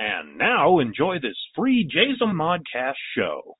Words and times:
And 0.00 0.38
now 0.38 0.78
enjoy 0.78 1.16
this 1.20 1.36
free 1.56 1.82
Jason 1.84 2.36
Modcast 2.36 2.94
show. 3.16 3.56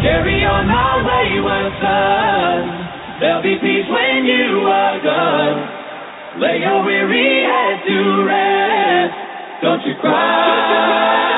Carry 0.00 0.44
on 0.46 0.66
my 0.66 0.96
wayward 1.04 1.72
son. 1.82 3.20
There'll 3.20 3.42
be 3.42 3.56
peace 3.60 3.88
when 3.90 4.24
you 4.24 4.64
are 4.64 5.02
gone. 5.04 6.40
Lay 6.40 6.60
your 6.60 6.84
weary 6.86 7.44
head 7.44 7.84
to 7.86 8.24
rest. 8.24 9.14
Don't 9.62 9.82
you 9.86 9.94
cry. 10.00 11.35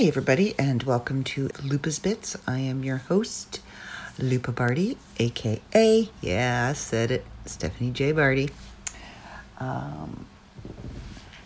Hey, 0.00 0.08
everybody, 0.08 0.54
and 0.58 0.82
welcome 0.84 1.22
to 1.24 1.50
Lupa's 1.62 1.98
Bits. 1.98 2.34
I 2.46 2.56
am 2.56 2.82
your 2.82 2.96
host, 2.96 3.60
Lupa 4.18 4.50
Barty, 4.50 4.96
aka, 5.18 6.08
yeah, 6.22 6.68
I 6.70 6.72
said 6.72 7.10
it, 7.10 7.26
Stephanie 7.44 7.90
J. 7.90 8.12
Barty. 8.12 8.48
Um, 9.58 10.24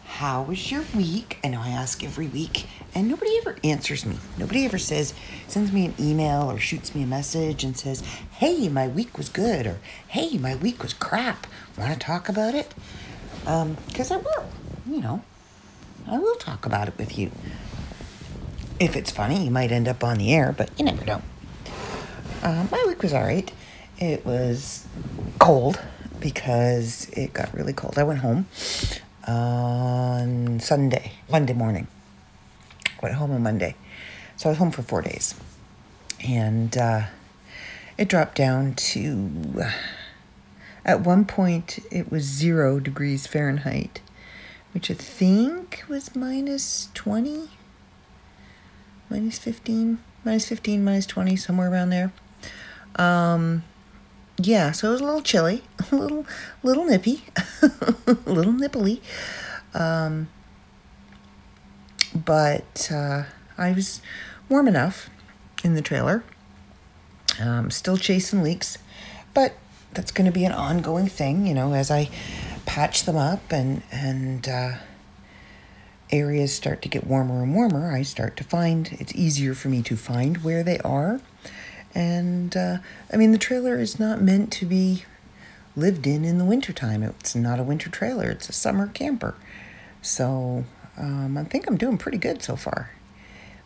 how 0.07 0.45
was 0.45 0.71
your 0.71 0.85
week? 0.95 1.41
I 1.43 1.48
know 1.48 1.62
I 1.62 1.71
ask 1.71 2.05
every 2.05 2.29
week, 2.29 2.69
and 2.95 3.09
nobody 3.09 3.37
ever 3.39 3.57
answers 3.65 4.07
me. 4.07 4.19
Nobody 4.39 4.65
ever 4.65 4.79
says, 4.79 5.15
sends 5.48 5.73
me 5.73 5.87
an 5.87 5.95
email 5.98 6.48
or 6.48 6.61
shoots 6.61 6.95
me 6.95 7.03
a 7.03 7.07
message 7.07 7.65
and 7.65 7.77
says, 7.77 8.03
hey, 8.34 8.69
my 8.69 8.87
week 8.87 9.19
was 9.19 9.29
good, 9.29 9.67
or 9.67 9.81
hey, 10.07 10.39
my 10.39 10.55
week 10.55 10.81
was 10.81 10.95
crap. 10.95 11.48
Want 11.77 11.93
to 11.93 11.98
talk 11.98 12.29
about 12.29 12.55
it? 12.55 12.73
Because 13.41 14.12
I 14.12 14.19
will, 14.19 14.47
you 14.89 15.00
know, 15.00 15.25
I 16.06 16.21
will 16.21 16.37
talk 16.37 16.65
about 16.67 16.87
it 16.87 16.97
with 16.97 17.19
you. 17.19 17.33
If 18.85 18.97
it's 18.97 19.11
funny, 19.11 19.47
you 19.47 19.51
might 19.51 19.73
end 19.73 19.89
up 19.89 20.05
on 20.05 20.19
the 20.19 20.35
air, 20.35 20.55
but 20.55 20.69
you 20.79 20.85
never 20.85 21.03
know. 21.07 21.23
Uh, 22.43 22.67
my 22.71 22.85
week 22.87 23.03
was 23.03 23.15
all 23.15 23.23
right. 23.23 23.51
It 23.99 24.27
was 24.27 24.87
cold 25.39 25.81
because 26.21 27.09
it 27.15 27.33
got 27.33 27.55
really 27.55 27.73
cold. 27.73 27.99
I 27.99 28.03
went 28.03 28.19
home 28.19 28.47
on 29.27 30.61
Sunday, 30.61 31.12
Monday 31.31 31.55
morning. 31.55 31.87
Went 33.03 33.15
home 33.15 33.31
on 33.31 33.43
Monday. 33.43 33.75
So 34.37 34.51
I 34.51 34.53
was 34.53 34.59
home 34.59 34.71
for 34.71 34.83
four 34.83 35.01
days. 35.01 35.35
And 36.23 36.77
uh, 36.77 37.05
it 37.97 38.09
dropped 38.09 38.37
down 38.37 38.75
to, 38.75 39.65
at 40.85 41.01
one 41.01 41.25
point, 41.25 41.79
it 41.91 42.11
was 42.11 42.25
zero 42.25 42.81
degrees 42.81 43.27
Fahrenheit, 43.27 44.03
which 44.75 44.91
I 44.91 44.95
think 44.95 45.85
was 45.89 46.15
minus 46.15 46.91
20 46.93 47.49
minus 49.15 49.39
15 49.39 49.98
minus 50.25 50.48
15 50.48 50.83
minus 50.83 51.07
20 51.07 51.37
somewhere 51.37 51.70
around 51.70 51.91
there. 51.91 52.12
Um 52.97 53.62
yeah 54.37 54.73
so 54.73 54.89
it 54.89 54.91
was 54.91 55.01
a 55.01 55.05
little 55.05 55.23
chilly 55.23 55.62
a 55.93 55.95
little 55.95 56.27
little 56.65 56.84
nippy 56.84 57.23
a 57.62 57.71
little 58.27 58.53
nipply. 58.53 59.01
Um 59.73 60.29
but 62.12 62.91
uh 62.93 63.25
i 63.56 63.71
was 63.71 64.03
warm 64.48 64.67
enough 64.67 65.09
in 65.62 65.75
the 65.75 65.83
trailer. 65.83 66.25
Um 67.41 67.71
still 67.71 67.97
chasing 67.97 68.43
leaks 68.43 68.78
but 69.33 69.55
that's 69.93 70.11
going 70.11 70.27
to 70.27 70.33
be 70.33 70.45
an 70.45 70.51
ongoing 70.51 71.06
thing 71.06 71.47
you 71.47 71.55
know 71.55 71.73
as 71.73 71.89
i 71.89 72.11
patch 72.67 73.05
them 73.05 73.17
up 73.17 73.53
and 73.53 73.81
and 73.93 74.49
uh 74.49 74.73
areas 76.10 76.55
start 76.55 76.83
to 76.83 76.88
get 76.88 77.06
warmer 77.06 77.42
and 77.42 77.54
warmer, 77.54 77.92
I 77.92 78.03
start 78.03 78.37
to 78.38 78.44
find 78.44 78.97
it's 78.98 79.15
easier 79.15 79.54
for 79.54 79.69
me 79.69 79.82
to 79.82 79.97
find 79.97 80.38
where 80.38 80.62
they 80.62 80.78
are. 80.78 81.20
And 81.94 82.56
uh, 82.56 82.78
I 83.12 83.16
mean, 83.16 83.32
the 83.32 83.38
trailer 83.38 83.78
is 83.78 83.98
not 83.98 84.20
meant 84.20 84.53
to 84.54 84.66
be 84.66 85.04
lived 85.76 86.06
in 86.06 86.25
in 86.25 86.38
the 86.38 86.44
wintertime. 86.44 87.03
It's 87.03 87.34
not 87.34 87.59
a 87.59 87.62
winter 87.62 87.91
trailer, 87.91 88.28
it's 88.31 88.48
a 88.48 88.53
summer 88.53 88.88
camper. 88.88 89.34
So 90.03 90.64
um, 90.97 91.37
I 91.37 91.44
think 91.44 91.66
I'm 91.66 91.76
doing 91.76 91.98
pretty 91.98 92.19
good 92.19 92.43
so 92.43 92.56
far. 92.56 92.91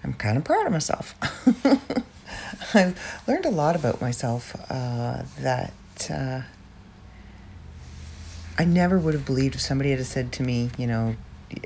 I'm 0.05 0.15
kind 0.15 0.37
of 0.37 0.45
proud 0.45 0.67
of 0.67 0.73
myself. 0.73 1.15
I've 2.75 3.23
learned 3.27 3.47
a 3.47 3.51
lot 3.51 3.75
about 3.75 4.01
myself 4.01 4.55
uh, 4.71 5.23
that 5.41 5.73
uh, 6.11 6.43
I 8.59 8.65
never 8.65 8.99
would 8.99 9.15
have 9.15 9.27
believed 9.27 9.57
if 9.57 9.61
somebody 9.61 9.91
had 9.91 10.05
said 10.07 10.33
to 10.33 10.43
me, 10.43 10.71
you 10.79 10.87
know, 10.87 11.17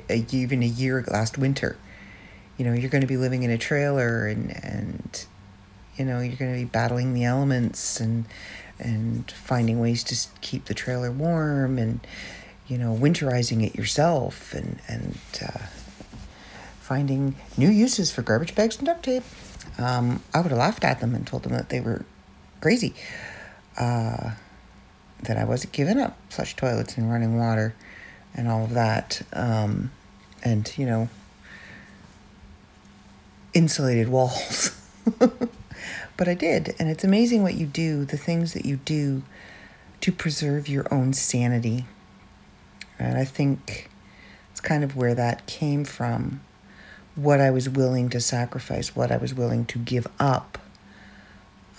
a, 0.09 0.25
even 0.31 0.63
a 0.63 0.67
year 0.67 1.03
last 1.07 1.37
winter. 1.37 1.77
You 2.57 2.65
know, 2.65 2.73
you're 2.73 2.89
going 2.89 3.01
to 3.01 3.07
be 3.07 3.17
living 3.17 3.43
in 3.43 3.49
a 3.49 3.57
trailer 3.57 4.27
and 4.27 4.51
and 4.63 5.25
you 5.97 6.05
know 6.05 6.19
you're 6.19 6.35
going 6.35 6.53
to 6.53 6.59
be 6.59 6.65
battling 6.65 7.13
the 7.13 7.23
elements 7.23 7.99
and 7.99 8.25
and 8.79 9.29
finding 9.31 9.79
ways 9.79 10.03
to 10.03 10.27
keep 10.41 10.65
the 10.65 10.73
trailer 10.73 11.11
warm 11.11 11.77
and 11.77 12.05
you 12.67 12.77
know 12.77 12.95
winterizing 12.95 13.65
it 13.65 13.75
yourself 13.75 14.53
and 14.53 14.79
and 14.87 15.17
uh, 15.41 15.65
finding 16.79 17.35
new 17.57 17.69
uses 17.69 18.11
for 18.11 18.21
garbage 18.21 18.55
bags 18.55 18.77
and 18.77 18.87
duct 18.87 19.03
tape. 19.03 19.23
Um, 19.77 20.21
I 20.33 20.41
would 20.41 20.51
have 20.51 20.59
laughed 20.59 20.83
at 20.83 20.99
them 20.99 21.15
and 21.15 21.25
told 21.25 21.43
them 21.43 21.53
that 21.53 21.69
they 21.69 21.81
were 21.81 22.05
crazy. 22.61 22.93
Uh, 23.77 24.31
that 25.23 25.37
I 25.37 25.45
wasn't 25.45 25.73
giving 25.73 25.99
up 25.99 26.17
flush 26.29 26.55
toilets 26.55 26.97
and 26.97 27.09
running 27.09 27.37
water 27.37 27.73
and 28.35 28.47
all 28.47 28.63
of 28.63 28.71
that. 28.71 29.21
Um, 29.33 29.91
and, 30.43 30.71
you 30.77 30.85
know, 30.85 31.09
insulated 33.53 34.09
walls. 34.09 34.79
but 35.19 36.27
I 36.27 36.33
did. 36.33 36.75
And 36.79 36.89
it's 36.89 37.03
amazing 37.03 37.43
what 37.43 37.55
you 37.55 37.65
do, 37.65 38.05
the 38.05 38.17
things 38.17 38.53
that 38.53 38.65
you 38.65 38.77
do 38.77 39.23
to 40.01 40.11
preserve 40.11 40.67
your 40.67 40.91
own 40.93 41.13
sanity. 41.13 41.85
And 42.99 43.17
I 43.17 43.25
think 43.25 43.89
it's 44.51 44.61
kind 44.61 44.83
of 44.83 44.95
where 44.95 45.15
that 45.15 45.45
came 45.45 45.85
from. 45.85 46.41
What 47.15 47.39
I 47.39 47.51
was 47.51 47.69
willing 47.69 48.09
to 48.09 48.19
sacrifice, 48.19 48.95
what 48.95 49.11
I 49.11 49.17
was 49.17 49.33
willing 49.33 49.65
to 49.65 49.77
give 49.77 50.07
up 50.19 50.57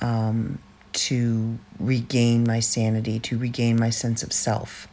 um, 0.00 0.58
to 0.92 1.58
regain 1.78 2.44
my 2.44 2.60
sanity, 2.60 3.18
to 3.20 3.36
regain 3.36 3.78
my 3.78 3.90
sense 3.90 4.22
of 4.22 4.32
self 4.32 4.86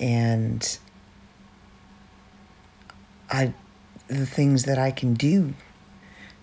and 0.00 0.78
I 3.30 3.54
the 4.08 4.26
things 4.26 4.64
that 4.64 4.78
I 4.78 4.90
can 4.90 5.14
do 5.14 5.54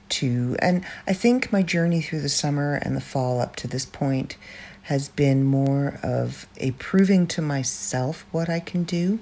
to 0.10 0.56
and 0.60 0.84
I 1.08 1.14
think 1.14 1.52
my 1.52 1.62
journey 1.62 2.02
through 2.02 2.22
the 2.22 2.30
summer 2.30 2.76
and 2.76 2.96
the 2.96 3.02
fall 3.02 3.40
up 3.40 3.56
to 3.58 3.68
this 3.68 3.86
point 3.86 4.36
has 4.84 5.08
been 5.10 5.44
more 5.44 6.00
of 6.04 6.48
a 6.58 6.72
proving 6.72 7.28
to 7.28 7.42
myself 7.42 8.26
what 8.32 8.50
I 8.50 8.60
can 8.60 8.84
do 8.84 9.20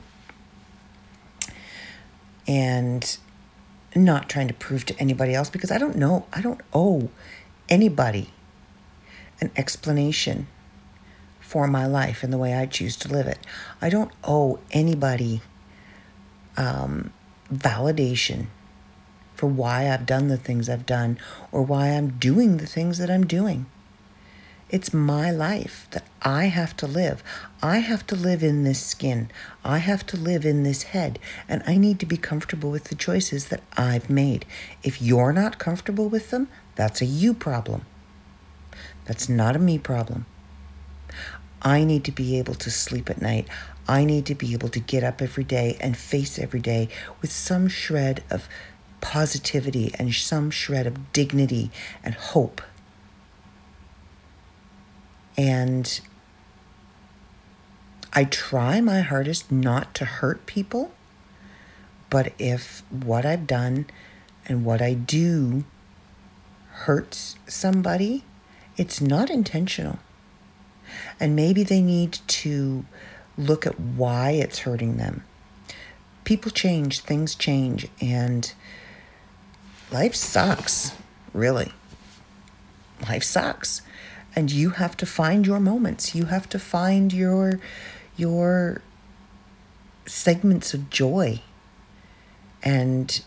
and 2.48 3.18
not 3.96 4.30
trying 4.30 4.48
to 4.48 4.54
prove 4.54 4.86
to 4.86 5.00
anybody 5.00 5.36
else 5.36 5.50
because 5.50 5.72
I 5.72 5.78
don't 5.78 5.96
know 5.96 6.26
I 6.34 6.42
don't 6.42 6.62
owe 6.74 7.10
anybody 7.68 8.32
an 9.42 9.52
explanation 9.56 10.48
for 11.50 11.66
my 11.66 11.88
life 11.88 12.22
and 12.22 12.32
the 12.32 12.38
way 12.38 12.54
I 12.54 12.68
choose 12.68 12.96
to 12.98 13.08
live 13.08 13.26
it. 13.26 13.40
I 13.82 13.90
don't 13.90 14.12
owe 14.24 14.60
anybody 14.70 15.42
um, 16.58 17.12
validation 17.52 18.46
for 19.34 19.48
why 19.48 19.92
I've 19.92 20.06
done 20.06 20.28
the 20.28 20.38
things 20.38 20.70
I've 20.70 20.86
done 20.86 21.18
or 21.52 21.64
why 21.64 21.88
I'm 21.88 22.20
doing 22.20 22.58
the 22.58 22.68
things 22.68 23.00
that 23.00 23.10
I'm 23.10 23.26
doing. 23.26 23.66
It's 24.70 24.94
my 24.94 25.32
life 25.32 25.88
that 25.90 26.06
I 26.22 26.46
have 26.46 26.78
to 26.78 26.86
live. 26.86 27.24
I 27.64 27.80
have 27.80 28.06
to 28.08 28.16
live 28.16 28.44
in 28.44 28.64
this 28.64 28.86
skin. 28.86 29.32
I 29.66 29.80
have 29.80 30.06
to 30.06 30.18
live 30.18 30.46
in 30.46 30.62
this 30.62 30.84
head. 30.84 31.18
And 31.48 31.64
I 31.66 31.78
need 31.78 32.00
to 32.02 32.06
be 32.06 32.18
comfortable 32.18 32.70
with 32.70 32.84
the 32.84 32.96
choices 32.96 33.48
that 33.48 33.64
I've 33.76 34.08
made. 34.08 34.46
If 34.84 35.02
you're 35.02 35.34
not 35.34 35.58
comfortable 35.58 36.10
with 36.10 36.30
them, 36.30 36.48
that's 36.76 37.02
a 37.02 37.06
you 37.06 37.34
problem. 37.34 37.88
That's 39.06 39.28
not 39.28 39.56
a 39.56 39.60
me 39.60 39.80
problem. 39.80 40.28
I 41.62 41.84
need 41.84 42.04
to 42.06 42.12
be 42.12 42.38
able 42.38 42.56
to 42.56 42.72
sleep 42.72 43.10
at 43.10 43.22
night. 43.22 43.48
I 43.88 44.06
need 44.06 44.26
to 44.28 44.36
be 44.36 44.54
able 44.54 44.70
to 44.70 44.80
get 44.80 45.04
up 45.04 45.22
every 45.22 45.44
day 45.44 45.78
and 45.82 45.98
face 45.98 46.38
every 46.40 46.60
day 46.60 46.90
with 47.22 47.32
some 47.32 47.68
shred 47.68 48.24
of 48.30 48.48
positivity 49.02 49.94
and 49.98 50.14
some 50.14 50.52
shred 50.52 50.86
of 50.86 51.12
dignity 51.12 51.72
and 52.04 52.14
hope. 52.14 52.62
And 55.38 56.00
I 58.12 58.26
try 58.26 58.82
my 58.82 59.02
hardest 59.02 59.52
not 59.52 59.94
to 59.96 60.06
hurt 60.06 60.46
people, 60.46 60.92
but 62.10 62.34
if 62.40 62.84
what 62.90 63.26
I've 63.26 63.48
done 63.48 63.86
and 64.48 64.66
what 64.66 64.82
I 64.82 64.94
do 64.94 65.64
hurts 66.72 67.36
somebody, 67.48 68.24
it's 68.78 69.00
not 69.00 69.30
intentional. 69.30 70.00
And 71.20 71.36
maybe 71.36 71.64
they 71.64 71.82
need 71.82 72.14
to 72.28 72.86
look 73.38 73.66
at 73.66 73.80
why 73.80 74.32
it's 74.32 74.60
hurting 74.60 74.98
them. 74.98 75.24
People 76.24 76.52
change, 76.52 77.02
things 77.02 77.36
change, 77.36 77.88
and 78.02 78.54
life 79.92 80.14
sucks, 80.14 80.94
really. 81.34 81.74
Life 83.08 83.24
sucks. 83.24 83.82
And 84.36 84.52
you 84.52 84.72
have 84.72 84.96
to 84.98 85.06
find 85.06 85.48
your 85.48 85.60
moments. 85.60 86.14
You 86.14 86.26
have 86.26 86.48
to 86.50 86.60
find 86.60 87.12
your 87.12 87.60
your 88.16 88.82
segments 90.06 90.74
of 90.74 90.90
joy 90.90 91.42
and 92.62 93.24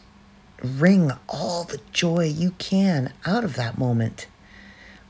wring 0.63 1.11
all 1.29 1.65
the 1.65 1.81
joy 1.93 2.25
you 2.25 2.53
can 2.59 3.13
out 3.25 3.45
of 3.45 3.55
that 3.57 3.79
moment 3.79 4.27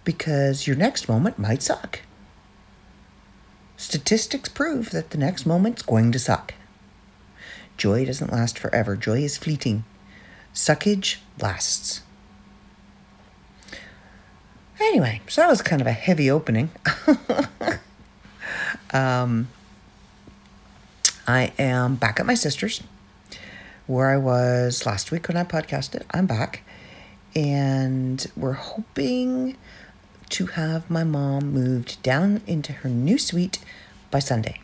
because 0.04 0.66
your 0.66 0.76
next 0.76 1.08
moment 1.08 1.38
might 1.38 1.62
suck. 1.62 2.00
Statistics 3.82 4.48
prove 4.48 4.90
that 4.90 5.10
the 5.10 5.18
next 5.18 5.44
moment's 5.44 5.82
going 5.82 6.12
to 6.12 6.18
suck. 6.20 6.54
Joy 7.76 8.04
doesn't 8.04 8.32
last 8.32 8.56
forever, 8.56 8.94
joy 8.94 9.18
is 9.18 9.36
fleeting. 9.36 9.82
Suckage 10.54 11.16
lasts. 11.40 12.02
Anyway, 14.80 15.20
so 15.26 15.40
that 15.40 15.48
was 15.48 15.62
kind 15.62 15.82
of 15.82 15.88
a 15.88 15.92
heavy 15.92 16.30
opening. 16.30 16.70
um, 18.92 19.48
I 21.26 21.52
am 21.58 21.96
back 21.96 22.20
at 22.20 22.24
my 22.24 22.34
sister's 22.34 22.84
where 23.88 24.10
I 24.10 24.16
was 24.16 24.86
last 24.86 25.10
week 25.10 25.26
when 25.26 25.36
I 25.36 25.42
podcasted. 25.42 26.04
I'm 26.12 26.26
back. 26.26 26.62
And 27.34 28.24
we're 28.36 28.52
hoping 28.52 29.56
to 30.32 30.46
have 30.46 30.90
my 30.90 31.04
mom 31.04 31.52
moved 31.52 32.02
down 32.02 32.40
into 32.46 32.72
her 32.72 32.88
new 32.88 33.18
suite 33.18 33.58
by 34.10 34.18
Sunday. 34.18 34.60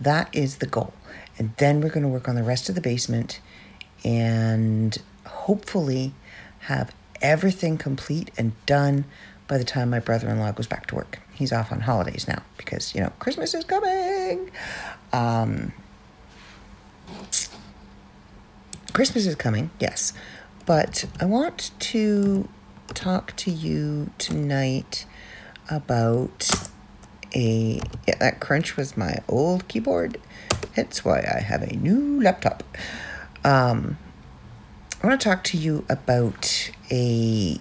That 0.00 0.28
is 0.32 0.58
the 0.58 0.66
goal. 0.66 0.94
And 1.38 1.52
then 1.56 1.80
we're 1.80 1.90
going 1.90 2.02
to 2.02 2.08
work 2.08 2.28
on 2.28 2.34
the 2.34 2.42
rest 2.42 2.68
of 2.68 2.74
the 2.74 2.80
basement 2.80 3.40
and 4.04 4.96
hopefully 5.26 6.14
have 6.60 6.94
everything 7.20 7.78
complete 7.78 8.30
and 8.38 8.52
done 8.66 9.04
by 9.48 9.58
the 9.58 9.64
time 9.64 9.90
my 9.90 9.98
brother 9.98 10.28
in 10.28 10.38
law 10.38 10.52
goes 10.52 10.66
back 10.66 10.86
to 10.86 10.94
work. 10.94 11.18
He's 11.34 11.52
off 11.52 11.72
on 11.72 11.80
holidays 11.80 12.28
now 12.28 12.42
because, 12.56 12.94
you 12.94 13.00
know, 13.00 13.12
Christmas 13.18 13.52
is 13.54 13.64
coming. 13.64 14.50
Um, 15.12 15.72
Christmas 18.92 19.26
is 19.26 19.34
coming, 19.34 19.70
yes. 19.80 20.12
But 20.66 21.06
I 21.20 21.24
want 21.24 21.72
to 21.80 22.48
talk 22.94 23.34
to 23.36 23.50
you 23.50 24.10
tonight 24.18 25.06
about 25.70 26.50
a. 27.34 27.80
Yeah, 28.06 28.16
that 28.18 28.40
crunch 28.40 28.76
was 28.76 28.96
my 28.96 29.18
old 29.28 29.68
keyboard. 29.68 30.20
That's 30.74 31.04
why 31.04 31.20
I 31.20 31.40
have 31.40 31.62
a 31.62 31.74
new 31.74 32.22
laptop. 32.22 32.62
Um, 33.44 33.98
I 35.02 35.06
want 35.06 35.20
to 35.20 35.28
talk 35.28 35.44
to 35.44 35.56
you 35.56 35.84
about 35.88 36.70
a 36.90 37.58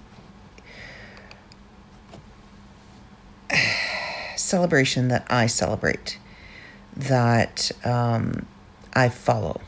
celebration 4.36 5.08
that 5.08 5.26
I 5.30 5.48
celebrate, 5.48 6.20
that 6.96 7.72
um, 7.86 8.46
I 8.94 9.10
follow. 9.10 9.62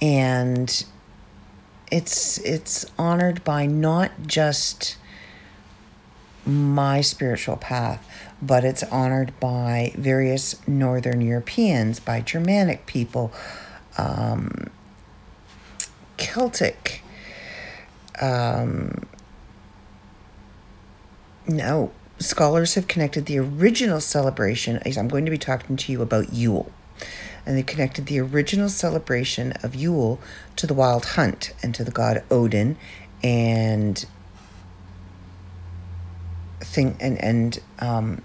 And 0.00 0.84
it's 1.90 2.38
it's 2.38 2.86
honored 2.98 3.44
by 3.44 3.66
not 3.66 4.10
just 4.26 4.96
my 6.46 7.00
spiritual 7.00 7.56
path, 7.56 8.06
but 8.42 8.64
it's 8.64 8.82
honored 8.84 9.32
by 9.40 9.92
various 9.96 10.66
Northern 10.68 11.20
Europeans, 11.20 12.00
by 12.00 12.20
Germanic 12.20 12.84
people, 12.86 13.32
um, 13.96 14.68
Celtic, 16.16 17.02
um, 18.20 19.06
no, 21.46 21.92
scholars 22.18 22.74
have 22.74 22.88
connected 22.88 23.26
the 23.26 23.38
original 23.38 24.00
celebration. 24.00 24.80
I'm 24.96 25.08
going 25.08 25.24
to 25.24 25.30
be 25.30 25.38
talking 25.38 25.76
to 25.76 25.92
you 25.92 26.02
about 26.02 26.32
Yule. 26.32 26.70
And 27.46 27.56
they 27.56 27.62
connected 27.62 28.06
the 28.06 28.20
original 28.20 28.68
celebration 28.68 29.52
of 29.62 29.74
Yule 29.74 30.18
to 30.56 30.66
the 30.66 30.74
wild 30.74 31.04
hunt 31.04 31.52
and 31.62 31.74
to 31.74 31.84
the 31.84 31.90
god 31.90 32.22
Odin 32.30 32.76
and 33.22 34.04
thing 36.60 36.96
and 37.00 37.22
and 37.22 37.60
um 37.78 38.22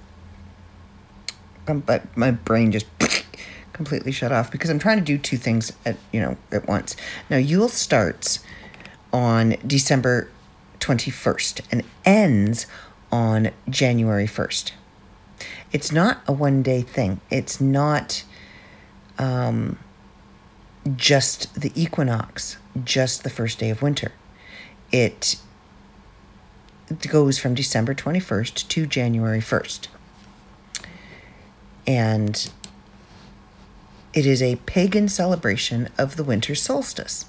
but 1.85 2.17
my 2.17 2.31
brain 2.31 2.71
just 2.71 2.87
completely 3.73 4.11
shut 4.11 4.31
off 4.31 4.51
because 4.51 4.69
I'm 4.69 4.79
trying 4.79 4.97
to 4.97 5.03
do 5.03 5.17
two 5.17 5.37
things 5.37 5.71
at 5.85 5.97
you 6.11 6.19
know 6.19 6.37
at 6.51 6.67
once. 6.67 6.95
Now 7.29 7.37
Yule 7.37 7.69
starts 7.69 8.39
on 9.13 9.55
December 9.65 10.29
21st 10.79 11.61
and 11.71 11.83
ends 12.05 12.65
on 13.11 13.51
January 13.69 14.27
1st. 14.27 14.71
It's 15.71 15.91
not 15.91 16.21
a 16.27 16.31
one 16.31 16.63
day 16.63 16.81
thing. 16.81 17.21
It's 17.29 17.61
not 17.61 18.23
um, 19.19 19.77
just 20.95 21.53
the 21.53 21.71
equinox, 21.75 22.57
just 22.83 23.23
the 23.23 23.29
first 23.29 23.59
day 23.59 23.69
of 23.69 23.81
winter. 23.81 24.13
It 24.91 25.35
goes 27.07 27.37
from 27.37 27.53
December 27.53 27.93
21st 27.93 28.67
to 28.69 28.85
January 28.87 29.39
1st. 29.41 29.87
And 31.85 32.49
it 34.13 34.25
is 34.25 34.41
a 34.41 34.55
pagan 34.57 35.07
celebration 35.07 35.89
of 35.97 36.15
the 36.15 36.23
winter 36.23 36.55
solstice 36.55 37.25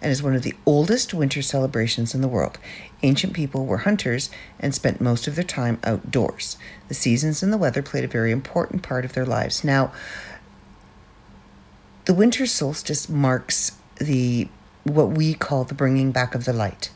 and 0.00 0.12
is 0.12 0.22
one 0.22 0.34
of 0.34 0.42
the 0.42 0.54
oldest 0.66 1.14
winter 1.14 1.42
celebrations 1.42 2.14
in 2.14 2.20
the 2.20 2.28
world. 2.28 2.58
Ancient 3.02 3.32
people 3.32 3.64
were 3.64 3.78
hunters 3.78 4.30
and 4.60 4.74
spent 4.74 5.00
most 5.00 5.26
of 5.26 5.34
their 5.34 5.44
time 5.44 5.78
outdoors. 5.82 6.56
The 6.88 6.94
seasons 6.94 7.42
and 7.42 7.52
the 7.52 7.58
weather 7.58 7.82
played 7.82 8.04
a 8.04 8.08
very 8.08 8.30
important 8.30 8.82
part 8.82 9.04
of 9.04 9.14
their 9.14 9.26
lives. 9.26 9.64
Now, 9.64 9.92
the 12.04 12.14
winter 12.14 12.46
solstice 12.46 13.08
marks 13.08 13.78
the 13.96 14.48
what 14.84 15.10
we 15.10 15.32
call 15.32 15.64
the 15.64 15.74
bringing 15.74 16.12
back 16.12 16.34
of 16.34 16.44
the 16.44 16.52
light. 16.52 16.90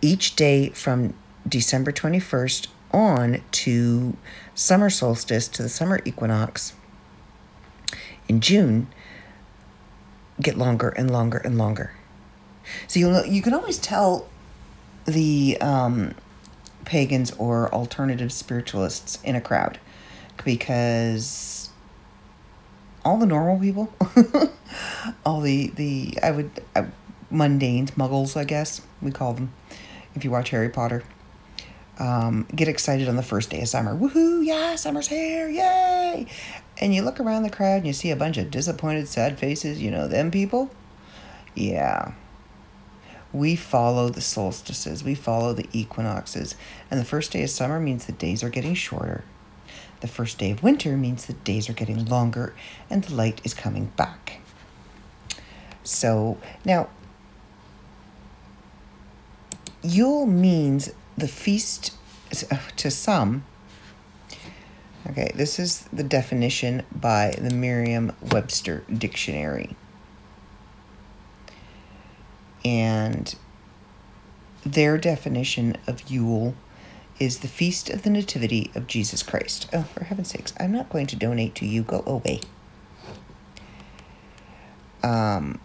Each 0.00 0.34
day 0.34 0.70
from 0.70 1.14
December 1.46 1.92
21st 1.92 2.68
on 2.92 3.42
to 3.50 4.16
summer 4.54 4.88
solstice 4.88 5.46
to 5.48 5.62
the 5.62 5.68
summer 5.68 6.00
equinox 6.04 6.72
in 8.28 8.40
June 8.40 8.86
get 10.40 10.56
longer 10.56 10.90
and 10.90 11.10
longer 11.10 11.38
and 11.38 11.58
longer. 11.58 11.92
So 12.86 13.00
you 13.00 13.24
you 13.24 13.42
can 13.42 13.54
always 13.54 13.78
tell 13.78 14.28
the 15.04 15.58
um, 15.60 16.14
pagans 16.84 17.32
or 17.32 17.72
alternative 17.74 18.32
spiritualists 18.32 19.18
in 19.22 19.34
a 19.34 19.40
crowd 19.40 19.78
because 20.44 21.57
all 23.08 23.16
the 23.16 23.26
normal 23.26 23.58
people, 23.58 23.90
all 25.24 25.40
the 25.40 25.68
the 25.68 26.18
I 26.22 26.30
would 26.30 26.50
uh, 26.76 26.84
mundanes, 27.32 27.92
muggles, 27.92 28.36
I 28.36 28.44
guess 28.44 28.82
we 29.00 29.10
call 29.10 29.32
them, 29.32 29.52
if 30.14 30.24
you 30.24 30.30
watch 30.30 30.50
Harry 30.50 30.68
Potter. 30.68 31.02
Um, 31.98 32.46
get 32.54 32.68
excited 32.68 33.08
on 33.08 33.16
the 33.16 33.24
first 33.24 33.50
day 33.50 33.60
of 33.62 33.68
summer. 33.68 33.96
Woohoo! 33.96 34.44
Yeah, 34.44 34.76
summer's 34.76 35.08
here! 35.08 35.48
Yay! 35.48 36.26
And 36.80 36.94
you 36.94 37.02
look 37.02 37.18
around 37.18 37.42
the 37.42 37.50
crowd 37.50 37.78
and 37.78 37.86
you 37.88 37.92
see 37.92 38.12
a 38.12 38.16
bunch 38.16 38.36
of 38.36 38.52
disappointed, 38.52 39.08
sad 39.08 39.36
faces. 39.36 39.82
You 39.82 39.90
know 39.90 40.06
them 40.06 40.30
people. 40.30 40.70
Yeah, 41.56 42.12
we 43.32 43.56
follow 43.56 44.10
the 44.10 44.20
solstices, 44.20 45.02
we 45.02 45.14
follow 45.14 45.54
the 45.54 45.68
equinoxes. 45.72 46.54
And 46.90 47.00
the 47.00 47.04
first 47.04 47.32
day 47.32 47.42
of 47.42 47.50
summer 47.50 47.80
means 47.80 48.04
the 48.04 48.12
days 48.12 48.44
are 48.44 48.50
getting 48.50 48.74
shorter. 48.74 49.24
The 50.00 50.08
first 50.08 50.38
day 50.38 50.50
of 50.50 50.62
winter 50.62 50.96
means 50.96 51.26
the 51.26 51.32
days 51.32 51.68
are 51.68 51.72
getting 51.72 52.04
longer 52.04 52.54
and 52.88 53.02
the 53.04 53.14
light 53.14 53.40
is 53.44 53.54
coming 53.54 53.86
back. 53.96 54.40
So 55.82 56.38
now, 56.64 56.88
Yule 59.82 60.26
means 60.26 60.90
the 61.16 61.28
feast 61.28 61.94
uh, 62.50 62.58
to 62.76 62.90
some. 62.90 63.44
Okay, 65.08 65.32
this 65.34 65.58
is 65.58 65.88
the 65.92 66.02
definition 66.02 66.84
by 66.92 67.34
the 67.38 67.50
Merriam 67.50 68.12
Webster 68.20 68.84
Dictionary 68.92 69.76
and 72.64 73.34
their 74.66 74.98
definition 74.98 75.76
of 75.86 76.10
Yule 76.10 76.54
is 77.18 77.38
the 77.38 77.48
feast 77.48 77.90
of 77.90 78.02
the 78.02 78.10
Nativity 78.10 78.70
of 78.74 78.86
Jesus 78.86 79.22
Christ. 79.22 79.68
Oh, 79.72 79.82
for 79.82 80.04
heaven's 80.04 80.30
sakes, 80.30 80.52
I'm 80.58 80.72
not 80.72 80.90
going 80.90 81.06
to 81.08 81.16
donate 81.16 81.54
to 81.56 81.66
you. 81.66 81.82
Go 81.82 82.02
away. 82.06 82.40
Um, 85.02 85.60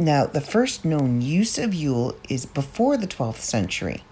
Now, 0.00 0.26
the 0.26 0.40
first 0.40 0.84
known 0.84 1.20
use 1.22 1.58
of 1.58 1.74
Yule 1.74 2.14
is 2.28 2.46
before 2.46 2.96
the 2.96 3.08
12th 3.08 3.40
century. 3.40 4.04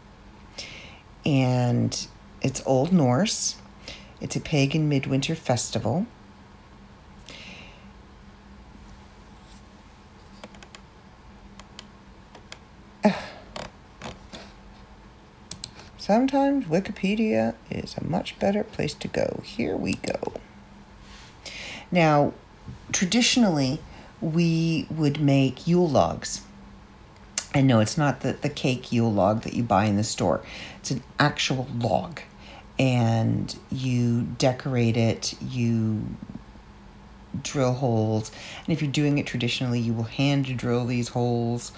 And 1.24 2.08
it's 2.42 2.60
Old 2.66 2.92
Norse. 2.92 3.56
It's 4.20 4.34
a 4.34 4.40
pagan 4.40 4.88
midwinter 4.88 5.36
festival. 5.36 6.06
Sometimes 16.06 16.66
Wikipedia 16.66 17.54
is 17.68 17.96
a 17.96 18.04
much 18.04 18.38
better 18.38 18.62
place 18.62 18.94
to 18.94 19.08
go. 19.08 19.40
Here 19.42 19.76
we 19.76 19.94
go. 19.94 20.34
Now, 21.90 22.32
traditionally, 22.92 23.80
we 24.20 24.86
would 24.88 25.20
make 25.20 25.66
Yule 25.66 25.88
logs. 25.88 26.42
And 27.52 27.66
no, 27.66 27.80
it's 27.80 27.98
not 27.98 28.20
the, 28.20 28.34
the 28.34 28.48
cake 28.48 28.92
Yule 28.92 29.12
log 29.12 29.42
that 29.42 29.54
you 29.54 29.64
buy 29.64 29.86
in 29.86 29.96
the 29.96 30.04
store, 30.04 30.42
it's 30.78 30.92
an 30.92 31.02
actual 31.18 31.66
log. 31.76 32.20
And 32.78 33.52
you 33.72 34.28
decorate 34.38 34.96
it, 34.96 35.34
you 35.42 36.06
drill 37.42 37.72
holes. 37.72 38.30
And 38.64 38.72
if 38.72 38.80
you're 38.80 38.92
doing 38.92 39.18
it 39.18 39.26
traditionally, 39.26 39.80
you 39.80 39.92
will 39.92 40.04
hand 40.04 40.56
drill 40.56 40.86
these 40.86 41.08
holes 41.08 41.72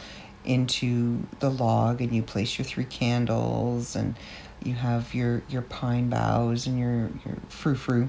into 0.49 1.23
the 1.40 1.50
log 1.50 2.00
and 2.00 2.12
you 2.12 2.23
place 2.23 2.59
your 2.59 2.64
three 2.64 2.85
candles 2.85 3.95
and 3.95 4.17
you 4.64 4.75
have 4.75 5.14
your 5.14 5.43
your 5.49 5.62
pine 5.62 6.09
boughs 6.09 6.67
and 6.67 6.78
your 6.78 7.11
your 7.25 7.37
frou 7.49 7.75
frou 7.75 8.09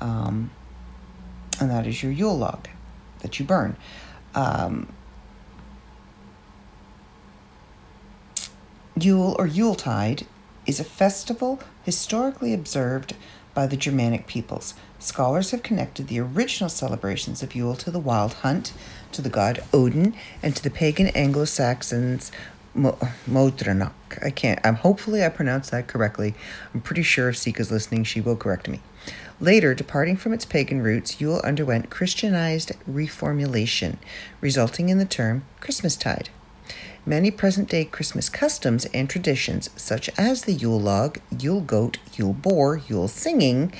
um, 0.00 0.50
and 1.60 1.70
that 1.70 1.86
is 1.86 2.02
your 2.02 2.10
yule 2.10 2.36
log 2.36 2.66
that 3.20 3.38
you 3.38 3.44
burn. 3.44 3.76
Um, 4.34 4.92
yule 8.98 9.36
or 9.38 9.46
yuletide 9.46 10.26
is 10.66 10.80
a 10.80 10.84
festival 10.84 11.60
historically 11.84 12.52
observed 12.52 13.14
by 13.54 13.66
the 13.66 13.76
germanic 13.76 14.26
peoples. 14.26 14.74
Scholars 14.98 15.50
have 15.50 15.62
connected 15.62 16.08
the 16.08 16.18
original 16.18 16.70
celebrations 16.70 17.42
of 17.42 17.54
yule 17.54 17.76
to 17.76 17.90
the 17.90 18.00
wild 18.00 18.34
hunt 18.34 18.72
to 19.12 19.22
the 19.22 19.28
god 19.28 19.62
Odin, 19.72 20.14
and 20.42 20.54
to 20.56 20.62
the 20.62 20.70
pagan 20.70 21.08
Anglo 21.08 21.44
Saxons 21.44 22.32
Modranok. 22.74 23.92
I 24.22 24.30
can't, 24.30 24.58
I'm 24.64 24.76
hopefully 24.76 25.24
I 25.24 25.28
pronounced 25.28 25.70
that 25.70 25.86
correctly. 25.86 26.34
I'm 26.72 26.80
pretty 26.80 27.02
sure 27.02 27.28
if 27.28 27.36
Sika's 27.36 27.70
listening, 27.70 28.04
she 28.04 28.20
will 28.20 28.36
correct 28.36 28.68
me. 28.68 28.80
Later, 29.40 29.74
departing 29.74 30.16
from 30.16 30.32
its 30.32 30.44
pagan 30.44 30.82
roots, 30.82 31.20
Yule 31.20 31.40
underwent 31.40 31.90
Christianized 31.90 32.72
reformulation, 32.88 33.96
resulting 34.40 34.88
in 34.88 34.98
the 34.98 35.04
term 35.04 35.44
Christmastide. 35.60 36.28
Many 37.04 37.32
present 37.32 37.68
day 37.68 37.84
Christmas 37.84 38.28
customs 38.28 38.84
and 38.94 39.10
traditions, 39.10 39.68
such 39.74 40.08
as 40.16 40.42
the 40.42 40.52
Yule 40.52 40.80
log, 40.80 41.18
Yule 41.36 41.60
goat, 41.60 41.98
Yule 42.14 42.32
boar, 42.32 42.76
Yule 42.88 43.08
singing, 43.08 43.72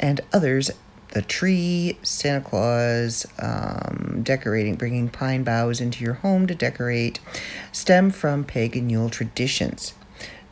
and 0.00 0.20
others 0.32 0.72
the 1.12 1.22
tree, 1.22 1.98
Santa 2.02 2.40
Claus, 2.40 3.26
um, 3.38 4.20
decorating, 4.22 4.74
bringing 4.74 5.08
pine 5.08 5.44
boughs 5.44 5.80
into 5.80 6.04
your 6.04 6.14
home 6.14 6.46
to 6.46 6.54
decorate, 6.54 7.20
stem 7.72 8.10
from 8.10 8.44
pagan 8.44 8.90
Yule 8.90 9.10
traditions. 9.10 9.94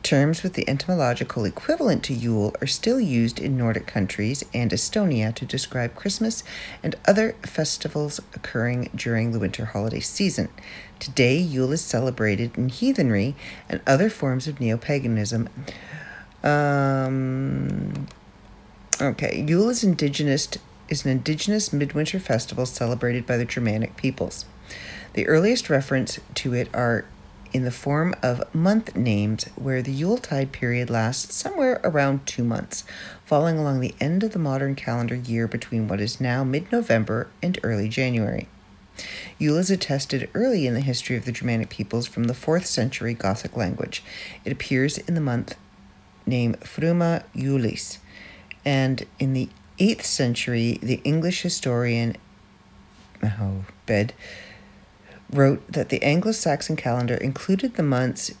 Terms 0.05 0.43
with 0.43 0.53
the 0.53 0.69
etymological 0.69 1.45
equivalent 1.45 2.03
to 2.03 2.13
Yule 2.13 2.53
are 2.61 2.67
still 2.67 2.99
used 2.99 3.39
in 3.39 3.57
Nordic 3.57 3.87
countries 3.87 4.43
and 4.53 4.69
Estonia 4.69 5.33
to 5.33 5.45
describe 5.47 5.95
Christmas 5.95 6.43
and 6.83 6.95
other 7.07 7.35
festivals 7.41 8.19
occurring 8.35 8.91
during 8.95 9.31
the 9.31 9.39
winter 9.39 9.65
holiday 9.65 9.99
season. 9.99 10.49
Today, 10.99 11.37
Yule 11.37 11.71
is 11.71 11.81
celebrated 11.81 12.55
in 12.55 12.69
heathenry 12.69 13.35
and 13.67 13.81
other 13.87 14.11
forms 14.11 14.47
of 14.47 14.59
neo 14.59 14.77
paganism. 14.77 15.49
Um, 16.43 18.05
Okay, 19.01 19.43
Yule 19.45 19.69
is 19.69 19.83
indigenous 19.83 20.47
is 20.87 21.03
an 21.03 21.11
indigenous 21.11 21.73
midwinter 21.73 22.17
festival 22.17 22.65
celebrated 22.65 23.25
by 23.25 23.35
the 23.35 23.43
Germanic 23.43 23.97
peoples. 23.97 24.45
The 25.13 25.27
earliest 25.27 25.69
reference 25.69 26.19
to 26.35 26.53
it 26.53 26.69
are 26.73 27.03
in 27.51 27.65
the 27.65 27.71
form 27.71 28.15
of 28.23 28.53
month 28.55 28.95
names, 28.95 29.45
where 29.55 29.81
the 29.81 29.91
Yuletide 29.91 30.53
period 30.53 30.89
lasts 30.89 31.35
somewhere 31.35 31.81
around 31.83 32.25
two 32.25 32.45
months, 32.45 32.85
falling 33.25 33.57
along 33.57 33.81
the 33.81 33.95
end 33.99 34.23
of 34.23 34.31
the 34.31 34.39
modern 34.39 34.75
calendar 34.75 35.15
year 35.15 35.45
between 35.45 35.89
what 35.89 35.99
is 35.99 36.21
now 36.21 36.45
mid 36.45 36.71
November 36.71 37.27
and 37.41 37.59
early 37.63 37.89
January. 37.89 38.47
Yule 39.37 39.57
is 39.57 39.69
attested 39.69 40.29
early 40.33 40.67
in 40.67 40.73
the 40.73 40.79
history 40.79 41.17
of 41.17 41.25
the 41.25 41.33
Germanic 41.33 41.69
peoples 41.69 42.07
from 42.07 42.25
the 42.25 42.33
4th 42.33 42.65
century 42.65 43.13
Gothic 43.13 43.57
language. 43.57 44.01
It 44.45 44.53
appears 44.53 44.97
in 44.99 45.15
the 45.15 45.21
month 45.21 45.55
name 46.25 46.53
Fruma 46.61 47.23
Julis, 47.35 47.97
and 48.65 49.05
in 49.19 49.33
the 49.33 49.49
8th 49.79 50.03
century, 50.03 50.79
the 50.81 51.01
English 51.03 51.41
historian 51.43 52.17
oh, 53.23 53.65
Bed 53.85 54.13
wrote 55.31 55.71
that 55.71 55.89
the 55.89 56.01
Anglo 56.03 56.31
Saxon 56.31 56.75
calendar 56.75 57.15
included 57.15 57.75
the 57.75 57.83
months 57.83 58.31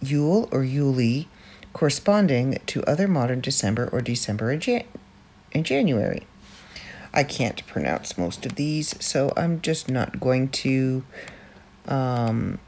Yule 0.00 0.48
or 0.50 0.60
Yuli 0.60 1.26
corresponding 1.72 2.58
to 2.66 2.82
other 2.84 3.06
modern 3.06 3.40
December 3.40 3.88
or 3.92 4.00
December 4.00 4.50
and, 4.50 4.62
Jan- 4.62 4.84
and 5.52 5.64
January. 5.64 6.26
I 7.12 7.24
can't 7.24 7.66
pronounce 7.66 8.16
most 8.16 8.46
of 8.46 8.54
these, 8.54 8.94
so 9.04 9.32
I'm 9.36 9.60
just 9.60 9.88
not 9.88 10.20
going 10.20 10.48
to. 10.48 11.04
Um, 11.88 12.58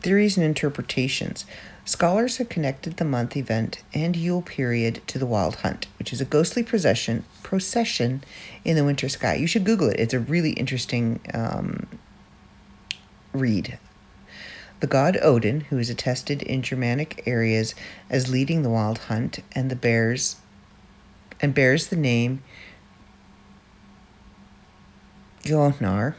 theories 0.00 0.36
and 0.36 0.44
interpretations. 0.44 1.44
Scholars 1.90 2.36
have 2.36 2.48
connected 2.48 2.98
the 2.98 3.04
month 3.04 3.36
event 3.36 3.82
and 3.92 4.14
Yule 4.14 4.42
period 4.42 5.02
to 5.08 5.18
the 5.18 5.26
Wild 5.26 5.56
Hunt, 5.56 5.88
which 5.98 6.12
is 6.12 6.20
a 6.20 6.24
ghostly 6.24 6.62
procession 6.62 7.24
procession 7.42 8.22
in 8.64 8.76
the 8.76 8.84
winter 8.84 9.08
sky. 9.08 9.34
You 9.34 9.48
should 9.48 9.64
Google 9.64 9.88
it. 9.88 9.98
It's 9.98 10.14
a 10.14 10.20
really 10.20 10.52
interesting 10.52 11.18
um, 11.34 11.88
read. 13.32 13.76
The 14.78 14.86
god 14.86 15.18
Odin, 15.20 15.62
who 15.62 15.78
is 15.78 15.90
attested 15.90 16.42
in 16.42 16.62
Germanic 16.62 17.24
areas 17.26 17.74
as 18.08 18.30
leading 18.30 18.62
the 18.62 18.70
Wild 18.70 18.98
Hunt, 18.98 19.40
and 19.50 19.68
the 19.68 19.74
bears 19.74 20.36
and 21.42 21.52
bears 21.52 21.88
the 21.88 21.96
name 21.96 22.40
Jotnar 25.42 26.14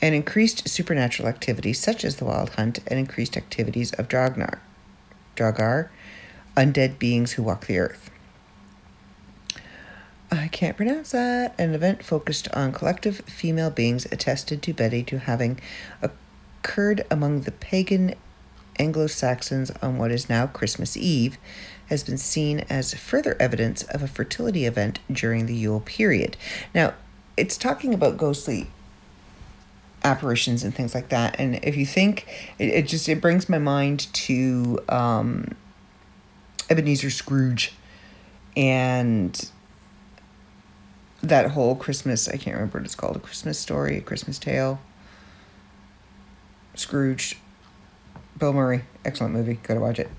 and 0.00 0.14
increased 0.14 0.68
supernatural 0.68 1.28
activities 1.28 1.78
such 1.78 2.04
as 2.04 2.16
the 2.16 2.24
wild 2.24 2.50
hunt 2.50 2.80
and 2.86 2.98
increased 2.98 3.36
activities 3.36 3.92
of 3.92 4.08
Dragnar, 4.08 4.60
Dragar, 5.36 5.88
undead 6.56 6.98
beings 6.98 7.32
who 7.32 7.42
walk 7.42 7.66
the 7.66 7.78
earth. 7.78 8.10
I 10.30 10.48
can't 10.48 10.76
pronounce 10.76 11.12
that. 11.12 11.54
An 11.58 11.74
event 11.74 12.04
focused 12.04 12.48
on 12.52 12.72
collective 12.72 13.18
female 13.26 13.70
beings 13.70 14.06
attested 14.06 14.62
to 14.62 14.74
Betty 14.74 15.02
to 15.04 15.18
having 15.18 15.60
occurred 16.02 17.06
among 17.10 17.42
the 17.42 17.52
pagan 17.52 18.14
Anglo 18.78 19.06
Saxons 19.06 19.70
on 19.82 19.98
what 19.98 20.10
is 20.10 20.28
now 20.28 20.46
Christmas 20.46 20.96
Eve 20.96 21.38
has 21.86 22.02
been 22.02 22.18
seen 22.18 22.60
as 22.68 22.94
further 22.94 23.36
evidence 23.40 23.84
of 23.84 24.02
a 24.02 24.08
fertility 24.08 24.66
event 24.66 24.98
during 25.10 25.46
the 25.46 25.54
Yule 25.54 25.80
period. 25.80 26.36
Now, 26.74 26.94
it's 27.36 27.56
talking 27.56 27.94
about 27.94 28.16
ghostly 28.16 28.68
apparitions 30.06 30.62
and 30.62 30.74
things 30.74 30.94
like 30.94 31.08
that. 31.08 31.36
And 31.38 31.62
if 31.64 31.76
you 31.76 31.84
think, 31.84 32.26
it, 32.58 32.68
it 32.68 32.86
just 32.86 33.08
it 33.08 33.20
brings 33.20 33.48
my 33.48 33.58
mind 33.58 34.12
to 34.12 34.78
um, 34.88 35.56
Ebenezer 36.70 37.10
Scrooge 37.10 37.72
and 38.56 39.50
that 41.22 41.50
whole 41.50 41.74
Christmas. 41.74 42.28
I 42.28 42.36
can't 42.36 42.54
remember 42.54 42.78
what 42.78 42.84
it's 42.84 42.94
called. 42.94 43.16
A 43.16 43.20
Christmas 43.20 43.58
story, 43.58 43.98
a 43.98 44.00
Christmas 44.00 44.38
tale. 44.38 44.78
Scrooge, 46.74 47.38
Bill 48.38 48.52
Murray, 48.52 48.84
excellent 49.04 49.34
movie. 49.34 49.58
Go 49.62 49.74
to 49.74 49.80
watch 49.80 49.98
it. 49.98 50.10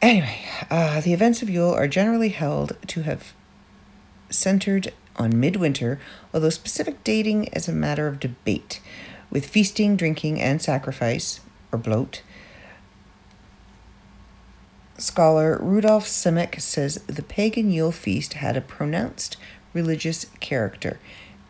Anyway, 0.00 0.40
uh, 0.70 1.00
the 1.00 1.12
events 1.12 1.42
of 1.42 1.50
Yule 1.50 1.72
are 1.72 1.88
generally 1.88 2.30
held 2.30 2.76
to 2.86 3.02
have 3.02 3.34
centered 4.30 4.92
on 5.20 5.38
midwinter, 5.38 6.00
although 6.32 6.50
specific 6.50 7.04
dating 7.04 7.44
is 7.44 7.68
a 7.68 7.72
matter 7.72 8.06
of 8.06 8.18
debate, 8.18 8.80
with 9.30 9.46
feasting, 9.46 9.94
drinking, 9.94 10.40
and 10.40 10.60
sacrifice, 10.60 11.40
or 11.70 11.78
blót. 11.78 12.22
Scholar 14.96 15.58
Rudolf 15.60 16.06
Simek 16.06 16.60
says 16.60 16.96
the 17.06 17.22
pagan 17.22 17.70
Yule 17.70 17.92
feast 17.92 18.34
had 18.34 18.56
a 18.56 18.60
pronounced 18.60 19.36
religious 19.72 20.26
character, 20.40 20.98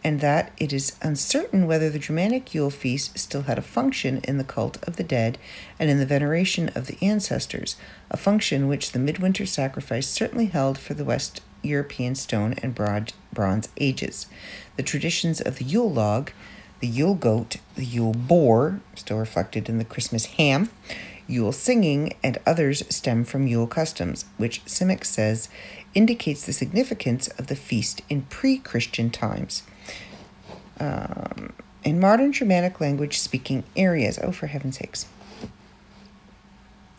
and 0.02 0.20
that 0.20 0.52
it 0.58 0.72
is 0.72 0.96
uncertain 1.02 1.66
whether 1.66 1.90
the 1.90 1.98
Germanic 1.98 2.54
Yule 2.54 2.70
feast 2.70 3.18
still 3.18 3.42
had 3.42 3.58
a 3.58 3.62
function 3.62 4.20
in 4.24 4.38
the 4.38 4.44
cult 4.44 4.82
of 4.86 4.96
the 4.96 5.04
dead 5.04 5.38
and 5.78 5.90
in 5.90 5.98
the 5.98 6.06
veneration 6.06 6.70
of 6.74 6.86
the 6.86 6.98
ancestors, 7.02 7.76
a 8.10 8.16
function 8.16 8.66
which 8.68 8.92
the 8.92 8.98
midwinter 8.98 9.46
sacrifice 9.46 10.08
certainly 10.08 10.46
held 10.46 10.78
for 10.78 10.94
the 10.94 11.04
West 11.04 11.40
European 11.62 12.14
Stone 12.14 12.54
and 12.62 12.74
Bronze 12.74 13.68
Ages. 13.76 14.26
The 14.76 14.82
traditions 14.82 15.40
of 15.40 15.56
the 15.56 15.64
Yule 15.64 15.90
log, 15.90 16.30
The 16.80 16.86
Yule 16.86 17.14
goat, 17.14 17.56
the 17.76 17.84
Yule 17.84 18.12
boar, 18.12 18.80
still 18.94 19.18
reflected 19.18 19.68
in 19.68 19.78
the 19.78 19.84
Christmas 19.84 20.26
ham, 20.26 20.70
Yule 21.26 21.52
singing, 21.52 22.16
and 22.24 22.38
others 22.44 22.82
stem 22.94 23.24
from 23.24 23.46
Yule 23.46 23.66
customs, 23.66 24.24
which 24.36 24.64
Simek 24.64 25.04
says 25.04 25.48
indicates 25.94 26.44
the 26.44 26.52
significance 26.52 27.28
of 27.28 27.46
the 27.46 27.56
feast 27.56 28.02
in 28.08 28.22
pre 28.22 28.58
Christian 28.58 29.10
times. 29.10 29.62
Um, 30.80 31.52
in 31.84 32.00
modern 32.00 32.32
Germanic 32.32 32.80
language 32.80 33.18
speaking 33.18 33.64
areas, 33.76 34.18
oh, 34.22 34.32
for 34.32 34.48
heaven's 34.48 34.78
sakes. 34.78 35.06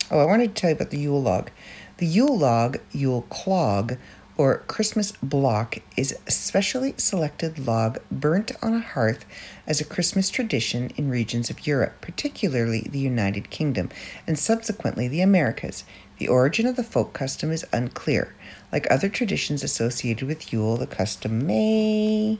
Oh, 0.09 0.19
I 0.19 0.25
wanted 0.25 0.55
to 0.55 0.61
tell 0.61 0.69
you 0.71 0.75
about 0.75 0.91
the 0.91 0.99
Yule 0.99 1.21
log. 1.21 1.51
The 1.97 2.05
Yule 2.05 2.37
log, 2.37 2.79
Yule 2.91 3.23
clog, 3.23 3.97
or 4.41 4.57
Christmas 4.65 5.11
block 5.21 5.77
is 5.95 6.17
a 6.25 6.31
specially 6.31 6.95
selected 6.97 7.59
log 7.59 7.99
burnt 8.09 8.51
on 8.63 8.73
a 8.73 8.79
hearth 8.79 9.23
as 9.67 9.79
a 9.79 9.85
Christmas 9.85 10.31
tradition 10.31 10.91
in 10.97 11.11
regions 11.11 11.51
of 11.51 11.67
Europe, 11.67 12.01
particularly 12.01 12.87
the 12.89 12.97
United 12.97 13.51
Kingdom, 13.51 13.87
and 14.25 14.39
subsequently 14.39 15.07
the 15.07 15.21
Americas. 15.21 15.83
The 16.17 16.27
origin 16.27 16.65
of 16.65 16.75
the 16.75 16.83
folk 16.83 17.13
custom 17.13 17.51
is 17.51 17.67
unclear. 17.71 18.33
Like 18.71 18.89
other 18.89 19.09
traditions 19.09 19.63
associated 19.63 20.27
with 20.27 20.51
Yule, 20.51 20.75
the 20.75 20.87
custom 20.87 21.45
may. 21.45 22.39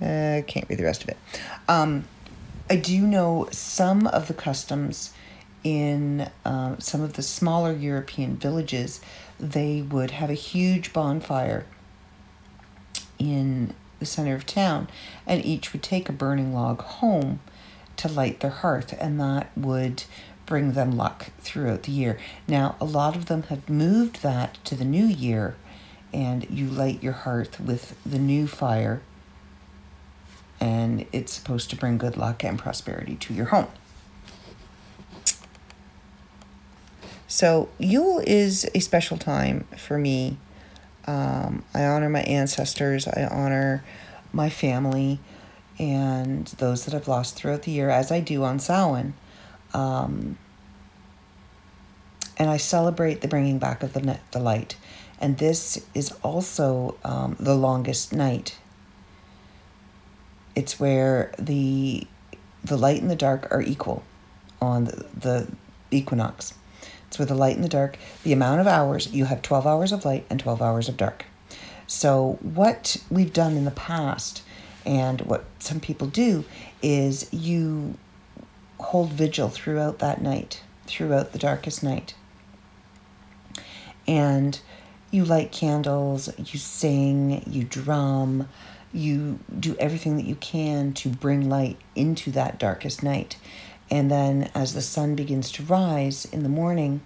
I 0.00 0.38
uh, 0.38 0.42
can't 0.42 0.68
read 0.68 0.80
the 0.80 0.84
rest 0.84 1.04
of 1.04 1.10
it. 1.10 1.18
Um, 1.68 2.06
I 2.68 2.74
do 2.74 3.00
know 3.06 3.48
some 3.52 4.08
of 4.08 4.26
the 4.26 4.34
customs 4.34 5.12
in 5.62 6.28
um, 6.44 6.80
some 6.80 7.00
of 7.00 7.12
the 7.12 7.22
smaller 7.22 7.72
European 7.72 8.36
villages. 8.36 9.00
They 9.38 9.82
would 9.82 10.12
have 10.12 10.30
a 10.30 10.34
huge 10.34 10.92
bonfire 10.92 11.66
in 13.18 13.74
the 13.98 14.06
center 14.06 14.34
of 14.34 14.46
town, 14.46 14.88
and 15.26 15.44
each 15.44 15.72
would 15.72 15.82
take 15.82 16.08
a 16.08 16.12
burning 16.12 16.54
log 16.54 16.80
home 16.82 17.40
to 17.96 18.08
light 18.08 18.40
their 18.40 18.50
hearth, 18.50 18.94
and 18.98 19.20
that 19.20 19.50
would 19.56 20.04
bring 20.44 20.72
them 20.72 20.96
luck 20.96 21.30
throughout 21.38 21.84
the 21.84 21.92
year. 21.92 22.18
Now, 22.46 22.76
a 22.80 22.84
lot 22.84 23.16
of 23.16 23.26
them 23.26 23.44
have 23.44 23.68
moved 23.68 24.22
that 24.22 24.58
to 24.64 24.74
the 24.74 24.84
new 24.84 25.06
year, 25.06 25.56
and 26.12 26.48
you 26.50 26.68
light 26.68 27.02
your 27.02 27.12
hearth 27.12 27.60
with 27.60 27.96
the 28.04 28.18
new 28.18 28.46
fire, 28.46 29.02
and 30.60 31.06
it's 31.12 31.32
supposed 31.32 31.70
to 31.70 31.76
bring 31.76 31.98
good 31.98 32.16
luck 32.16 32.44
and 32.44 32.58
prosperity 32.58 33.16
to 33.16 33.34
your 33.34 33.46
home. 33.46 33.68
So, 37.28 37.68
Yule 37.78 38.22
is 38.24 38.68
a 38.74 38.80
special 38.80 39.16
time 39.16 39.66
for 39.76 39.98
me. 39.98 40.38
Um, 41.06 41.64
I 41.74 41.84
honor 41.84 42.08
my 42.08 42.22
ancestors, 42.22 43.08
I 43.08 43.28
honor 43.30 43.84
my 44.32 44.48
family, 44.48 45.18
and 45.78 46.46
those 46.58 46.84
that 46.84 46.94
I've 46.94 47.08
lost 47.08 47.36
throughout 47.36 47.62
the 47.62 47.72
year, 47.72 47.90
as 47.90 48.12
I 48.12 48.20
do 48.20 48.44
on 48.44 48.58
Samhain. 48.58 49.14
Um, 49.74 50.38
and 52.36 52.50
I 52.50 52.56
celebrate 52.58 53.22
the 53.22 53.28
bringing 53.28 53.58
back 53.58 53.82
of 53.82 53.92
the, 53.92 54.18
the 54.32 54.38
light. 54.38 54.76
And 55.20 55.38
this 55.38 55.84
is 55.94 56.12
also 56.22 56.96
um, 57.04 57.36
the 57.40 57.54
longest 57.54 58.12
night. 58.12 58.58
It's 60.54 60.78
where 60.78 61.32
the 61.38 62.06
the 62.64 62.76
light 62.76 63.00
and 63.00 63.10
the 63.10 63.16
dark 63.16 63.46
are 63.52 63.62
equal 63.62 64.02
on 64.60 64.86
the, 64.86 65.06
the 65.14 65.48
equinox. 65.90 66.52
It's 67.08 67.18
where 67.18 67.26
the 67.26 67.34
light 67.34 67.56
and 67.56 67.64
the 67.64 67.68
dark, 67.68 67.98
the 68.24 68.32
amount 68.32 68.60
of 68.60 68.66
hours, 68.66 69.12
you 69.12 69.26
have 69.26 69.42
12 69.42 69.66
hours 69.66 69.92
of 69.92 70.04
light 70.04 70.26
and 70.28 70.40
12 70.40 70.60
hours 70.60 70.88
of 70.88 70.96
dark. 70.96 71.24
So, 71.86 72.38
what 72.42 72.96
we've 73.10 73.32
done 73.32 73.56
in 73.56 73.64
the 73.64 73.70
past 73.70 74.42
and 74.84 75.20
what 75.22 75.44
some 75.58 75.80
people 75.80 76.06
do 76.06 76.44
is 76.82 77.32
you 77.32 77.96
hold 78.78 79.12
vigil 79.12 79.48
throughout 79.48 79.98
that 80.00 80.20
night, 80.20 80.62
throughout 80.86 81.32
the 81.32 81.38
darkest 81.38 81.82
night. 81.82 82.14
And 84.06 84.58
you 85.10 85.24
light 85.24 85.52
candles, 85.52 86.30
you 86.38 86.58
sing, 86.58 87.42
you 87.46 87.64
drum, 87.64 88.48
you 88.92 89.38
do 89.58 89.76
everything 89.78 90.16
that 90.16 90.24
you 90.24 90.36
can 90.36 90.92
to 90.94 91.08
bring 91.08 91.48
light 91.48 91.78
into 91.94 92.30
that 92.32 92.58
darkest 92.58 93.02
night. 93.02 93.36
And 93.90 94.10
then 94.10 94.50
as 94.54 94.74
the 94.74 94.82
sun 94.82 95.14
begins 95.14 95.50
to 95.52 95.62
rise 95.62 96.24
in 96.24 96.42
the 96.42 96.48
morning, 96.48 97.02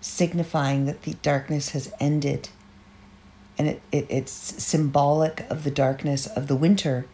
signifying 0.00 0.86
that 0.86 1.02
the 1.02 1.14
darkness 1.22 1.70
has 1.70 1.92
ended, 1.98 2.50
and 3.56 3.68
it, 3.68 3.82
it 3.90 4.06
it's 4.08 4.32
symbolic 4.32 5.44
of 5.50 5.64
the 5.64 5.70
darkness 5.70 6.26
of 6.26 6.46
the 6.46 6.56
winter, 6.56 7.06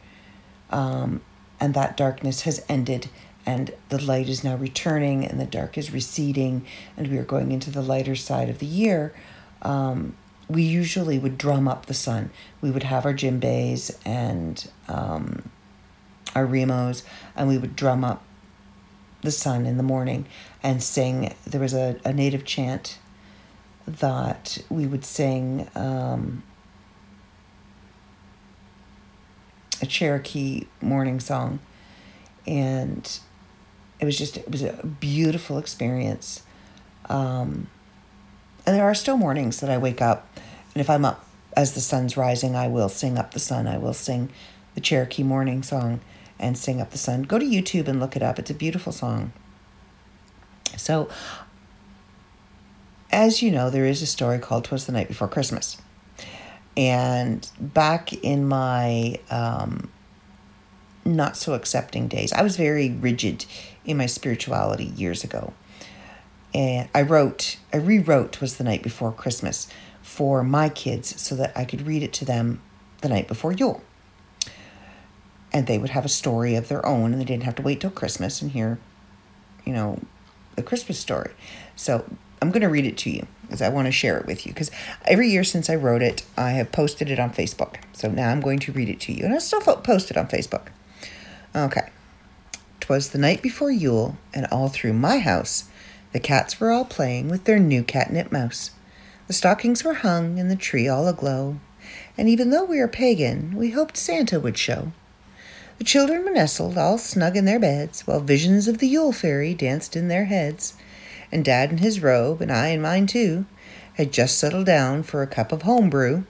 um, 0.70 1.20
and 1.60 1.74
that 1.74 1.96
darkness 1.96 2.42
has 2.42 2.64
ended, 2.68 3.08
and 3.46 3.72
the 3.88 4.02
light 4.02 4.28
is 4.28 4.42
now 4.42 4.56
returning, 4.56 5.24
and 5.24 5.40
the 5.40 5.46
dark 5.46 5.78
is 5.78 5.92
receding, 5.92 6.66
and 6.96 7.08
we 7.08 7.18
are 7.18 7.24
going 7.24 7.52
into 7.52 7.70
the 7.70 7.82
lighter 7.82 8.16
side 8.16 8.50
of 8.50 8.58
the 8.58 8.66
year. 8.66 9.14
Um, 9.62 10.16
we 10.48 10.62
usually 10.62 11.18
would 11.18 11.38
drum 11.38 11.68
up 11.68 11.86
the 11.86 11.94
sun. 11.94 12.30
We 12.60 12.70
would 12.70 12.82
have 12.82 13.06
our 13.06 13.14
djembes 13.14 13.96
and 14.04 14.68
um, 14.88 15.50
our 16.34 16.44
remos, 16.44 17.04
and 17.34 17.48
we 17.48 17.56
would 17.56 17.76
drum 17.76 18.04
up 18.04 18.22
the 19.24 19.32
sun 19.32 19.66
in 19.66 19.76
the 19.76 19.82
morning 19.82 20.26
and 20.62 20.82
sing. 20.82 21.34
There 21.46 21.60
was 21.60 21.74
a, 21.74 21.96
a 22.04 22.12
native 22.12 22.44
chant 22.44 22.98
that 23.86 24.58
we 24.70 24.86
would 24.86 25.04
sing 25.04 25.68
um, 25.74 26.42
a 29.82 29.86
Cherokee 29.86 30.66
morning 30.80 31.18
song. 31.20 31.58
And 32.46 33.18
it 33.98 34.04
was 34.04 34.16
just, 34.16 34.36
it 34.36 34.50
was 34.50 34.62
a 34.62 34.86
beautiful 35.00 35.58
experience. 35.58 36.42
Um, 37.08 37.68
and 38.66 38.76
there 38.76 38.84
are 38.84 38.94
still 38.94 39.16
mornings 39.16 39.60
that 39.60 39.70
I 39.70 39.76
wake 39.76 40.00
up, 40.00 40.26
and 40.74 40.80
if 40.80 40.88
I'm 40.88 41.04
up 41.04 41.26
as 41.56 41.74
the 41.74 41.80
sun's 41.80 42.16
rising, 42.16 42.56
I 42.56 42.66
will 42.66 42.88
sing 42.88 43.18
up 43.18 43.32
the 43.32 43.40
sun. 43.40 43.66
I 43.66 43.76
will 43.78 43.92
sing 43.92 44.30
the 44.74 44.80
Cherokee 44.80 45.22
morning 45.22 45.62
song 45.62 46.00
and 46.38 46.58
Sing 46.58 46.80
Up 46.80 46.90
the 46.90 46.98
Sun. 46.98 47.22
Go 47.22 47.38
to 47.38 47.44
YouTube 47.44 47.88
and 47.88 48.00
look 48.00 48.16
it 48.16 48.22
up. 48.22 48.38
It's 48.38 48.50
a 48.50 48.54
beautiful 48.54 48.92
song. 48.92 49.32
So, 50.76 51.08
as 53.10 53.42
you 53.42 53.50
know, 53.50 53.70
there 53.70 53.86
is 53.86 54.02
a 54.02 54.06
story 54.06 54.38
called 54.38 54.64
Twas 54.64 54.86
the 54.86 54.92
Night 54.92 55.08
Before 55.08 55.28
Christmas. 55.28 55.76
And 56.76 57.48
back 57.60 58.12
in 58.12 58.46
my 58.46 59.20
um, 59.30 59.90
not 61.04 61.36
so 61.36 61.54
accepting 61.54 62.08
days, 62.08 62.32
I 62.32 62.42
was 62.42 62.56
very 62.56 62.90
rigid 62.90 63.46
in 63.84 63.96
my 63.96 64.06
spirituality 64.06 64.86
years 64.86 65.22
ago. 65.22 65.52
And 66.52 66.88
I 66.94 67.02
wrote, 67.02 67.58
I 67.72 67.76
rewrote 67.78 68.32
Twas 68.32 68.56
the 68.56 68.64
Night 68.64 68.82
Before 68.82 69.12
Christmas 69.12 69.68
for 70.02 70.42
my 70.42 70.68
kids 70.68 71.20
so 71.20 71.34
that 71.36 71.52
I 71.56 71.64
could 71.64 71.86
read 71.86 72.02
it 72.02 72.12
to 72.14 72.24
them 72.24 72.60
the 73.00 73.08
night 73.08 73.28
before 73.28 73.52
Yule 73.52 73.82
and 75.54 75.68
they 75.68 75.78
would 75.78 75.90
have 75.90 76.04
a 76.04 76.08
story 76.08 76.56
of 76.56 76.68
their 76.68 76.84
own 76.84 77.12
and 77.12 77.20
they 77.20 77.24
didn't 77.24 77.44
have 77.44 77.54
to 77.54 77.62
wait 77.62 77.80
till 77.80 77.90
Christmas 77.90 78.42
and 78.42 78.50
hear, 78.50 78.76
you 79.64 79.72
know, 79.72 80.00
the 80.56 80.62
Christmas 80.64 80.98
story. 80.98 81.30
So 81.76 82.04
I'm 82.42 82.50
going 82.50 82.62
to 82.62 82.68
read 82.68 82.84
it 82.84 82.98
to 82.98 83.10
you 83.10 83.26
because 83.42 83.62
I 83.62 83.68
want 83.68 83.86
to 83.86 83.92
share 83.92 84.18
it 84.18 84.26
with 84.26 84.44
you 84.44 84.52
because 84.52 84.72
every 85.04 85.28
year 85.30 85.44
since 85.44 85.70
I 85.70 85.76
wrote 85.76 86.02
it, 86.02 86.24
I 86.36 86.50
have 86.50 86.72
posted 86.72 87.08
it 87.08 87.20
on 87.20 87.30
Facebook. 87.30 87.76
So 87.92 88.10
now 88.10 88.30
I'm 88.30 88.40
going 88.40 88.58
to 88.58 88.72
read 88.72 88.88
it 88.88 88.98
to 89.02 89.12
you 89.12 89.24
and 89.24 89.32
I 89.32 89.38
still 89.38 89.60
post 89.60 90.10
it 90.10 90.16
on 90.16 90.26
Facebook. 90.26 90.66
Okay. 91.54 91.88
Twas 92.80 93.10
the 93.10 93.18
night 93.18 93.40
before 93.40 93.70
Yule, 93.70 94.18
and 94.34 94.46
all 94.50 94.68
through 94.68 94.92
my 94.92 95.18
house, 95.18 95.68
the 96.12 96.20
cats 96.20 96.58
were 96.58 96.72
all 96.72 96.84
playing 96.84 97.28
with 97.28 97.44
their 97.44 97.60
new 97.60 97.84
catnip 97.84 98.32
mouse. 98.32 98.72
The 99.28 99.32
stockings 99.32 99.84
were 99.84 99.94
hung 99.94 100.38
and 100.38 100.50
the 100.50 100.56
tree 100.56 100.86
all 100.86 101.08
aglow, 101.08 101.60
and 102.18 102.28
even 102.28 102.50
though 102.50 102.64
we 102.64 102.80
are 102.80 102.88
pagan, 102.88 103.56
we 103.56 103.70
hoped 103.70 103.96
Santa 103.96 104.38
would 104.38 104.58
show. 104.58 104.92
The 105.78 105.84
children 105.84 106.24
were 106.24 106.30
nestled 106.30 106.78
all 106.78 106.98
snug 106.98 107.36
in 107.36 107.46
their 107.46 107.58
beds, 107.58 108.06
while 108.06 108.20
visions 108.20 108.68
of 108.68 108.78
the 108.78 108.86
Yule 108.86 109.12
Fairy 109.12 109.54
danced 109.54 109.96
in 109.96 110.06
their 110.06 110.26
heads. 110.26 110.74
And 111.32 111.44
Dad 111.44 111.70
in 111.70 111.78
his 111.78 112.00
robe, 112.00 112.40
and 112.40 112.52
I 112.52 112.68
in 112.68 112.80
mine 112.80 113.08
too, 113.08 113.44
had 113.94 114.12
just 114.12 114.38
settled 114.38 114.66
down 114.66 115.02
for 115.02 115.20
a 115.20 115.26
cup 115.26 115.50
of 115.50 115.62
home 115.62 115.90
brew. 115.90 116.26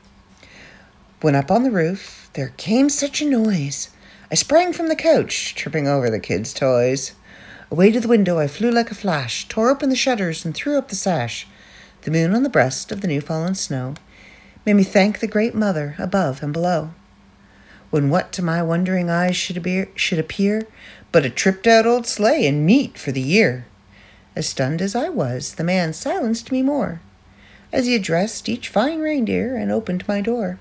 When 1.21 1.35
up 1.35 1.51
on 1.51 1.63
the 1.63 1.71
roof, 1.71 2.31
there 2.33 2.55
came 2.57 2.89
such 2.89 3.21
a 3.21 3.27
noise. 3.27 3.91
I 4.31 4.35
sprang 4.35 4.73
from 4.73 4.89
the 4.89 4.97
couch, 4.97 5.55
tripping 5.55 5.87
over 5.87 6.09
the 6.09 6.21
kids' 6.21 6.55
toys. 6.55 7.13
Away 7.71 7.91
to 7.93 8.01
the 8.01 8.09
window 8.09 8.39
I 8.39 8.47
flew 8.47 8.71
like 8.71 8.91
a 8.91 8.95
flash, 8.95 9.47
tore 9.49 9.69
open 9.69 9.91
the 9.91 9.97
shutters, 9.97 10.45
and 10.45 10.55
threw 10.55 10.79
up 10.79 10.89
the 10.89 10.97
sash. 10.97 11.47
The 12.03 12.11
moon 12.11 12.35
on 12.35 12.45
the 12.45 12.49
breast 12.49 12.91
of 12.91 13.03
the 13.03 13.09
new 13.09 13.21
fallen 13.21 13.55
snow 13.55 13.95
made 14.65 14.75
me 14.75 14.85
thank 14.85 15.19
the 15.19 15.27
Great 15.27 15.55
Mother 15.55 15.97
above 15.99 16.43
and 16.43 16.53
below 16.53 16.91
when 17.95 18.11
what 18.11 18.33
to 18.33 18.43
my 18.43 18.61
wondering 18.61 19.09
eyes 19.09 19.37
should 19.37 19.57
appear, 19.57 19.89
should 19.95 20.19
appear 20.19 20.67
but 21.13 21.25
a 21.25 21.31
tripped 21.31 21.65
out 21.65 21.87
old 21.87 22.09
sleigh 22.09 22.45
and 22.45 22.67
meat 22.67 22.99
for 22.99 23.13
the 23.13 23.21
year. 23.21 23.67
As 24.35 24.49
stunned 24.49 24.83
as 24.83 24.97
I 24.97 25.09
was, 25.09 25.55
the 25.55 25.63
man 25.63 25.93
silenced 25.93 26.51
me 26.51 26.61
more, 26.61 27.01
as 27.73 27.87
he 27.87 27.95
addressed 27.95 28.49
each 28.49 28.69
fine 28.69 28.99
reindeer 28.99 29.55
and 29.55 29.71
opened 29.71 30.09
my 30.09 30.21
door. 30.21 30.59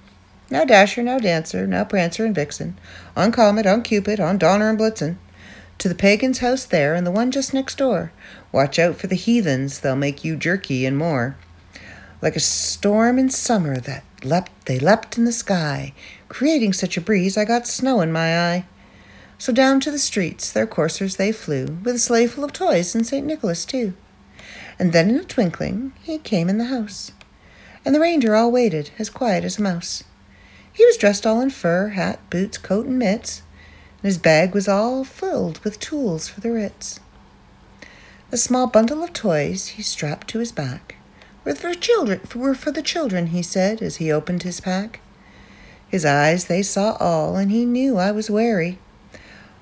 Now 0.51 0.63
Dasher, 0.63 1.01
now 1.01 1.17
Dancer, 1.17 1.65
now 1.65 1.83
Prancer 1.83 2.23
and 2.23 2.35
Vixen, 2.35 2.77
on 3.17 3.31
Comet, 3.31 3.65
on 3.65 3.81
Cupid, 3.81 4.19
on 4.19 4.37
Donner 4.37 4.69
and 4.69 4.77
Blitzen, 4.77 5.15
to 5.79 5.89
the 5.89 5.95
pagan's 5.95 6.37
house 6.37 6.65
there 6.65 6.93
and 6.93 7.03
the 7.03 7.09
one 7.09 7.31
just 7.31 7.51
next 7.51 7.79
door. 7.79 8.11
Watch 8.51 8.77
out 8.77 8.97
for 8.97 9.07
the 9.07 9.15
heathens, 9.15 9.79
they'll 9.79 9.95
make 9.95 10.23
you 10.23 10.35
jerky 10.35 10.85
and 10.85 10.99
more. 10.99 11.35
Like 12.21 12.35
a 12.35 12.39
storm 12.39 13.17
in 13.17 13.31
summer 13.31 13.79
that 13.79 14.03
leapt, 14.23 14.67
they 14.67 14.77
leapt 14.77 15.17
in 15.17 15.25
the 15.25 15.31
sky, 15.31 15.93
creating 16.33 16.73
such 16.73 16.97
a 16.97 17.01
breeze 17.01 17.37
I 17.37 17.45
got 17.45 17.67
snow 17.67 18.01
in 18.01 18.11
my 18.11 18.35
eye. 18.39 18.65
So 19.37 19.53
down 19.53 19.79
to 19.81 19.91
the 19.91 19.99
streets 19.99 20.51
their 20.51 20.65
coursers 20.65 21.17
they 21.17 21.31
flew, 21.31 21.77
with 21.83 21.93
a 21.93 21.99
sleigh 21.99 22.25
full 22.25 22.43
of 22.43 22.51
toys 22.51 22.95
and 22.95 23.05
St. 23.05 23.23
Nicholas 23.23 23.65
too. 23.65 23.93
And 24.79 24.93
then 24.93 25.11
in 25.11 25.17
a 25.17 25.23
twinkling 25.23 25.93
he 26.01 26.17
came 26.17 26.49
in 26.49 26.57
the 26.57 26.65
house, 26.65 27.11
and 27.85 27.93
the 27.93 27.99
reindeer 27.99 28.33
all 28.33 28.51
waited, 28.51 28.89
as 28.97 29.11
quiet 29.11 29.43
as 29.43 29.59
a 29.59 29.61
mouse. 29.61 30.05
He 30.73 30.83
was 30.83 30.97
dressed 30.97 31.27
all 31.27 31.39
in 31.39 31.51
fur, 31.51 31.89
hat, 31.89 32.19
boots, 32.31 32.57
coat, 32.57 32.87
and 32.87 32.97
mitts, 32.97 33.43
and 34.01 34.07
his 34.07 34.17
bag 34.17 34.55
was 34.55 34.67
all 34.67 35.03
filled 35.03 35.59
with 35.59 35.79
tools 35.79 36.27
for 36.27 36.41
the 36.41 36.51
Ritz. 36.51 36.99
A 38.31 38.37
small 38.37 38.65
bundle 38.65 39.03
of 39.03 39.13
toys 39.13 39.67
he 39.67 39.83
strapped 39.83 40.29
to 40.29 40.39
his 40.39 40.51
back. 40.51 40.95
Were 41.45 41.53
for 41.53 41.75
children, 41.75 42.21
were 42.33 42.55
for 42.55 42.71
the 42.71 42.81
children, 42.81 43.27
he 43.27 43.43
said 43.43 43.83
as 43.83 43.97
he 43.97 44.11
opened 44.11 44.41
his 44.41 44.59
pack. 44.59 44.99
His 45.93 46.05
eyes 46.05 46.45
they 46.45 46.63
saw 46.63 46.97
all, 46.99 47.35
and 47.35 47.51
he 47.51 47.67
knew 47.67 47.99
I 47.99 48.11
was 48.11 48.27
wary. 48.27 48.79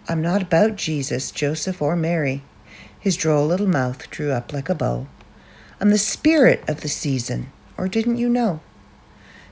I'm 0.07 0.21
not 0.21 0.41
about 0.41 0.77
Jesus, 0.77 1.29
Joseph, 1.29 1.81
or 1.81 1.97
Mary. 1.97 2.41
His 3.01 3.17
droll 3.17 3.45
little 3.45 3.67
mouth 3.67 4.09
drew 4.09 4.31
up 4.31 4.53
like 4.53 4.69
a 4.69 4.73
bow. 4.73 5.07
I'm 5.81 5.89
the 5.89 5.97
spirit 5.97 6.63
of 6.69 6.79
the 6.79 6.87
season, 6.87 7.51
or 7.77 7.89
didn't 7.89 8.15
you 8.15 8.29
know? 8.29 8.61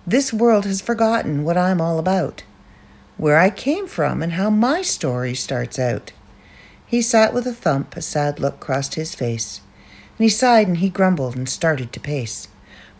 This 0.07 0.31
world 0.31 0.63
has 0.63 0.79
forgotten 0.79 1.43
what 1.43 1.57
I'm 1.57 1.81
all 1.81 1.99
about, 1.99 2.43
where 3.17 3.37
I 3.37 3.49
came 3.49 3.85
from, 3.85 4.23
and 4.23 4.31
how 4.31 4.49
my 4.49 4.81
story 4.81 5.35
starts 5.35 5.77
out. 5.77 6.13
He 6.85 7.01
sat 7.01 7.33
with 7.33 7.45
a 7.45 7.51
thump, 7.51 7.97
a 7.97 8.01
sad 8.01 8.39
look 8.39 8.61
crossed 8.61 8.95
his 8.95 9.13
face, 9.13 9.59
and 10.17 10.23
he 10.23 10.29
sighed 10.29 10.69
and 10.69 10.77
he 10.77 10.89
grumbled 10.89 11.35
and 11.35 11.49
started 11.49 11.91
to 11.91 11.99
pace. 11.99 12.47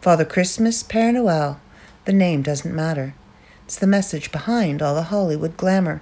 Father 0.02 0.26
Christmas, 0.26 0.84
Père 0.84 1.14
Noël, 1.14 1.60
the 2.04 2.12
name 2.12 2.42
doesn't 2.42 2.76
matter. 2.76 3.16
It's 3.70 3.78
the 3.78 3.86
message 3.86 4.32
behind 4.32 4.82
all 4.82 4.96
the 4.96 5.14
Hollywood 5.14 5.56
glamour. 5.56 6.02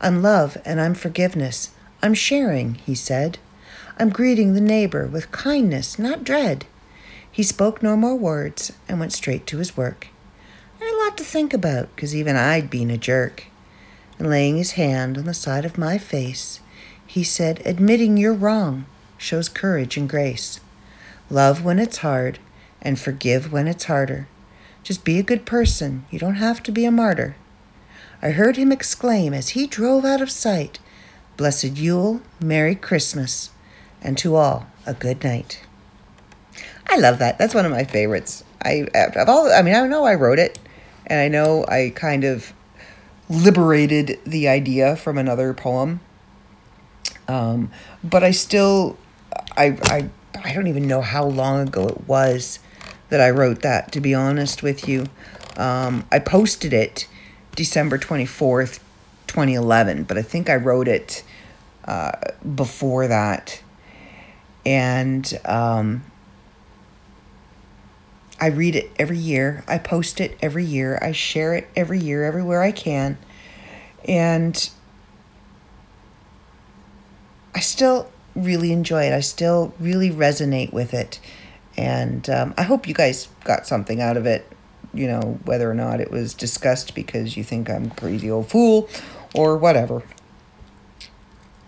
I'm 0.00 0.22
love 0.22 0.56
and 0.64 0.80
I'm 0.80 0.94
forgiveness. 0.94 1.72
I'm 2.02 2.14
sharing, 2.14 2.76
he 2.76 2.94
said. 2.94 3.36
I'm 3.98 4.08
greeting 4.08 4.54
the 4.54 4.62
neighbor 4.62 5.06
with 5.06 5.30
kindness, 5.30 5.98
not 5.98 6.24
dread. 6.24 6.64
He 7.30 7.42
spoke 7.42 7.82
no 7.82 7.98
more 7.98 8.16
words 8.16 8.72
and 8.88 8.98
went 8.98 9.12
straight 9.12 9.46
to 9.48 9.58
his 9.58 9.76
work. 9.76 10.06
I 10.80 10.86
had 10.86 10.94
a 10.94 11.02
lot 11.04 11.18
to 11.18 11.22
think 11.22 11.52
about, 11.52 11.94
'cause 11.96 12.16
even 12.16 12.34
I'd 12.34 12.70
been 12.70 12.90
a 12.90 12.96
jerk. 12.96 13.44
And 14.18 14.30
laying 14.30 14.56
his 14.56 14.72
hand 14.72 15.18
on 15.18 15.26
the 15.26 15.34
side 15.34 15.66
of 15.66 15.76
my 15.76 15.98
face, 15.98 16.60
he 17.06 17.22
said, 17.22 17.60
Admitting 17.66 18.16
you're 18.16 18.32
wrong 18.32 18.86
shows 19.18 19.50
courage 19.50 19.98
and 19.98 20.08
grace. 20.08 20.60
Love 21.28 21.62
when 21.62 21.78
it's 21.78 21.98
hard, 21.98 22.38
and 22.80 22.98
forgive 22.98 23.52
when 23.52 23.68
it's 23.68 23.84
harder. 23.84 24.28
Just 24.90 25.04
be 25.04 25.20
a 25.20 25.22
good 25.22 25.46
person, 25.46 26.04
you 26.10 26.18
don't 26.18 26.34
have 26.34 26.64
to 26.64 26.72
be 26.72 26.84
a 26.84 26.90
martyr. 26.90 27.36
I 28.20 28.30
heard 28.30 28.56
him 28.56 28.72
exclaim 28.72 29.32
as 29.32 29.50
he 29.50 29.68
drove 29.68 30.04
out 30.04 30.20
of 30.20 30.32
sight, 30.32 30.80
Blessed 31.36 31.76
Yule, 31.76 32.22
Merry 32.42 32.74
Christmas, 32.74 33.50
and 34.02 34.18
to 34.18 34.34
all 34.34 34.66
a 34.84 34.92
good 34.92 35.22
night. 35.22 35.62
I 36.88 36.96
love 36.96 37.20
that. 37.20 37.38
That's 37.38 37.54
one 37.54 37.64
of 37.64 37.70
my 37.70 37.84
favorites. 37.84 38.42
I 38.64 38.88
of 38.92 39.28
all 39.28 39.52
I 39.52 39.62
mean 39.62 39.76
I 39.76 39.86
know 39.86 40.06
I 40.06 40.16
wrote 40.16 40.40
it 40.40 40.58
and 41.06 41.20
I 41.20 41.28
know 41.28 41.64
I 41.68 41.92
kind 41.94 42.24
of 42.24 42.52
liberated 43.28 44.18
the 44.26 44.48
idea 44.48 44.96
from 44.96 45.18
another 45.18 45.54
poem. 45.54 46.00
Um, 47.28 47.70
but 48.02 48.24
I 48.24 48.32
still 48.32 48.98
I 49.56 49.78
I 49.84 50.10
I 50.42 50.52
don't 50.52 50.66
even 50.66 50.88
know 50.88 51.00
how 51.00 51.26
long 51.26 51.68
ago 51.68 51.86
it 51.86 52.08
was 52.08 52.58
that 53.10 53.20
I 53.20 53.30
wrote 53.30 53.62
that 53.62 53.92
to 53.92 54.00
be 54.00 54.14
honest 54.14 54.62
with 54.62 54.88
you. 54.88 55.06
Um, 55.56 56.06
I 56.10 56.18
posted 56.18 56.72
it 56.72 57.06
December 57.54 57.98
24th, 57.98 58.80
2011, 59.26 60.04
but 60.04 60.16
I 60.16 60.22
think 60.22 60.48
I 60.48 60.56
wrote 60.56 60.88
it 60.88 61.22
uh, 61.84 62.12
before 62.54 63.08
that. 63.08 63.62
And 64.64 65.38
um, 65.44 66.04
I 68.40 68.46
read 68.46 68.76
it 68.76 68.90
every 68.98 69.18
year. 69.18 69.64
I 69.68 69.78
post 69.78 70.20
it 70.20 70.38
every 70.40 70.64
year. 70.64 70.98
I 71.02 71.12
share 71.12 71.54
it 71.54 71.68
every 71.76 71.98
year, 71.98 72.24
everywhere 72.24 72.62
I 72.62 72.72
can. 72.72 73.18
And 74.06 74.70
I 77.54 77.60
still 77.60 78.10
really 78.34 78.72
enjoy 78.72 79.04
it. 79.04 79.12
I 79.12 79.20
still 79.20 79.74
really 79.78 80.10
resonate 80.10 80.72
with 80.72 80.94
it. 80.94 81.20
And 81.76 82.28
um, 82.28 82.54
I 82.56 82.62
hope 82.62 82.86
you 82.86 82.94
guys 82.94 83.28
got 83.44 83.66
something 83.66 84.00
out 84.00 84.16
of 84.16 84.26
it, 84.26 84.50
you 84.92 85.06
know, 85.06 85.38
whether 85.44 85.70
or 85.70 85.74
not 85.74 86.00
it 86.00 86.10
was 86.10 86.34
discussed 86.34 86.94
because 86.94 87.36
you 87.36 87.44
think 87.44 87.70
I'm 87.70 87.90
crazy 87.90 88.30
old 88.30 88.48
fool 88.48 88.88
or 89.34 89.56
whatever. 89.56 90.02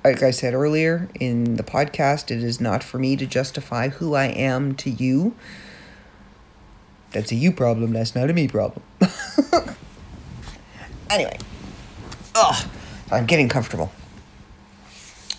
Like 0.04 0.22
I 0.22 0.32
said 0.32 0.52
earlier 0.54 1.08
in 1.20 1.56
the 1.56 1.62
podcast, 1.62 2.30
it 2.30 2.42
is 2.42 2.60
not 2.60 2.82
for 2.82 2.98
me 2.98 3.16
to 3.16 3.26
justify 3.26 3.88
who 3.88 4.14
I 4.14 4.26
am 4.26 4.74
to 4.76 4.90
you. 4.90 5.36
That's 7.12 7.30
a 7.30 7.36
you 7.36 7.52
problem, 7.52 7.92
that's 7.92 8.14
not 8.14 8.28
a 8.28 8.32
me 8.32 8.48
problem. 8.48 8.82
anyway, 11.10 11.38
oh, 12.34 12.68
I'm 13.12 13.26
getting 13.26 13.48
comfortable. 13.48 13.92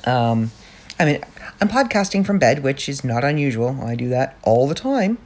Um, 0.06 0.52
I 1.00 1.06
mean, 1.06 1.24
I'm 1.64 1.70
podcasting 1.70 2.26
from 2.26 2.40
bed, 2.40 2.62
which 2.62 2.90
is 2.90 3.06
not 3.06 3.24
unusual. 3.24 3.80
I 3.82 3.96
do 3.96 4.10
that 4.10 4.38
all 4.44 4.68
the 4.68 4.76
time, 4.76 5.18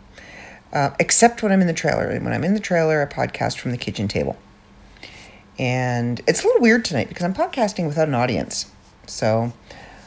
uh, 0.72 0.92
except 1.00 1.42
when 1.42 1.52
I'm 1.52 1.62
in 1.62 1.68
the 1.68 1.74
trailer. 1.74 2.12
And 2.12 2.24
when 2.24 2.32
I'm 2.32 2.44
in 2.44 2.54
the 2.54 2.60
trailer, 2.60 3.02
I 3.02 3.12
podcast 3.12 3.58
from 3.58 3.72
the 3.72 3.78
kitchen 3.78 4.08
table. 4.08 4.38
And 5.58 6.22
it's 6.28 6.44
a 6.44 6.46
little 6.46 6.62
weird 6.62 6.86
tonight 6.86 7.10
because 7.10 7.24
I'm 7.24 7.34
podcasting 7.34 7.88
without 7.88 8.08
an 8.08 8.14
audience. 8.14 8.70
So 9.08 9.52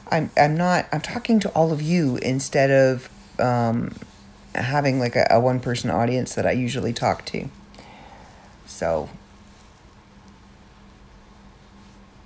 I'm, 0.09 0.31
I'm 0.37 0.57
not, 0.57 0.87
I'm 0.93 1.01
talking 1.01 1.41
to 1.41 1.49
all 1.49 1.73
of 1.73 1.83
you 1.83 2.19
instead 2.19 2.71
of 2.71 3.11
um, 3.41 3.97
having 4.55 5.01
like 5.01 5.17
a, 5.17 5.27
a 5.33 5.41
one 5.41 5.59
person 5.59 5.91
audience 5.91 6.37
that 6.37 6.47
I 6.47 6.53
usually 6.53 6.93
talk 6.93 7.25
to. 7.25 7.49
So 8.67 9.11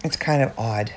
it's 0.05 0.17
kind 0.17 0.43
of 0.43 0.53
odd. 0.59 0.93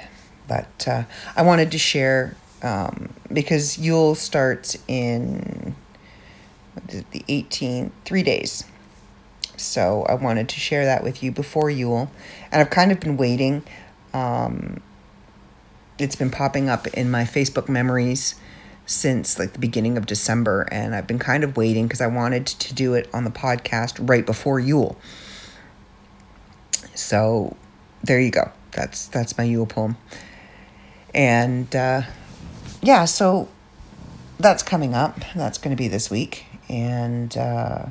But 0.50 0.86
uh, 0.86 1.04
I 1.38 1.43
wanted 1.43 1.72
to 1.72 1.78
share 1.78 2.36
um, 2.62 3.13
because 3.32 3.78
Yule 3.78 4.15
starts 4.15 4.78
in 4.88 5.76
the 6.88 7.04
18th, 7.28 7.91
three 8.06 8.24
days. 8.24 8.63
So 9.58 10.06
I 10.08 10.13
wanted 10.13 10.50
to 10.50 10.60
share 10.60 10.86
that 10.86 11.04
with 11.04 11.24
you 11.24 11.32
before 11.32 11.70
Yule. 11.70 12.12
And 12.52 12.62
I've 12.62 12.70
kind 12.70 12.91
of 12.91 13.00
been 13.00 13.17
waiting. 13.17 13.63
Um, 14.13 14.82
it's 15.98 16.15
been 16.15 16.30
popping 16.30 16.70
up 16.70 16.88
in 16.88 17.10
my 17.10 17.24
Facebook 17.24 17.67
memories 17.67 18.36
since 18.86 19.38
like 19.38 19.54
the 19.54 19.60
beginning 19.60 19.98
of 19.98 20.06
December. 20.06 20.67
And 20.72 20.96
I've 20.96 21.08
been 21.08 21.20
kind 21.20 21.43
of 21.43 21.58
waiting 21.58 21.88
because 21.88 22.02
I 22.02 22.08
wanted 22.08 22.46
to 22.46 22.74
do 22.74 22.93
it 22.93 23.10
on 23.13 23.24
the 23.24 23.32
podcast 23.32 23.98
right 24.08 24.26
before 24.26 24.60
Yule. 24.60 24.98
So 26.93 27.56
there 28.04 28.20
you 28.20 28.32
go. 28.32 28.52
That's 28.72 29.08
that's 29.08 29.38
my 29.38 29.43
Yule 29.43 29.65
poem. 29.65 29.98
And 31.13 31.76
uh, 31.76 32.04
yeah, 32.82 33.06
so 33.06 33.50
that's 34.40 34.63
coming 34.63 34.94
up. 34.94 35.20
That's 35.36 35.58
going 35.58 35.76
to 35.76 35.82
be 35.82 35.88
this 35.88 36.10
week. 36.10 36.46
And 36.70 37.36
uh, 37.38 37.88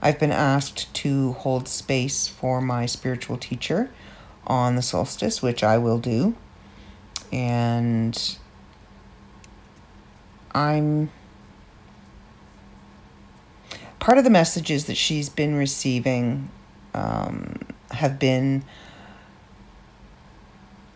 I've 0.00 0.18
been 0.18 0.32
asked 0.32 0.92
to 0.94 1.32
hold 1.32 1.68
space 1.68 2.28
for 2.28 2.60
my 2.60 2.86
spiritual 2.86 3.36
teacher 3.36 3.90
on 4.46 4.76
the 4.76 4.82
solstice, 4.82 5.42
which 5.42 5.62
I 5.62 5.78
will 5.78 5.98
do. 5.98 6.34
And 7.32 8.36
I'm 10.54 11.10
part 13.98 14.18
of 14.18 14.24
the 14.24 14.30
messages 14.30 14.86
that 14.86 14.96
she's 14.96 15.28
been 15.28 15.54
receiving 15.54 16.50
um, 16.94 17.60
have 17.92 18.18
been 18.18 18.64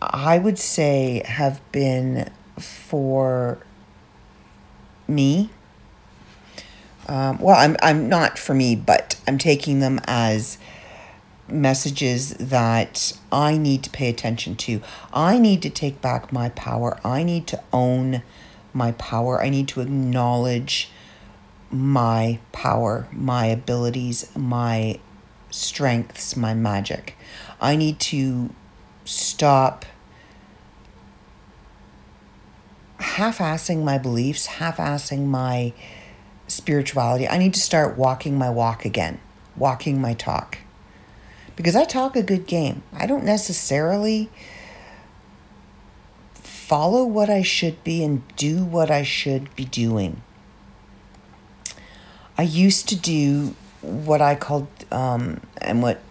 I 0.01 0.37
would 0.37 0.59
say 0.59 1.23
have 1.25 1.59
been 1.71 2.29
for 2.59 3.59
me. 5.07 5.49
Um, 7.07 7.39
well, 7.39 7.55
I'm 7.55 7.77
I'm 7.81 8.09
not 8.09 8.37
for 8.37 8.53
me, 8.53 8.75
but 8.75 9.19
I'm 9.27 9.37
taking 9.37 9.79
them 9.79 10.01
as 10.05 10.57
messages 11.47 12.31
that 12.33 13.17
I 13.31 13.57
need 13.57 13.83
to 13.83 13.89
pay 13.89 14.09
attention 14.09 14.55
to. 14.57 14.81
I 15.13 15.39
need 15.39 15.61
to 15.61 15.69
take 15.69 16.01
back 16.01 16.33
my 16.33 16.49
power. 16.49 16.99
I 17.05 17.23
need 17.23 17.47
to 17.47 17.63
own 17.71 18.21
my 18.73 18.91
power. 18.93 19.41
I 19.41 19.49
need 19.49 19.67
to 19.69 19.81
acknowledge 19.81 20.91
my 21.71 22.39
power, 22.51 23.07
my 23.11 23.45
abilities, 23.45 24.29
my 24.35 24.99
strengths, 25.49 26.35
my 26.35 26.53
magic. 26.53 27.15
I 27.59 27.75
need 27.75 27.99
to 28.01 28.49
stop 29.05 29.85
half 32.99 33.37
assing 33.39 33.83
my 33.83 33.97
beliefs, 33.97 34.45
half 34.45 34.77
assing 34.77 35.25
my 35.25 35.73
spirituality. 36.47 37.27
I 37.27 37.37
need 37.37 37.53
to 37.53 37.59
start 37.59 37.97
walking 37.97 38.37
my 38.37 38.49
walk 38.49 38.85
again, 38.85 39.19
walking 39.55 40.01
my 40.01 40.13
talk. 40.13 40.59
Because 41.55 41.75
I 41.75 41.85
talk 41.85 42.15
a 42.15 42.23
good 42.23 42.45
game. 42.45 42.83
I 42.93 43.07
don't 43.07 43.23
necessarily 43.23 44.29
follow 46.33 47.05
what 47.05 47.29
I 47.29 47.41
should 47.41 47.83
be 47.83 48.03
and 48.03 48.23
do 48.35 48.63
what 48.63 48.91
I 48.91 49.03
should 49.03 49.55
be 49.55 49.65
doing. 49.65 50.21
I 52.37 52.43
used 52.43 52.87
to 52.89 52.95
do 52.95 53.55
what 53.81 54.21
I 54.21 54.35
called, 54.35 54.67
um, 54.91 55.41
and 55.59 55.81
what 55.81 56.01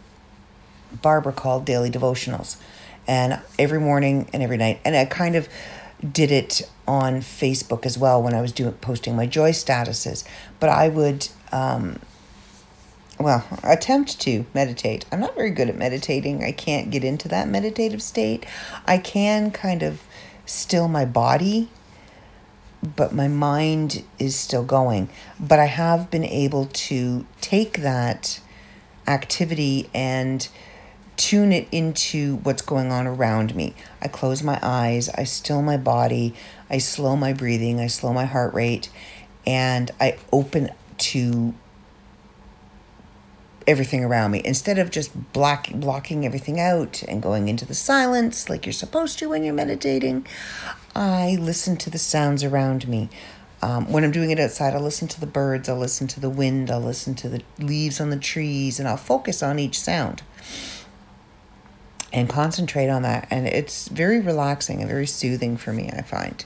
Barbara 1.02 1.32
called 1.32 1.64
daily 1.64 1.90
devotionals. 1.90 2.56
And 3.06 3.38
every 3.58 3.78
morning 3.78 4.28
and 4.32 4.42
every 4.42 4.56
night. 4.56 4.80
And 4.84 4.96
I 4.96 5.04
kind 5.04 5.36
of 5.36 5.48
did 6.12 6.30
it 6.30 6.68
on 6.86 7.20
Facebook 7.20 7.86
as 7.86 7.98
well 7.98 8.22
when 8.22 8.34
I 8.34 8.40
was 8.40 8.52
doing 8.52 8.72
posting 8.74 9.16
my 9.16 9.26
joy 9.26 9.52
statuses. 9.52 10.24
But 10.60 10.70
I 10.70 10.88
would, 10.88 11.28
um, 11.52 11.98
well, 13.18 13.44
attempt 13.62 14.20
to 14.22 14.46
meditate. 14.54 15.04
I'm 15.10 15.20
not 15.20 15.34
very 15.34 15.50
good 15.50 15.68
at 15.68 15.76
meditating. 15.76 16.44
I 16.44 16.52
can't 16.52 16.90
get 16.90 17.02
into 17.02 17.28
that 17.28 17.48
meditative 17.48 18.02
state. 18.02 18.46
I 18.86 18.98
can 18.98 19.50
kind 19.50 19.82
of 19.82 20.02
still 20.44 20.88
my 20.88 21.04
body 21.04 21.68
but 22.94 23.12
my 23.12 23.28
mind 23.28 24.04
is 24.18 24.36
still 24.36 24.62
going. 24.62 25.08
But 25.40 25.58
I 25.58 25.66
have 25.66 26.10
been 26.10 26.24
able 26.24 26.66
to 26.66 27.26
take 27.40 27.78
that 27.78 28.40
activity 29.06 29.88
and 29.94 30.46
tune 31.16 31.52
it 31.52 31.68
into 31.72 32.36
what's 32.36 32.62
going 32.62 32.92
on 32.92 33.06
around 33.06 33.54
me. 33.54 33.74
I 34.02 34.08
close 34.08 34.42
my 34.42 34.58
eyes, 34.62 35.08
I 35.10 35.24
still 35.24 35.62
my 35.62 35.76
body, 35.76 36.34
I 36.68 36.78
slow 36.78 37.16
my 37.16 37.32
breathing, 37.32 37.80
I 37.80 37.86
slow 37.86 38.12
my 38.12 38.24
heart 38.24 38.54
rate, 38.54 38.90
and 39.46 39.90
I 40.00 40.18
open 40.32 40.70
to 40.98 41.54
everything 43.66 44.04
around 44.04 44.30
me. 44.30 44.42
Instead 44.44 44.78
of 44.78 44.90
just 44.90 45.32
block, 45.32 45.68
blocking 45.72 46.24
everything 46.24 46.60
out 46.60 47.02
and 47.04 47.22
going 47.22 47.48
into 47.48 47.64
the 47.64 47.74
silence 47.74 48.48
like 48.48 48.64
you're 48.64 48.72
supposed 48.72 49.18
to 49.18 49.28
when 49.28 49.42
you're 49.42 49.54
meditating 49.54 50.26
i 50.94 51.36
listen 51.40 51.76
to 51.76 51.90
the 51.90 51.98
sounds 51.98 52.42
around 52.42 52.88
me. 52.88 53.08
Um, 53.62 53.90
when 53.90 54.04
i'm 54.04 54.12
doing 54.12 54.30
it 54.30 54.38
outside 54.38 54.74
i'll 54.74 54.82
listen 54.82 55.08
to 55.08 55.20
the 55.20 55.26
birds 55.26 55.68
i'll 55.68 55.78
listen 55.78 56.06
to 56.08 56.20
the 56.20 56.30
wind 56.30 56.70
i'll 56.70 56.80
listen 56.80 57.14
to 57.16 57.28
the 57.28 57.42
leaves 57.58 58.00
on 58.00 58.10
the 58.10 58.16
trees 58.16 58.78
and 58.78 58.86
i'll 58.86 58.96
focus 58.96 59.42
on 59.42 59.58
each 59.58 59.80
sound 59.80 60.22
and 62.16 62.28
concentrate 62.28 62.88
on 62.88 63.02
that 63.02 63.28
and 63.30 63.46
it's 63.46 63.86
very 63.88 64.18
relaxing 64.18 64.80
and 64.80 64.88
very 64.88 65.06
soothing 65.06 65.56
for 65.56 65.72
me 65.72 65.88
i 65.96 66.02
find 66.02 66.44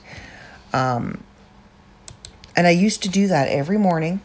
um, 0.73 1.23
and 2.55 2.67
i 2.67 2.69
used 2.69 3.01
to 3.01 3.09
do 3.09 3.27
that 3.27 3.47
every 3.47 3.77
morning 3.77 4.21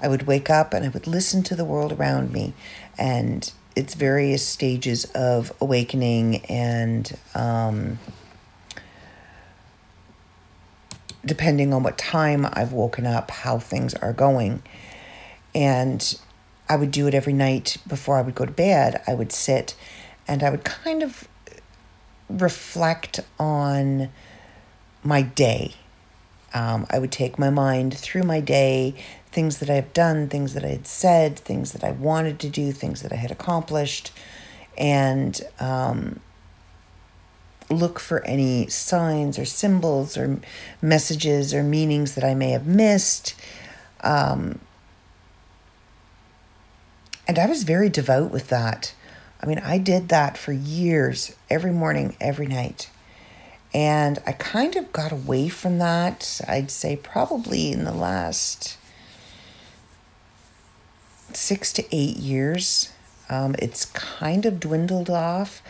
I 0.00 0.08
would 0.08 0.26
wake 0.26 0.48
up 0.48 0.72
and 0.72 0.84
I 0.84 0.88
would 0.88 1.06
listen 1.06 1.42
to 1.44 1.56
the 1.56 1.64
world 1.64 1.92
around 1.92 2.32
me 2.32 2.54
and 2.96 3.50
its 3.74 3.94
various 3.94 4.46
stages 4.46 5.04
of 5.06 5.52
awakening 5.60 6.44
and 6.46 7.16
um, 7.34 7.98
depending 11.24 11.72
on 11.72 11.82
what 11.82 11.98
time 11.98 12.46
I've 12.52 12.72
woken 12.72 13.06
up, 13.06 13.30
how 13.30 13.58
things 13.58 13.94
are 13.94 14.12
going. 14.12 14.62
And 15.54 16.18
I 16.68 16.76
would 16.76 16.90
do 16.90 17.06
it 17.06 17.14
every 17.14 17.32
night 17.32 17.76
before 17.86 18.18
I 18.18 18.22
would 18.22 18.34
go 18.34 18.44
to 18.44 18.52
bed. 18.52 19.02
I 19.06 19.14
would 19.14 19.32
sit 19.32 19.74
and 20.28 20.42
I 20.42 20.50
would 20.50 20.62
kind 20.62 21.02
of 21.02 21.26
reflect 22.28 23.20
on 23.40 24.10
my 25.02 25.22
day. 25.22 25.74
Um, 26.54 26.86
I 26.90 26.98
would 26.98 27.12
take 27.12 27.38
my 27.38 27.50
mind 27.50 27.96
through 27.96 28.22
my 28.22 28.40
day, 28.40 28.94
things 29.32 29.58
that 29.58 29.70
I've 29.70 29.92
done, 29.92 30.28
things 30.28 30.54
that 30.54 30.64
I 30.64 30.68
had 30.68 30.86
said, 30.86 31.38
things 31.38 31.72
that 31.72 31.82
I 31.82 31.92
wanted 31.92 32.38
to 32.40 32.48
do, 32.48 32.72
things 32.72 33.02
that 33.02 33.12
I 33.12 33.16
had 33.16 33.30
accomplished, 33.30 34.12
and 34.76 35.40
um, 35.58 36.20
look 37.70 37.98
for 37.98 38.24
any 38.24 38.66
signs 38.68 39.38
or 39.38 39.44
symbols 39.44 40.16
or 40.16 40.40
messages 40.80 41.52
or 41.52 41.62
meanings 41.62 42.14
that 42.14 42.24
I 42.24 42.34
may 42.34 42.50
have 42.50 42.66
missed. 42.66 43.34
Um, 44.02 44.60
and 47.26 47.38
I 47.38 47.46
was 47.46 47.62
very 47.62 47.90
devout 47.90 48.30
with 48.30 48.48
that. 48.48 48.94
I 49.40 49.46
mean, 49.46 49.58
I 49.58 49.78
did 49.78 50.08
that 50.08 50.36
for 50.36 50.52
years, 50.52 51.34
every 51.48 51.70
morning, 51.72 52.16
every 52.20 52.46
night. 52.46 52.90
And 53.72 54.18
I 54.26 54.32
kind 54.32 54.76
of 54.76 54.92
got 54.92 55.12
away 55.12 55.48
from 55.48 55.78
that, 55.78 56.40
I'd 56.48 56.70
say, 56.70 56.96
probably 56.96 57.70
in 57.70 57.84
the 57.84 57.92
last 57.92 58.78
six 61.34 61.72
to 61.74 61.84
eight 61.94 62.16
years. 62.16 62.92
Um, 63.30 63.54
it's 63.58 63.84
kind 63.84 64.46
of 64.46 64.58
dwindled 64.58 65.10
off, 65.10 65.62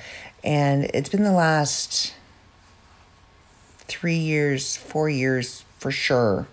and 0.44 0.84
it's 0.94 1.08
been 1.08 1.24
the 1.24 1.32
last 1.32 2.14
three 3.88 4.16
years, 4.16 4.76
four 4.76 5.10
years 5.10 5.64
for 5.78 5.90
sure. 5.90 6.46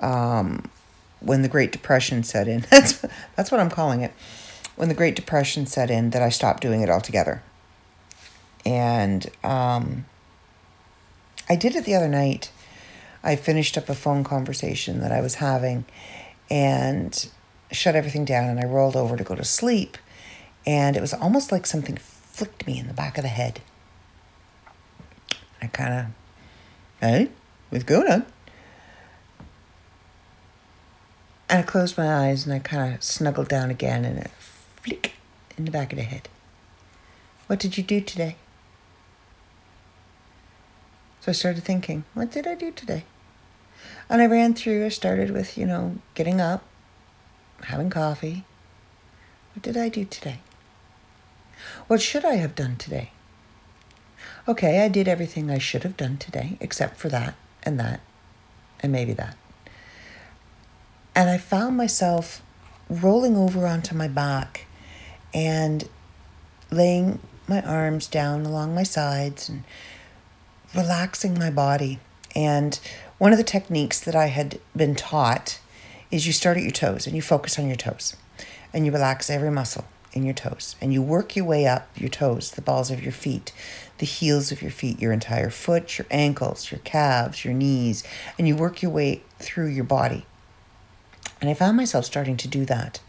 Um, 0.00 0.70
when 1.18 1.42
the 1.42 1.48
Great 1.48 1.72
Depression 1.72 2.22
set 2.22 2.46
in, 2.46 2.60
that's 2.70 3.04
that's 3.36 3.50
what 3.50 3.60
I'm 3.60 3.70
calling 3.70 4.02
it. 4.02 4.12
When 4.80 4.88
the 4.88 4.94
Great 4.94 5.14
Depression 5.14 5.66
set 5.66 5.90
in, 5.90 6.08
that 6.08 6.22
I 6.22 6.30
stopped 6.30 6.62
doing 6.62 6.80
it 6.80 6.88
altogether. 6.88 7.42
And 8.64 9.30
um, 9.44 10.06
I 11.50 11.56
did 11.56 11.76
it 11.76 11.84
the 11.84 11.94
other 11.94 12.08
night. 12.08 12.50
I 13.22 13.36
finished 13.36 13.76
up 13.76 13.90
a 13.90 13.94
phone 13.94 14.24
conversation 14.24 15.00
that 15.00 15.12
I 15.12 15.20
was 15.20 15.34
having, 15.34 15.84
and 16.48 17.28
shut 17.70 17.94
everything 17.94 18.24
down 18.24 18.48
and 18.48 18.58
I 18.58 18.64
rolled 18.64 18.96
over 18.96 19.18
to 19.18 19.22
go 19.22 19.34
to 19.34 19.44
sleep. 19.44 19.98
And 20.64 20.96
it 20.96 21.02
was 21.02 21.12
almost 21.12 21.52
like 21.52 21.66
something 21.66 21.98
flicked 21.98 22.66
me 22.66 22.78
in 22.78 22.88
the 22.88 22.94
back 22.94 23.18
of 23.18 23.22
the 23.22 23.28
head. 23.28 23.60
I 25.60 25.66
kind 25.66 25.92
of, 25.92 26.06
hey, 27.02 27.28
what's 27.68 27.84
going 27.84 28.10
on? 28.10 28.24
And 31.50 31.58
I 31.58 31.62
closed 31.64 31.98
my 31.98 32.28
eyes 32.28 32.46
and 32.46 32.54
I 32.54 32.60
kind 32.60 32.94
of 32.94 33.04
snuggled 33.04 33.48
down 33.48 33.70
again 33.70 34.06
and 34.06 34.20
it 34.20 34.30
flick 34.82 35.12
in 35.56 35.64
the 35.64 35.70
back 35.70 35.92
of 35.92 35.98
the 35.98 36.04
head. 36.04 36.28
What 37.46 37.58
did 37.58 37.76
you 37.76 37.82
do 37.82 38.00
today? 38.00 38.36
So 41.20 41.30
I 41.30 41.32
started 41.32 41.64
thinking, 41.64 42.04
what 42.14 42.30
did 42.30 42.46
I 42.46 42.54
do 42.54 42.70
today? 42.70 43.04
And 44.08 44.22
I 44.22 44.26
ran 44.26 44.54
through, 44.54 44.86
I 44.86 44.88
started 44.88 45.30
with, 45.30 45.58
you 45.58 45.66
know, 45.66 45.96
getting 46.14 46.40
up, 46.40 46.64
having 47.64 47.90
coffee. 47.90 48.44
What 49.54 49.62
did 49.62 49.76
I 49.76 49.88
do 49.88 50.04
today? 50.04 50.40
What 51.86 52.00
should 52.00 52.24
I 52.24 52.36
have 52.36 52.54
done 52.54 52.76
today? 52.76 53.10
Okay, 54.48 54.82
I 54.82 54.88
did 54.88 55.08
everything 55.08 55.50
I 55.50 55.58
should 55.58 55.82
have 55.82 55.96
done 55.96 56.16
today, 56.16 56.56
except 56.60 56.96
for 56.96 57.08
that 57.10 57.34
and 57.62 57.78
that 57.78 58.00
and 58.82 58.90
maybe 58.90 59.12
that. 59.12 59.36
And 61.14 61.28
I 61.28 61.38
found 61.38 61.76
myself 61.76 62.42
rolling 62.88 63.36
over 63.36 63.66
onto 63.66 63.94
my 63.94 64.08
back 64.08 64.66
and 65.32 65.88
laying 66.70 67.18
my 67.48 67.62
arms 67.62 68.06
down 68.06 68.46
along 68.46 68.74
my 68.74 68.82
sides 68.82 69.48
and 69.48 69.64
relaxing 70.74 71.38
my 71.38 71.50
body. 71.50 71.98
And 72.34 72.78
one 73.18 73.32
of 73.32 73.38
the 73.38 73.44
techniques 73.44 74.00
that 74.00 74.14
I 74.14 74.26
had 74.26 74.60
been 74.74 74.94
taught 74.94 75.60
is 76.10 76.26
you 76.26 76.32
start 76.32 76.56
at 76.56 76.62
your 76.62 76.72
toes 76.72 77.06
and 77.06 77.14
you 77.14 77.22
focus 77.22 77.58
on 77.58 77.66
your 77.66 77.76
toes 77.76 78.16
and 78.72 78.86
you 78.86 78.92
relax 78.92 79.30
every 79.30 79.50
muscle 79.50 79.84
in 80.12 80.24
your 80.24 80.34
toes 80.34 80.76
and 80.80 80.92
you 80.92 81.02
work 81.02 81.36
your 81.36 81.44
way 81.44 81.66
up 81.66 81.88
your 81.96 82.08
toes, 82.08 82.52
the 82.52 82.62
balls 82.62 82.90
of 82.90 83.02
your 83.02 83.12
feet, 83.12 83.52
the 83.98 84.06
heels 84.06 84.50
of 84.50 84.62
your 84.62 84.70
feet, 84.70 85.00
your 85.00 85.12
entire 85.12 85.50
foot, 85.50 85.98
your 85.98 86.06
ankles, 86.10 86.70
your 86.70 86.80
calves, 86.80 87.44
your 87.44 87.54
knees, 87.54 88.02
and 88.38 88.48
you 88.48 88.56
work 88.56 88.82
your 88.82 88.90
way 88.90 89.22
through 89.38 89.68
your 89.68 89.84
body. 89.84 90.24
And 91.40 91.48
I 91.48 91.54
found 91.54 91.76
myself 91.76 92.04
starting 92.04 92.36
to 92.38 92.48
do 92.48 92.64
that. 92.66 93.00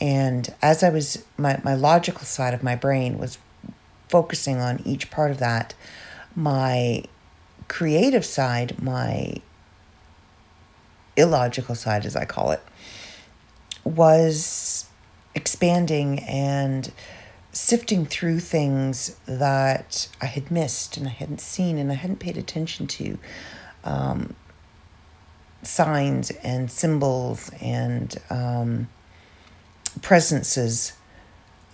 And 0.00 0.52
as 0.62 0.82
I 0.82 0.90
was, 0.90 1.24
my, 1.36 1.60
my 1.64 1.74
logical 1.74 2.24
side 2.24 2.54
of 2.54 2.62
my 2.62 2.76
brain 2.76 3.18
was 3.18 3.38
focusing 4.08 4.60
on 4.60 4.82
each 4.84 5.10
part 5.10 5.30
of 5.30 5.38
that, 5.38 5.74
my 6.34 7.04
creative 7.68 8.24
side, 8.24 8.80
my 8.82 9.34
illogical 11.16 11.74
side, 11.74 12.04
as 12.04 12.14
I 12.14 12.24
call 12.24 12.50
it, 12.50 12.62
was 13.84 14.86
expanding 15.34 16.20
and 16.20 16.92
sifting 17.52 18.04
through 18.04 18.40
things 18.40 19.16
that 19.26 20.08
I 20.20 20.26
had 20.26 20.50
missed 20.50 20.96
and 20.96 21.06
I 21.06 21.10
hadn't 21.10 21.40
seen 21.40 21.78
and 21.78 21.90
I 21.90 21.94
hadn't 21.94 22.18
paid 22.18 22.36
attention 22.36 22.86
to. 22.86 23.18
Um, 23.82 24.34
signs 25.62 26.30
and 26.42 26.70
symbols 26.70 27.50
and 27.60 28.16
um, 28.30 28.88
presences 30.02 30.92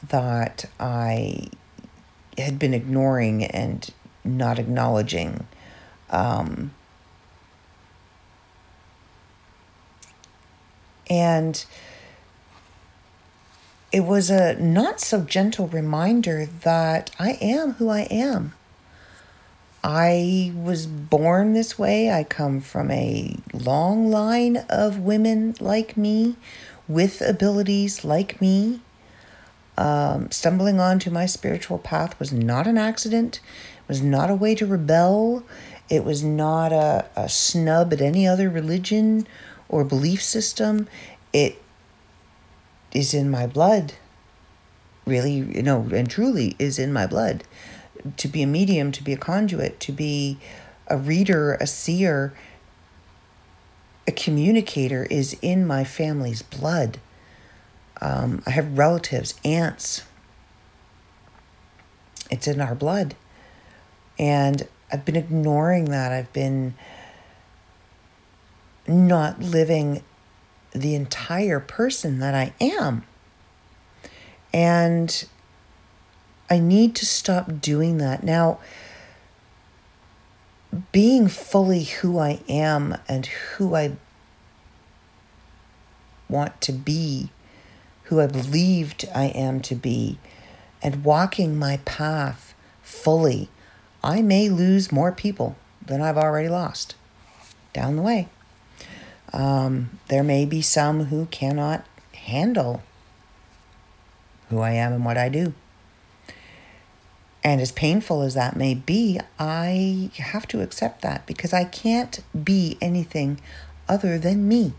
that 0.08 0.64
I 0.80 1.48
had 2.38 2.58
been 2.58 2.74
ignoring 2.74 3.44
and 3.44 3.88
not 4.24 4.58
acknowledging. 4.58 5.46
Um, 6.10 6.72
and 11.08 11.64
it 13.92 14.00
was 14.00 14.30
a 14.30 14.54
not 14.54 15.00
so 15.00 15.20
gentle 15.20 15.68
reminder 15.68 16.46
that 16.62 17.10
I 17.18 17.32
am 17.40 17.72
who 17.74 17.90
I 17.90 18.02
am. 18.10 18.54
I 19.84 20.52
was 20.54 20.86
born 20.86 21.54
this 21.54 21.78
way. 21.78 22.10
I 22.10 22.24
come 22.24 22.60
from 22.60 22.90
a 22.90 23.36
long 23.52 24.10
line 24.10 24.58
of 24.70 25.00
women 25.00 25.54
like 25.60 25.96
me, 25.96 26.36
with 26.92 27.20
abilities 27.20 28.04
like 28.04 28.40
me. 28.40 28.80
Um, 29.78 30.30
stumbling 30.30 30.80
onto 30.80 31.10
my 31.10 31.26
spiritual 31.26 31.78
path 31.78 32.18
was 32.18 32.32
not 32.32 32.66
an 32.66 32.76
accident, 32.76 33.40
it 33.78 33.88
was 33.88 34.02
not 34.02 34.30
a 34.30 34.34
way 34.34 34.54
to 34.54 34.66
rebel, 34.66 35.44
it 35.88 36.04
was 36.04 36.22
not 36.22 36.72
a, 36.72 37.06
a 37.16 37.28
snub 37.28 37.92
at 37.92 38.00
any 38.00 38.26
other 38.26 38.50
religion 38.50 39.26
or 39.68 39.82
belief 39.82 40.22
system. 40.22 40.88
It 41.32 41.60
is 42.92 43.14
in 43.14 43.30
my 43.30 43.46
blood, 43.46 43.94
really, 45.06 45.32
you 45.32 45.62
know, 45.62 45.88
and 45.92 46.08
truly 46.10 46.54
is 46.58 46.78
in 46.78 46.92
my 46.92 47.06
blood 47.06 47.44
to 48.16 48.28
be 48.28 48.42
a 48.42 48.46
medium, 48.46 48.92
to 48.92 49.02
be 49.02 49.12
a 49.12 49.16
conduit, 49.16 49.80
to 49.80 49.92
be 49.92 50.38
a 50.88 50.96
reader, 50.98 51.54
a 51.54 51.66
seer, 51.66 52.34
a 54.06 54.12
communicator 54.12 55.04
is 55.04 55.36
in 55.42 55.66
my 55.66 55.84
family's 55.84 56.42
blood. 56.42 56.98
Um, 58.00 58.42
I 58.46 58.50
have 58.50 58.76
relatives, 58.76 59.34
aunts. 59.44 60.02
It's 62.30 62.48
in 62.48 62.60
our 62.60 62.74
blood. 62.74 63.14
And 64.18 64.66
I've 64.92 65.04
been 65.04 65.16
ignoring 65.16 65.86
that. 65.86 66.12
I've 66.12 66.32
been 66.32 66.74
not 68.86 69.40
living 69.40 70.02
the 70.72 70.94
entire 70.94 71.60
person 71.60 72.18
that 72.18 72.34
I 72.34 72.52
am. 72.60 73.04
And 74.52 75.24
I 76.50 76.58
need 76.58 76.94
to 76.96 77.06
stop 77.06 77.60
doing 77.60 77.98
that. 77.98 78.22
Now, 78.22 78.58
being 80.92 81.28
fully 81.28 81.84
who 81.84 82.18
I 82.18 82.40
am 82.48 82.96
and 83.08 83.26
who 83.26 83.74
I 83.74 83.92
want 86.28 86.60
to 86.62 86.72
be, 86.72 87.30
who 88.04 88.20
I 88.20 88.26
believed 88.26 89.08
I 89.14 89.26
am 89.26 89.60
to 89.62 89.74
be, 89.74 90.18
and 90.82 91.04
walking 91.04 91.58
my 91.58 91.78
path 91.84 92.54
fully, 92.82 93.48
I 94.02 94.22
may 94.22 94.48
lose 94.48 94.90
more 94.90 95.12
people 95.12 95.56
than 95.84 96.00
I've 96.00 96.16
already 96.16 96.48
lost 96.48 96.94
down 97.72 97.96
the 97.96 98.02
way. 98.02 98.28
Um, 99.32 99.98
there 100.08 100.22
may 100.22 100.44
be 100.44 100.62
some 100.62 101.06
who 101.06 101.26
cannot 101.26 101.86
handle 102.14 102.82
who 104.48 104.60
I 104.60 104.72
am 104.72 104.92
and 104.92 105.04
what 105.04 105.16
I 105.16 105.28
do. 105.28 105.54
And 107.44 107.60
as 107.60 107.72
painful 107.72 108.22
as 108.22 108.34
that 108.34 108.56
may 108.56 108.74
be, 108.74 109.18
I 109.38 110.10
have 110.16 110.46
to 110.48 110.60
accept 110.60 111.02
that 111.02 111.26
because 111.26 111.52
I 111.52 111.64
can't 111.64 112.20
be 112.44 112.78
anything 112.80 113.40
other 113.88 114.18
than 114.18 114.46
me. 114.46 114.74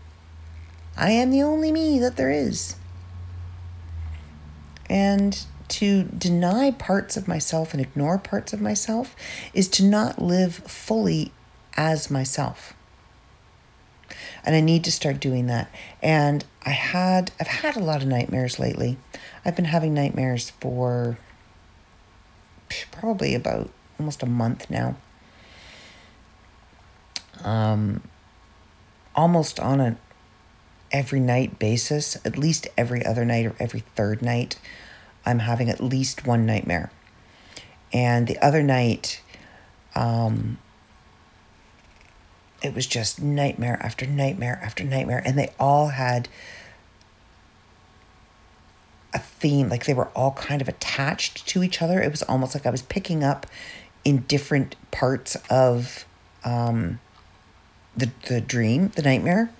I 0.96 1.10
am 1.10 1.30
the 1.30 1.42
only 1.42 1.72
me 1.72 1.98
that 1.98 2.16
there 2.16 2.30
is. 2.30 2.76
And 4.88 5.44
to 5.68 6.04
deny 6.04 6.70
parts 6.70 7.16
of 7.16 7.28
myself 7.28 7.72
and 7.72 7.80
ignore 7.80 8.18
parts 8.18 8.52
of 8.52 8.60
myself 8.60 9.14
is 9.52 9.68
to 9.68 9.84
not 9.84 10.22
live 10.22 10.56
fully 10.56 11.32
as 11.76 12.10
myself. 12.10 12.74
And 14.44 14.54
I 14.54 14.60
need 14.60 14.84
to 14.84 14.92
start 14.92 15.20
doing 15.20 15.46
that. 15.46 15.70
And 16.02 16.44
I 16.64 16.70
had 16.70 17.32
I've 17.40 17.46
had 17.46 17.76
a 17.76 17.80
lot 17.80 18.02
of 18.02 18.08
nightmares 18.08 18.58
lately. 18.58 18.98
I've 19.44 19.56
been 19.56 19.64
having 19.64 19.94
nightmares 19.94 20.50
for 20.60 21.18
probably 22.90 23.34
about 23.34 23.70
almost 23.98 24.22
a 24.22 24.26
month 24.26 24.70
now. 24.70 24.96
Um, 27.42 28.02
almost 29.14 29.60
on 29.60 29.80
a 29.80 29.96
every 30.92 31.20
night 31.20 31.58
basis, 31.58 32.16
at 32.24 32.38
least 32.38 32.68
every 32.78 33.04
other 33.04 33.24
night 33.24 33.44
or 33.44 33.56
every 33.58 33.80
third 33.80 34.22
night, 34.22 34.58
I'm 35.26 35.40
having 35.40 35.68
at 35.68 35.82
least 35.82 36.24
one 36.24 36.46
nightmare. 36.46 36.92
And 37.92 38.28
the 38.28 38.38
other 38.38 38.62
night, 38.62 39.20
um, 39.94 40.58
it 42.62 42.74
was 42.74 42.86
just 42.86 43.20
nightmare 43.20 43.78
after 43.82 44.06
nightmare 44.06 44.60
after 44.62 44.84
nightmare, 44.84 45.22
and 45.24 45.36
they 45.36 45.52
all 45.58 45.88
had 45.88 46.28
a 49.14 49.18
theme 49.18 49.68
like 49.68 49.86
they 49.86 49.94
were 49.94 50.08
all 50.08 50.32
kind 50.32 50.60
of 50.60 50.68
attached 50.68 51.46
to 51.48 51.62
each 51.62 51.80
other. 51.80 52.02
It 52.02 52.10
was 52.10 52.22
almost 52.24 52.54
like 52.54 52.66
i 52.66 52.70
was 52.70 52.82
picking 52.82 53.22
up 53.22 53.46
in 54.04 54.18
different 54.22 54.76
parts 54.90 55.36
of 55.48 56.04
um, 56.44 56.98
the, 57.96 58.10
the 58.28 58.40
dream 58.40 58.88
the 58.96 59.02
nightmare. 59.02 59.50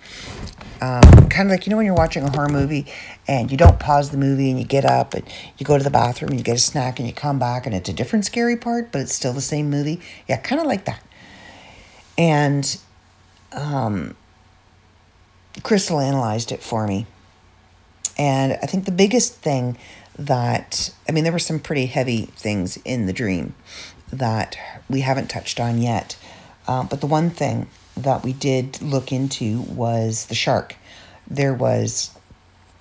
Um, 0.80 1.28
kind 1.28 1.48
of 1.48 1.50
like 1.50 1.66
you 1.66 1.70
know 1.70 1.76
when 1.76 1.86
you're 1.86 1.94
watching 1.94 2.24
a 2.24 2.30
horror 2.30 2.48
movie 2.48 2.86
and 3.26 3.50
you 3.50 3.56
don't 3.56 3.78
pause 3.78 4.10
the 4.10 4.18
movie 4.18 4.50
and 4.50 4.58
you 4.58 4.66
get 4.66 4.84
up 4.84 5.14
and 5.14 5.24
you 5.56 5.64
go 5.64 5.78
to 5.78 5.84
the 5.84 5.90
bathroom 5.90 6.30
and 6.30 6.38
you 6.38 6.44
get 6.44 6.56
a 6.56 6.60
snack 6.60 6.98
and 6.98 7.08
you 7.08 7.14
come 7.14 7.38
back 7.38 7.64
and 7.64 7.74
it's 7.74 7.88
a 7.88 7.92
different 7.92 8.24
scary 8.24 8.56
part 8.56 8.92
but 8.92 9.00
it's 9.00 9.14
still 9.14 9.32
the 9.32 9.40
same 9.40 9.70
movie. 9.70 10.00
Yeah 10.28 10.36
kind 10.36 10.60
of 10.60 10.66
like 10.66 10.84
that. 10.84 11.02
And 12.18 12.78
um, 13.52 14.16
crystal 15.62 16.00
analyzed 16.00 16.52
it 16.52 16.62
for 16.62 16.86
me 16.86 17.06
and 18.16 18.52
I 18.62 18.66
think 18.66 18.84
the 18.84 18.92
biggest 18.92 19.34
thing 19.34 19.76
that, 20.18 20.90
I 21.08 21.12
mean, 21.12 21.24
there 21.24 21.32
were 21.32 21.38
some 21.38 21.58
pretty 21.58 21.86
heavy 21.86 22.26
things 22.36 22.76
in 22.84 23.06
the 23.06 23.12
dream 23.12 23.54
that 24.12 24.56
we 24.88 25.00
haven't 25.00 25.28
touched 25.28 25.58
on 25.58 25.80
yet. 25.80 26.16
Uh, 26.66 26.84
but 26.84 27.00
the 27.00 27.06
one 27.06 27.30
thing 27.30 27.68
that 27.96 28.22
we 28.22 28.32
did 28.32 28.80
look 28.80 29.12
into 29.12 29.62
was 29.62 30.26
the 30.26 30.34
shark. 30.34 30.76
There 31.26 31.54
was 31.54 32.10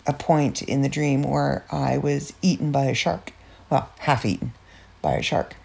a 0.06 0.14
point 0.14 0.62
in 0.62 0.82
the 0.82 0.90
dream 0.90 1.24
where 1.24 1.66
I 1.72 1.98
was 1.98 2.34
eaten 2.42 2.72
by 2.72 2.86
a 2.86 2.94
shark. 2.94 3.34
Well, 3.70 3.90
half 4.00 4.26
eaten 4.26 4.54
by 5.02 5.14
a 5.14 5.22
shark. 5.22 5.56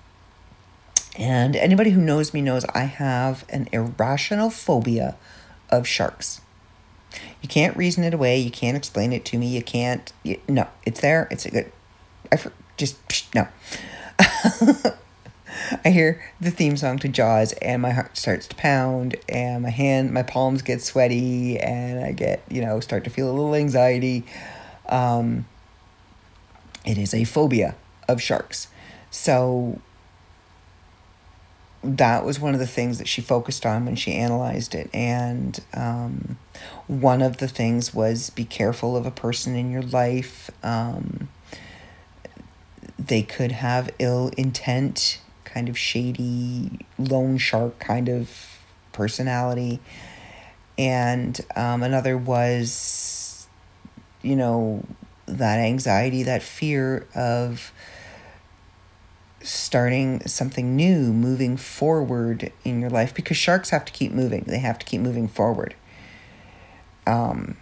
And 1.18 1.56
anybody 1.56 1.90
who 1.90 2.00
knows 2.00 2.32
me 2.32 2.40
knows 2.40 2.64
I 2.66 2.82
have 2.82 3.44
an 3.48 3.68
irrational 3.72 4.50
phobia 4.50 5.16
of 5.70 5.86
sharks. 5.86 6.40
You 7.42 7.48
can't 7.48 7.76
reason 7.76 8.04
it 8.04 8.14
away. 8.14 8.38
You 8.38 8.50
can't 8.50 8.76
explain 8.76 9.12
it 9.12 9.24
to 9.26 9.38
me. 9.38 9.48
You 9.48 9.62
can't. 9.62 10.12
You, 10.22 10.40
no, 10.48 10.66
it's 10.84 11.00
there. 11.00 11.28
It's 11.30 11.46
a 11.46 11.50
good. 11.50 11.72
I 12.32 12.38
just 12.76 13.06
psh, 13.08 13.34
no. 13.34 13.48
I 15.84 15.90
hear 15.90 16.22
the 16.40 16.50
theme 16.50 16.76
song 16.76 16.98
to 17.00 17.08
Jaws, 17.08 17.52
and 17.54 17.82
my 17.82 17.90
heart 17.90 18.16
starts 18.16 18.46
to 18.48 18.56
pound, 18.56 19.16
and 19.28 19.62
my 19.62 19.70
hand, 19.70 20.12
my 20.12 20.22
palms 20.22 20.62
get 20.62 20.82
sweaty, 20.82 21.58
and 21.58 22.04
I 22.04 22.12
get 22.12 22.42
you 22.48 22.60
know 22.60 22.80
start 22.80 23.04
to 23.04 23.10
feel 23.10 23.30
a 23.30 23.32
little 23.32 23.54
anxiety. 23.54 24.24
Um, 24.88 25.46
it 26.84 26.98
is 26.98 27.14
a 27.14 27.24
phobia 27.24 27.74
of 28.08 28.20
sharks, 28.22 28.68
so 29.10 29.80
that 31.82 32.24
was 32.24 32.40
one 32.40 32.54
of 32.54 32.60
the 32.60 32.66
things 32.66 32.98
that 32.98 33.06
she 33.06 33.20
focused 33.20 33.64
on 33.64 33.84
when 33.84 33.96
she 33.96 34.12
analyzed 34.12 34.74
it. 34.74 34.90
And 34.92 35.58
um, 35.74 36.38
one 36.86 37.22
of 37.22 37.36
the 37.36 37.48
things 37.48 37.94
was 37.94 38.30
be 38.30 38.44
careful 38.44 38.96
of 38.96 39.06
a 39.06 39.10
person 39.10 39.54
in 39.54 39.70
your 39.70 39.82
life. 39.82 40.50
Um, 40.62 41.28
they 42.98 43.22
could 43.22 43.52
have 43.52 43.90
ill 43.98 44.30
intent, 44.36 45.20
kind 45.44 45.68
of 45.68 45.78
shady, 45.78 46.80
loan 46.98 47.38
shark 47.38 47.78
kind 47.78 48.08
of 48.08 48.58
personality. 48.92 49.80
And 50.76 51.40
um, 51.56 51.82
another 51.82 52.16
was, 52.16 53.46
you 54.22 54.36
know, 54.36 54.84
that 55.26 55.58
anxiety, 55.58 56.24
that 56.24 56.42
fear 56.42 57.06
of 57.14 57.72
starting 59.48 60.20
something 60.26 60.76
new, 60.76 61.12
moving 61.12 61.56
forward 61.56 62.52
in 62.64 62.80
your 62.80 62.90
life 62.90 63.14
because 63.14 63.36
sharks 63.36 63.70
have 63.70 63.84
to 63.84 63.92
keep 63.92 64.12
moving. 64.12 64.44
They 64.46 64.58
have 64.58 64.78
to 64.78 64.86
keep 64.86 65.00
moving 65.00 65.28
forward. 65.28 65.74
Um, 67.06 67.56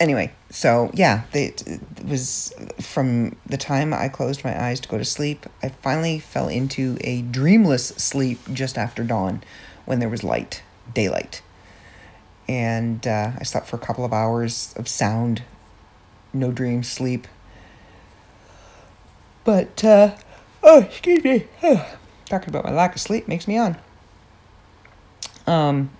anyway, 0.00 0.32
so 0.50 0.90
yeah, 0.92 1.22
they, 1.32 1.54
it 1.66 1.80
was 2.04 2.52
from 2.80 3.36
the 3.46 3.56
time 3.56 3.94
I 3.94 4.08
closed 4.08 4.44
my 4.44 4.60
eyes 4.60 4.80
to 4.80 4.88
go 4.88 4.98
to 4.98 5.04
sleep, 5.04 5.46
I 5.62 5.68
finally 5.68 6.18
fell 6.18 6.48
into 6.48 6.98
a 7.02 7.22
dreamless 7.22 7.88
sleep 7.88 8.40
just 8.52 8.76
after 8.76 9.04
dawn 9.04 9.42
when 9.84 10.00
there 10.00 10.08
was 10.08 10.24
light, 10.24 10.62
daylight. 10.92 11.42
And 12.48 13.06
uh, 13.06 13.32
I 13.38 13.44
slept 13.44 13.68
for 13.68 13.76
a 13.76 13.80
couple 13.80 14.04
of 14.04 14.12
hours 14.12 14.74
of 14.76 14.88
sound, 14.88 15.44
no 16.32 16.50
dream 16.50 16.82
sleep 16.82 17.28
But, 19.44 19.84
uh, 19.84 20.16
oh, 20.62 20.82
excuse 20.82 21.24
me. 21.24 21.46
talking 22.26 22.48
about 22.48 22.64
my 22.64 22.72
lack 22.72 22.94
of 22.94 23.00
sleep 23.00 23.28
makes 23.28 23.46
me 23.46 23.58
on. 23.58 23.76
Um, 25.46 25.90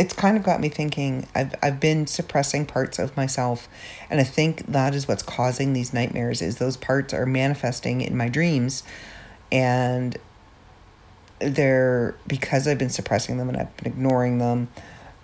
it's 0.00 0.14
kind 0.14 0.38
of 0.38 0.42
got 0.42 0.60
me 0.60 0.70
thinking 0.70 1.28
I've, 1.34 1.54
I've 1.62 1.78
been 1.78 2.06
suppressing 2.06 2.64
parts 2.64 2.98
of 2.98 3.14
myself 3.18 3.68
and 4.08 4.18
i 4.18 4.24
think 4.24 4.64
that 4.66 4.94
is 4.94 5.06
what's 5.06 5.22
causing 5.22 5.74
these 5.74 5.92
nightmares 5.92 6.40
is 6.40 6.56
those 6.56 6.78
parts 6.78 7.12
are 7.12 7.26
manifesting 7.26 8.00
in 8.00 8.16
my 8.16 8.30
dreams 8.30 8.82
and 9.52 10.16
they're 11.38 12.14
because 12.26 12.66
i've 12.66 12.78
been 12.78 12.88
suppressing 12.88 13.36
them 13.36 13.50
and 13.50 13.58
i've 13.58 13.76
been 13.76 13.92
ignoring 13.92 14.38
them 14.38 14.68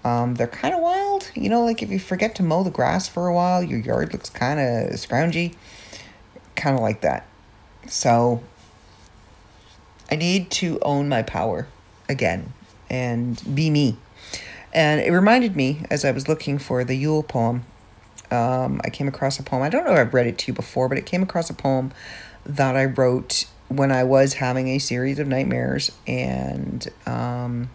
um, 0.05 0.35
they're 0.35 0.47
kind 0.47 0.75
of 0.75 0.81
wild 0.83 1.06
you 1.37 1.49
know 1.49 1.65
like 1.65 1.83
if 1.83 1.91
you 1.91 1.99
forget 1.99 2.35
to 2.35 2.43
mow 2.43 2.63
the 2.63 2.71
grass 2.71 3.09
for 3.09 3.27
a 3.27 3.35
while 3.35 3.63
your 3.63 3.79
yard 3.79 4.13
looks 4.13 4.31
kind 4.31 4.59
of 4.59 4.95
scroungy 4.99 5.55
kind 6.55 6.77
of 6.77 6.83
like 6.83 7.01
that 7.03 7.27
so 7.87 8.43
i 10.11 10.17
need 10.17 10.51
to 10.51 10.79
own 10.81 11.09
my 11.09 11.23
power 11.23 11.67
again 12.09 12.53
and 12.89 13.43
be 13.55 13.71
me 13.71 13.97
and 14.77 15.01
it 15.01 15.11
reminded 15.11 15.57
me, 15.57 15.81
as 15.89 16.05
I 16.05 16.11
was 16.11 16.29
looking 16.29 16.59
for 16.59 16.85
the 16.85 16.95
Yule 16.95 17.23
poem, 17.23 17.65
um, 18.31 18.79
I 18.85 18.91
came 18.91 19.09
across 19.09 19.39
a 19.39 19.43
poem. 19.43 19.63
I 19.63 19.71
don't 19.71 19.87
know 19.87 19.93
if 19.93 19.99
I've 19.99 20.13
read 20.13 20.27
it 20.27 20.37
to 20.39 20.49
you 20.49 20.53
before, 20.53 20.87
but 20.87 20.99
it 20.99 21.07
came 21.07 21.23
across 21.23 21.49
a 21.49 21.55
poem 21.55 21.93
that 22.45 22.77
I 22.77 22.85
wrote 22.85 23.47
when 23.69 23.91
I 23.91 24.05
was 24.05 24.35
having 24.35 24.69
a 24.69 24.79
series 24.79 25.19
of 25.19 25.29
nightmares 25.29 25.93
and 26.07 26.87
um, 27.07 27.71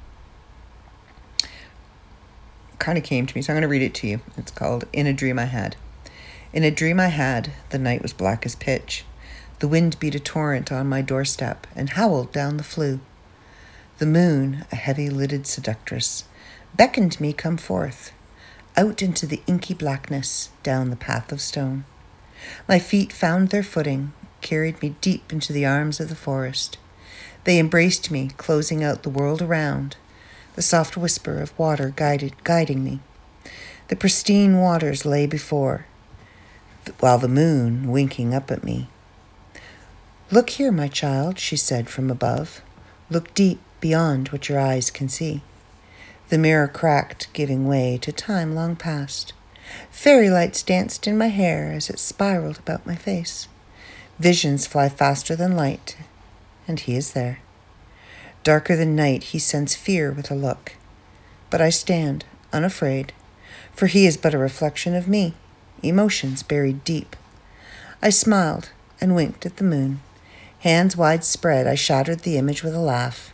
kind 2.81 2.97
of 2.97 3.03
came 3.05 3.25
to 3.25 3.35
me. 3.35 3.41
So 3.41 3.53
I'm 3.53 3.55
going 3.55 3.61
to 3.61 3.67
read 3.69 3.81
it 3.81 3.93
to 3.95 4.07
you. 4.07 4.19
It's 4.35 4.51
called 4.51 4.85
In 4.91 5.07
a 5.07 5.13
Dream 5.13 5.39
I 5.39 5.45
Had. 5.45 5.77
In 6.51 6.65
a 6.65 6.71
dream 6.71 6.99
I 6.99 7.07
had, 7.07 7.53
the 7.69 7.79
night 7.79 8.01
was 8.01 8.11
black 8.11 8.45
as 8.45 8.55
pitch. 8.55 9.05
The 9.59 9.69
wind 9.69 9.97
beat 9.99 10.15
a 10.15 10.19
torrent 10.19 10.71
on 10.71 10.89
my 10.89 11.01
doorstep 11.01 11.65
and 11.75 11.91
howled 11.91 12.33
down 12.33 12.57
the 12.57 12.63
flue. 12.63 12.99
The 13.99 14.05
moon, 14.05 14.65
a 14.71 14.75
heavy 14.75 15.09
lidded 15.09 15.47
seductress, 15.47 16.25
beckoned 16.75 17.21
me 17.21 17.31
come 17.31 17.55
forth, 17.55 18.11
out 18.75 19.01
into 19.01 19.25
the 19.25 19.41
inky 19.47 19.73
blackness, 19.73 20.49
down 20.63 20.89
the 20.89 20.95
path 20.95 21.31
of 21.31 21.39
stone. 21.39 21.85
My 22.67 22.79
feet 22.79 23.13
found 23.13 23.49
their 23.49 23.63
footing, 23.63 24.11
carried 24.41 24.81
me 24.81 24.95
deep 24.99 25.31
into 25.31 25.53
the 25.53 25.65
arms 25.65 25.99
of 25.99 26.09
the 26.09 26.15
forest. 26.15 26.77
They 27.43 27.59
embraced 27.59 28.11
me, 28.11 28.31
closing 28.37 28.83
out 28.83 29.03
the 29.03 29.09
world 29.09 29.41
around, 29.41 29.95
the 30.55 30.61
soft 30.61 30.97
whisper 30.97 31.39
of 31.39 31.57
water 31.57 31.93
guided, 31.95 32.43
guiding 32.43 32.83
me. 32.83 32.99
The 33.87 33.95
pristine 33.95 34.59
waters 34.59 35.05
lay 35.05 35.25
before, 35.25 35.85
while 36.99 37.17
the 37.17 37.27
moon 37.27 37.91
winking 37.91 38.33
up 38.33 38.51
at 38.51 38.63
me. 38.63 38.87
Look 40.29 40.51
here, 40.51 40.71
my 40.71 40.87
child, 40.87 41.39
she 41.39 41.57
said 41.57 41.89
from 41.89 42.09
above. 42.09 42.61
Look 43.09 43.33
deep 43.33 43.59
beyond 43.81 44.29
what 44.29 44.47
your 44.47 44.59
eyes 44.59 44.89
can 44.89 45.09
see. 45.09 45.41
The 46.29 46.37
mirror 46.37 46.69
cracked, 46.69 47.27
giving 47.33 47.67
way 47.67 47.97
to 48.01 48.13
time 48.13 48.55
long 48.55 48.77
past. 48.77 49.33
Fairy 49.89 50.29
lights 50.29 50.63
danced 50.63 51.07
in 51.07 51.17
my 51.17 51.27
hair 51.27 51.71
as 51.71 51.89
it 51.89 51.99
spiraled 51.99 52.59
about 52.59 52.87
my 52.87 52.95
face. 52.95 53.49
Visions 54.19 54.65
fly 54.65 54.87
faster 54.87 55.35
than 55.35 55.55
light, 55.55 55.97
and 56.67 56.79
he 56.79 56.95
is 56.95 57.11
there. 57.11 57.39
Darker 58.43 58.75
than 58.75 58.95
night, 58.95 59.23
he 59.25 59.39
sends 59.39 59.75
fear 59.75 60.11
with 60.11 60.31
a 60.31 60.35
look. 60.35 60.73
But 61.49 61.61
I 61.61 61.69
stand, 61.69 62.25
unafraid, 62.51 63.13
for 63.73 63.87
he 63.87 64.05
is 64.05 64.17
but 64.17 64.33
a 64.33 64.39
reflection 64.39 64.95
of 64.95 65.07
me, 65.07 65.35
emotions 65.83 66.41
buried 66.41 66.83
deep. 66.83 67.15
I 68.01 68.09
smiled 68.09 68.69
and 68.99 69.15
winked 69.15 69.45
at 69.45 69.57
the 69.57 69.63
moon. 69.63 70.01
Hands 70.59 70.97
wide 70.97 71.23
spread, 71.23 71.67
I 71.67 71.75
shattered 71.75 72.19
the 72.19 72.37
image 72.37 72.63
with 72.63 72.73
a 72.73 72.79
laugh. 72.79 73.33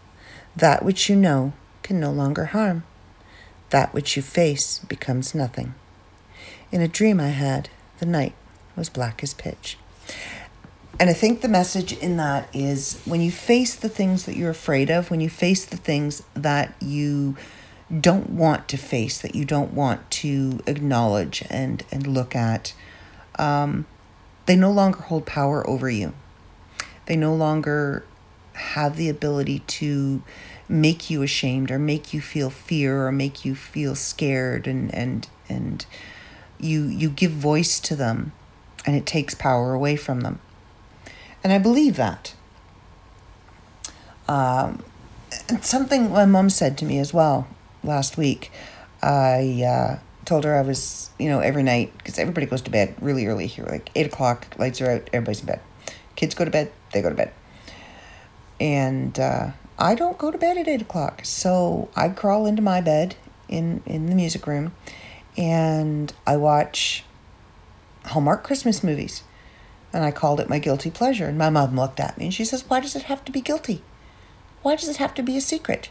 That 0.56 0.84
which 0.84 1.10
you 1.10 1.16
know 1.16 1.54
can 1.84 2.00
no 2.00 2.12
longer 2.12 2.46
harm. 2.46 2.84
That 3.70 3.94
which 3.94 4.18
you 4.18 4.22
face 4.22 4.80
becomes 4.80 5.36
nothing. 5.36 5.74
In 6.72 6.82
a 6.82 6.88
dream 6.88 7.20
I 7.20 7.30
had, 7.30 7.70
the 8.00 8.06
night 8.06 8.34
was 8.76 8.90
black 8.90 9.24
as 9.24 9.34
pitch. 9.34 9.78
And 11.00 11.12
I 11.12 11.14
think 11.14 11.42
the 11.42 11.48
message 11.48 11.94
in 11.94 12.18
that 12.18 12.50
is 12.56 13.00
when 13.06 13.22
you 13.22 13.32
face 13.32 13.76
the 13.76 13.90
things 13.90 14.26
that 14.26 14.36
you're 14.36 14.50
afraid 14.50 14.90
of, 14.90 15.12
when 15.12 15.22
you 15.22 15.30
face 15.30 15.64
the 15.64 15.78
things 15.78 16.24
that 16.34 16.74
you 16.82 17.38
don't 18.02 18.32
want 18.32 18.68
to 18.70 18.78
face, 18.78 19.20
that 19.20 19.36
you 19.36 19.46
don't 19.46 19.74
want 19.74 20.10
to 20.10 20.60
acknowledge 20.66 21.44
and, 21.52 21.84
and 21.92 22.08
look 22.08 22.36
at, 22.36 22.74
um, 23.38 23.86
they 24.48 24.56
no 24.56 24.72
longer 24.72 25.02
hold 25.02 25.28
power 25.28 25.68
over 25.70 25.88
you. 25.88 26.14
They 27.06 27.16
no 27.16 27.36
longer 27.36 28.04
have 28.54 28.98
the 28.98 29.08
ability 29.08 29.60
to 29.60 30.24
make 30.68 31.12
you 31.12 31.22
ashamed 31.22 31.70
or 31.70 31.78
make 31.78 32.12
you 32.12 32.22
feel 32.22 32.50
fear 32.50 33.06
or 33.06 33.12
make 33.12 33.46
you 33.46 33.54
feel 33.54 33.94
scared 33.94 34.68
and 34.68 34.94
and 34.94 35.30
and 35.48 35.86
you 36.60 36.84
you 36.86 37.10
give 37.10 37.32
voice 37.32 37.80
to 37.80 37.96
them 37.96 38.34
and 38.86 38.96
it 38.96 39.06
takes 39.06 39.36
power 39.36 39.74
away 39.74 39.96
from 39.96 40.22
them 40.22 40.40
and 41.44 41.54
i 41.54 41.58
believe 41.58 41.96
that. 41.96 42.34
Um, 44.28 44.84
something 45.62 46.12
my 46.12 46.26
mom 46.26 46.50
said 46.50 46.78
to 46.80 46.86
me 46.86 47.00
as 47.00 47.14
well 47.14 47.48
last 47.84 48.18
week. 48.18 48.52
I 49.02 49.64
uh, 49.64 50.00
told 50.26 50.44
her 50.44 50.56
i 50.58 50.62
was 50.62 51.12
you 51.18 51.30
know 51.30 51.40
every 51.40 51.64
night 51.64 51.94
because 51.98 52.20
everybody 52.20 52.46
goes 52.46 52.62
to 52.64 52.72
bed 52.72 52.94
really 53.00 53.26
early 53.26 53.48
here 53.48 53.66
like 53.66 53.90
8 53.96 54.08
o'clock 54.08 54.48
lights 54.58 54.82
are 54.82 54.92
out 54.92 55.10
everybody's 55.14 55.42
in 55.42 55.48
bed. 55.48 55.62
Kids 56.16 56.36
go 56.36 56.44
to 56.46 56.52
bed 56.52 56.72
they 56.94 57.02
go 57.02 57.10
to 57.10 57.16
bed. 57.16 57.32
And 58.60 59.20
uh, 59.20 59.52
I 59.80 59.94
don't 59.94 60.18
go 60.18 60.32
to 60.32 60.38
bed 60.38 60.58
at 60.58 60.68
eight 60.68 60.82
o'clock, 60.82 61.22
so 61.24 61.90
I 61.96 62.10
crawl 62.10 62.46
into 62.46 62.62
my 62.62 62.82
bed 62.82 63.16
in 63.48 63.84
in 63.86 64.08
the 64.08 64.16
music 64.16 64.48
room, 64.48 64.74
and 65.38 66.12
I 66.26 66.38
watch 66.38 67.04
Hallmark 68.06 68.44
Christmas 68.44 68.84
movies, 68.84 69.22
and 69.98 70.06
I 70.06 70.12
called 70.12 70.40
it 70.40 70.48
my 70.48 70.60
guilty 70.60 70.92
pleasure. 70.92 71.26
And 71.26 71.40
my 71.40 71.50
mom 71.50 71.76
looked 71.76 72.00
at 72.00 72.20
me 72.20 72.26
and 72.26 72.34
she 72.34 72.46
says, 72.46 72.70
"Why 72.70 72.80
does 72.80 72.96
it 72.96 73.04
have 73.04 73.26
to 73.26 73.32
be 73.32 73.42
guilty? 73.42 73.82
Why 74.62 74.76
does 74.76 74.88
it 74.88 74.98
have 74.98 75.16
to 75.16 75.24
be 75.24 75.36
a 75.36 75.42
secret? 75.42 75.90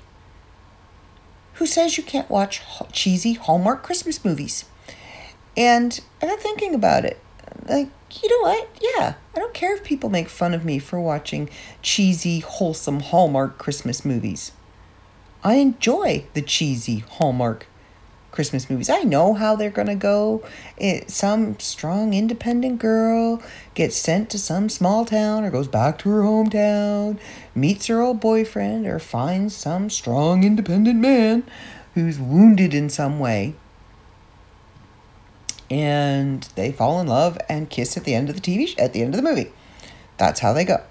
Who 1.55 1.67
says 1.67 1.99
you 1.99 2.05
can't 2.05 2.31
watch 2.31 2.63
cheesy 2.93 3.33
Hallmark 3.33 3.83
Christmas 3.83 4.25
movies?" 4.25 4.65
And 5.57 5.99
I 6.23 6.27
got 6.27 6.39
thinking 6.39 6.73
about 6.73 7.05
it, 7.05 7.21
like 7.69 7.89
you 8.23 8.29
know 8.29 8.49
what? 8.49 8.69
Yeah, 8.81 9.15
I 9.35 9.39
don't 9.41 9.55
care 9.55 9.75
if 9.75 9.83
people 9.83 10.09
make 10.09 10.29
fun 10.29 10.55
of 10.55 10.65
me 10.65 10.79
for 10.79 11.01
watching 11.01 11.51
cheesy, 11.83 12.39
wholesome 12.39 13.01
Hallmark 13.01 13.59
Christmas 13.59 14.05
movies. 14.05 14.53
I 15.43 15.55
enjoy 15.55 16.27
the 16.35 16.43
cheesy 16.43 17.01
Hallmark 17.01 17.67
Christmas 18.37 18.71
movies. 18.71 18.89
I 18.89 19.03
know 19.03 19.35
how 19.35 19.57
they're 19.57 19.71
going 19.71 19.89
to 19.89 19.97
go. 19.97 20.45
It, 20.77 21.11
some 21.11 21.59
strong, 21.59 22.15
independent 22.15 22.79
girl 22.79 23.43
gets 23.75 23.97
sent 23.97 24.31
to 24.31 24.39
some 24.39 24.69
small 24.69 25.05
town 25.05 25.43
or 25.43 25.51
goes 25.51 25.67
back 25.67 25.99
to 26.01 26.11
her 26.11 26.23
hometown, 26.23 27.19
meets 27.55 27.87
her 27.87 28.01
old 28.01 28.21
boyfriend, 28.21 28.87
or 28.87 29.01
finds 29.01 29.57
some 29.57 29.91
strong, 29.91 30.45
independent 30.45 31.01
man 31.01 31.43
who's 31.95 32.19
wounded 32.19 32.75
in 32.75 32.89
some 32.89 33.19
way 33.19 33.55
and 35.71 36.43
they 36.55 36.71
fall 36.71 37.01
in 37.01 37.07
love 37.07 37.39
and 37.49 37.71
kiss 37.71 37.97
at 37.97 38.05
the 38.05 38.15
end 38.15 38.29
of 38.29 38.37
the 38.37 38.41
TV 38.41 38.69
sh- 38.69 38.77
at 38.79 38.93
the 38.93 39.03
end 39.03 39.15
of 39.15 39.23
the 39.23 39.29
movie. 39.29 39.51
That's 40.17 40.41
how 40.41 40.53
they 40.53 40.65
go. 40.65 40.83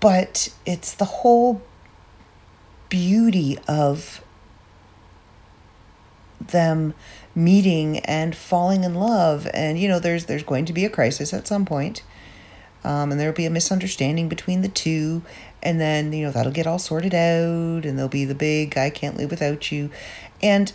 But 0.00 0.48
it's 0.64 0.94
the 0.94 1.04
whole 1.04 1.60
beauty 2.88 3.58
of 3.68 4.24
them 6.40 6.94
meeting 7.34 7.98
and 8.00 8.34
falling 8.34 8.84
in 8.84 8.94
love 8.94 9.46
and 9.54 9.78
you 9.78 9.88
know 9.88 10.00
there's 10.00 10.26
there's 10.26 10.42
going 10.42 10.64
to 10.64 10.72
be 10.72 10.84
a 10.84 10.90
crisis 10.90 11.32
at 11.32 11.46
some 11.46 11.64
point 11.64 12.02
um, 12.82 13.12
and 13.12 13.20
there'll 13.20 13.34
be 13.34 13.46
a 13.46 13.50
misunderstanding 13.50 14.28
between 14.28 14.62
the 14.62 14.68
two 14.68 15.22
and 15.62 15.80
then 15.80 16.12
you 16.12 16.24
know 16.24 16.32
that'll 16.32 16.50
get 16.50 16.66
all 16.66 16.78
sorted 16.78 17.14
out 17.14 17.84
and 17.84 17.96
there'll 17.96 18.08
be 18.08 18.24
the 18.24 18.34
big 18.34 18.76
i 18.76 18.90
can't 18.90 19.16
live 19.16 19.30
without 19.30 19.70
you 19.70 19.90
and 20.42 20.72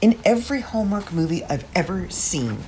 in 0.00 0.18
every 0.24 0.60
Hallmark 0.60 1.12
movie 1.12 1.44
I've 1.44 1.64
ever 1.74 2.08
seen. 2.10 2.58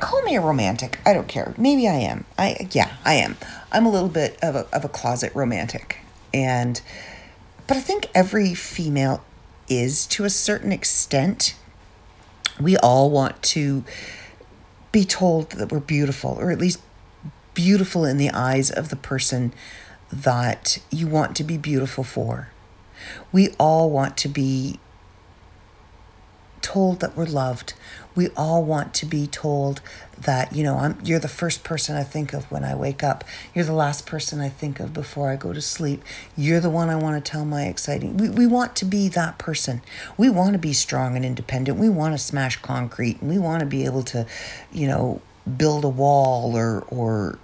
Call 0.00 0.22
me 0.22 0.36
a 0.36 0.40
romantic. 0.40 0.98
I 1.04 1.12
don't 1.12 1.28
care. 1.28 1.54
Maybe 1.58 1.86
I 1.86 1.96
am. 1.96 2.24
I 2.38 2.68
yeah, 2.70 2.96
I 3.04 3.14
am. 3.14 3.36
I'm 3.70 3.84
a 3.84 3.90
little 3.90 4.08
bit 4.08 4.38
of 4.42 4.54
a 4.54 4.66
of 4.72 4.84
a 4.84 4.88
closet 4.88 5.34
romantic. 5.34 5.98
And 6.32 6.80
but 7.66 7.76
I 7.76 7.80
think 7.80 8.08
every 8.14 8.54
female 8.54 9.22
is 9.70 10.04
to 10.08 10.24
a 10.24 10.30
certain 10.30 10.72
extent. 10.72 11.54
We 12.60 12.76
all 12.76 13.10
want 13.10 13.42
to 13.44 13.84
be 14.92 15.04
told 15.04 15.50
that 15.52 15.72
we're 15.72 15.80
beautiful 15.80 16.36
or 16.38 16.50
at 16.50 16.58
least 16.58 16.82
beautiful 17.54 18.04
in 18.04 18.18
the 18.18 18.30
eyes 18.30 18.70
of 18.70 18.90
the 18.90 18.96
person 18.96 19.54
that 20.12 20.78
you 20.90 21.06
want 21.06 21.36
to 21.36 21.44
be 21.44 21.56
beautiful 21.56 22.04
for. 22.04 22.50
We 23.32 23.50
all 23.58 23.90
want 23.90 24.16
to 24.18 24.28
be 24.28 24.80
told 26.60 27.00
that 27.00 27.16
we're 27.16 27.24
loved. 27.24 27.74
We 28.14 28.28
all 28.36 28.64
want 28.64 28.92
to 28.94 29.06
be 29.06 29.26
told 29.26 29.80
that, 30.18 30.54
you 30.54 30.62
know, 30.62 30.76
I'm 30.76 30.98
you're 31.04 31.18
the 31.18 31.28
first 31.28 31.64
person 31.64 31.96
I 31.96 32.02
think 32.02 32.32
of 32.32 32.50
when 32.50 32.64
I 32.64 32.74
wake 32.74 33.02
up. 33.02 33.24
You're 33.54 33.64
the 33.64 33.72
last 33.72 34.06
person 34.06 34.40
I 34.40 34.48
think 34.48 34.80
of 34.80 34.92
before 34.92 35.30
I 35.30 35.36
go 35.36 35.52
to 35.52 35.60
sleep. 35.60 36.02
You're 36.36 36.60
the 36.60 36.70
one 36.70 36.90
I 36.90 36.96
want 36.96 37.24
to 37.24 37.30
tell 37.30 37.44
my 37.44 37.66
exciting. 37.66 38.16
We 38.16 38.28
we 38.28 38.46
want 38.46 38.76
to 38.76 38.84
be 38.84 39.08
that 39.08 39.38
person. 39.38 39.82
We 40.16 40.28
want 40.28 40.52
to 40.52 40.58
be 40.58 40.72
strong 40.72 41.16
and 41.16 41.24
independent. 41.24 41.78
We 41.78 41.88
want 41.88 42.14
to 42.14 42.18
smash 42.18 42.56
concrete 42.60 43.20
and 43.20 43.30
we 43.30 43.38
want 43.38 43.60
to 43.60 43.66
be 43.66 43.84
able 43.84 44.02
to, 44.04 44.26
you 44.72 44.86
know, 44.86 45.22
build 45.56 45.84
a 45.84 45.88
wall 45.88 46.56
or 46.56 46.84
or 46.88 47.38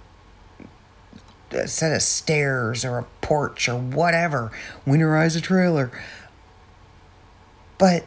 a 1.51 1.67
set 1.67 1.93
of 1.93 2.01
stairs 2.01 2.83
or 2.83 2.97
a 2.97 3.03
porch 3.21 3.69
or 3.69 3.75
whatever, 3.75 4.51
winterize 4.85 5.37
a 5.37 5.41
trailer. 5.41 5.91
But 7.77 8.05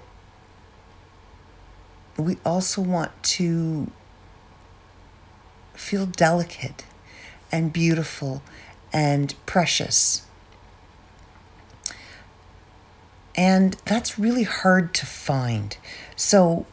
we 2.20 2.38
also 2.44 2.82
want 2.82 3.10
to 3.22 3.90
feel 5.74 6.06
delicate 6.06 6.84
and 7.52 7.72
beautiful 7.72 8.42
and 8.92 9.34
precious. 9.46 10.26
And 13.34 13.74
that's 13.84 14.18
really 14.18 14.42
hard 14.42 14.92
to 14.94 15.06
find. 15.06 15.76
So 16.16 16.66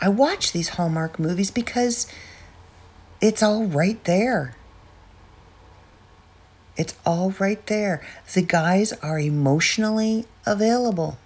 I 0.00 0.08
watch 0.08 0.52
these 0.52 0.70
Hallmark 0.70 1.18
movies 1.18 1.50
because 1.50 2.06
it's 3.20 3.42
all 3.42 3.64
right 3.64 4.02
there. 4.04 4.56
It's 6.76 6.94
all 7.04 7.34
right 7.38 7.64
there. 7.66 8.02
The 8.32 8.42
guys 8.42 8.92
are 8.94 9.18
emotionally 9.18 10.24
available. 10.46 11.18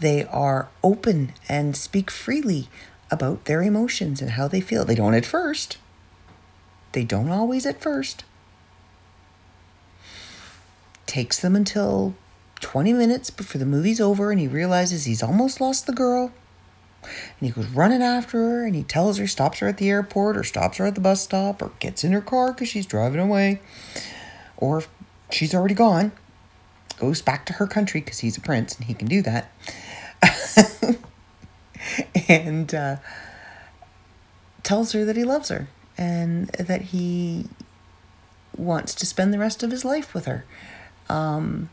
They 0.00 0.24
are 0.24 0.68
open 0.82 1.32
and 1.48 1.76
speak 1.76 2.10
freely 2.10 2.68
about 3.10 3.46
their 3.46 3.62
emotions 3.62 4.20
and 4.20 4.32
how 4.32 4.48
they 4.48 4.60
feel. 4.60 4.84
They 4.84 4.94
don't 4.94 5.14
at 5.14 5.26
first. 5.26 5.78
They 6.92 7.04
don't 7.04 7.30
always 7.30 7.66
at 7.66 7.80
first. 7.80 8.24
Takes 11.06 11.40
them 11.40 11.56
until 11.56 12.14
20 12.60 12.92
minutes 12.92 13.30
before 13.30 13.58
the 13.58 13.66
movie's 13.66 14.00
over 14.00 14.30
and 14.30 14.40
he 14.40 14.46
realizes 14.46 15.04
he's 15.04 15.22
almost 15.22 15.60
lost 15.60 15.86
the 15.86 15.92
girl. 15.92 16.32
And 17.02 17.48
he 17.48 17.50
goes 17.50 17.66
running 17.68 18.02
after 18.02 18.38
her 18.38 18.66
and 18.66 18.74
he 18.74 18.82
tells 18.82 19.18
her, 19.18 19.26
stops 19.26 19.60
her 19.60 19.68
at 19.68 19.78
the 19.78 19.88
airport 19.88 20.36
or 20.36 20.44
stops 20.44 20.78
her 20.78 20.86
at 20.86 20.94
the 20.94 21.00
bus 21.00 21.22
stop 21.22 21.62
or 21.62 21.72
gets 21.80 22.04
in 22.04 22.12
her 22.12 22.20
car 22.20 22.52
because 22.52 22.68
she's 22.68 22.86
driving 22.86 23.20
away. 23.20 23.60
Or 24.56 24.84
she's 25.30 25.54
already 25.54 25.74
gone, 25.74 26.12
goes 26.98 27.22
back 27.22 27.46
to 27.46 27.54
her 27.54 27.66
country 27.66 28.00
because 28.00 28.18
he's 28.18 28.36
a 28.36 28.40
prince 28.40 28.76
and 28.76 28.84
he 28.84 28.94
can 28.94 29.08
do 29.08 29.22
that. 29.22 29.50
and 32.28 32.74
uh, 32.74 32.96
tells 34.62 34.92
her 34.92 35.04
that 35.04 35.16
he 35.16 35.24
loves 35.24 35.48
her 35.48 35.68
and 35.96 36.48
that 36.48 36.82
he 36.82 37.46
wants 38.56 38.94
to 38.94 39.06
spend 39.06 39.32
the 39.32 39.38
rest 39.38 39.62
of 39.62 39.70
his 39.70 39.84
life 39.84 40.14
with 40.14 40.26
her. 40.26 40.44
Um, 41.08 41.70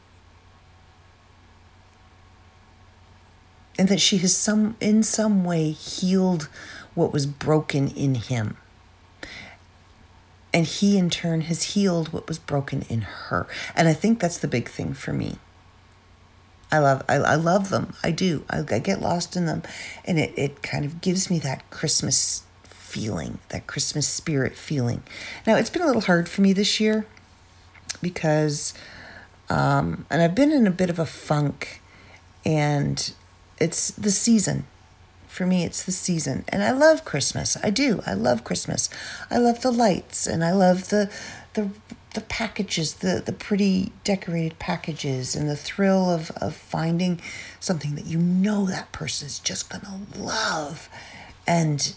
and 3.78 3.90
that 3.90 4.00
she 4.00 4.18
has 4.18 4.36
some 4.36 4.76
in 4.80 5.04
some 5.04 5.44
way 5.44 5.72
healed 5.72 6.48
what 6.94 7.12
was 7.12 7.26
broken 7.26 7.90
in 7.90 8.16
him. 8.16 8.58
And 10.54 10.66
he 10.66 10.98
in 10.98 11.10
turn 11.10 11.42
has 11.42 11.64
healed 11.74 12.14
what 12.14 12.28
was 12.30 12.40
broken 12.40 12.84
in 12.84 13.02
her. 13.02 13.48
And 13.76 13.88
i 13.90 13.94
think 13.94 14.20
that's 14.20 14.38
the 14.38 14.48
big 14.48 14.70
thing 14.70 14.94
for 14.94 15.12
me 15.12 15.38
i 16.72 16.80
love 16.80 17.04
i, 17.08 17.16
I 17.16 17.36
love 17.36 17.70
them 17.70 17.94
i 18.04 18.12
do 18.12 18.44
I, 18.50 18.64
I 18.70 18.80
get 18.80 19.02
lost 19.02 19.36
in 19.36 19.46
them 19.46 19.64
and 20.04 20.20
it, 20.20 20.34
it 20.38 20.64
kind 20.64 20.86
of 20.86 21.02
gives 21.02 21.30
me 21.30 21.40
that 21.40 21.70
christmas 21.70 22.44
feeling 22.64 23.40
that 23.50 23.68
christmas 23.68 24.08
spirit 24.08 24.56
feeling 24.56 25.04
now 25.46 25.56
it's 25.56 25.70
been 25.70 25.82
a 25.82 25.88
little 25.88 26.02
hard 26.02 26.30
for 26.30 26.42
me 26.42 26.54
this 26.54 26.80
year 26.80 27.06
because 28.02 28.74
um, 29.50 30.06
and 30.10 30.22
i've 30.22 30.36
been 30.36 30.52
in 30.52 30.66
a 30.66 30.72
bit 30.72 30.90
of 30.90 31.00
a 31.00 31.06
funk 31.06 31.82
and 32.46 33.14
it's 33.60 33.92
the 33.92 34.12
season. 34.12 34.66
For 35.28 35.46
me, 35.46 35.66
it's 35.66 35.84
the 35.84 35.92
season. 35.92 36.46
And 36.48 36.64
I 36.64 36.72
love 36.72 37.04
Christmas. 37.04 37.58
I 37.62 37.70
do. 37.70 38.02
I 38.06 38.14
love 38.14 38.44
Christmas. 38.44 38.90
I 39.30 39.38
love 39.38 39.62
the 39.62 39.72
lights 39.72 40.28
and 40.28 40.46
I 40.46 40.52
love 40.52 40.90
the 40.90 41.12
the 41.54 41.70
the 42.16 42.22
packages, 42.22 42.96
the, 42.96 43.22
the 43.24 43.34
pretty 43.34 43.92
decorated 44.04 44.58
packages, 44.58 45.36
and 45.36 45.50
the 45.50 45.56
thrill 45.56 46.10
of, 46.10 46.32
of 46.32 46.56
finding 46.56 47.22
something 47.60 47.96
that 47.96 48.06
you 48.06 48.18
know 48.18 48.66
that 48.66 48.92
person 48.92 49.28
is 49.28 49.38
just 49.38 49.70
gonna 49.70 50.00
love. 50.18 50.90
And 51.46 51.94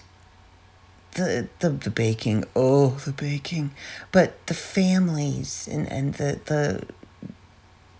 the, 1.12 1.48
the 1.60 1.70
the 1.70 1.90
baking, 1.90 2.44
oh 2.54 2.90
the 3.06 3.12
baking. 3.12 3.70
But 4.12 4.46
the 4.46 4.54
families 4.54 5.68
and, 5.70 5.90
and 5.90 6.14
the, 6.14 6.40
the 6.44 6.86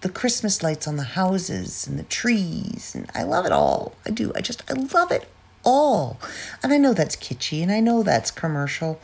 the 0.00 0.08
Christmas 0.08 0.62
lights 0.62 0.86
on 0.86 0.96
the 0.96 1.02
houses 1.02 1.86
and 1.86 1.98
the 1.98 2.04
trees. 2.04 2.94
And 2.94 3.10
I 3.14 3.22
love 3.22 3.46
it 3.46 3.52
all. 3.52 3.94
I 4.06 4.10
do. 4.10 4.32
I 4.34 4.40
just, 4.40 4.62
I 4.70 4.74
love 4.74 5.10
it 5.10 5.28
all. 5.64 6.20
And 6.62 6.72
I 6.72 6.78
know 6.78 6.92
that's 6.92 7.16
kitschy 7.16 7.62
and 7.62 7.72
I 7.72 7.80
know 7.80 8.02
that's 8.02 8.30
commercial. 8.30 9.00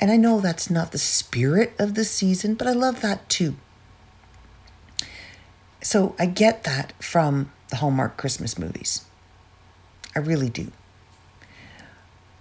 And 0.00 0.10
I 0.10 0.16
know 0.16 0.40
that's 0.40 0.70
not 0.70 0.92
the 0.92 0.98
spirit 0.98 1.72
of 1.78 1.94
the 1.94 2.04
season, 2.04 2.54
but 2.54 2.66
I 2.66 2.72
love 2.72 3.00
that 3.00 3.28
too. 3.28 3.56
So 5.80 6.14
I 6.18 6.26
get 6.26 6.64
that 6.64 6.92
from 7.02 7.52
the 7.68 7.76
Hallmark 7.76 8.16
Christmas 8.16 8.58
movies. 8.58 9.04
I 10.16 10.18
really 10.18 10.48
do. 10.48 10.72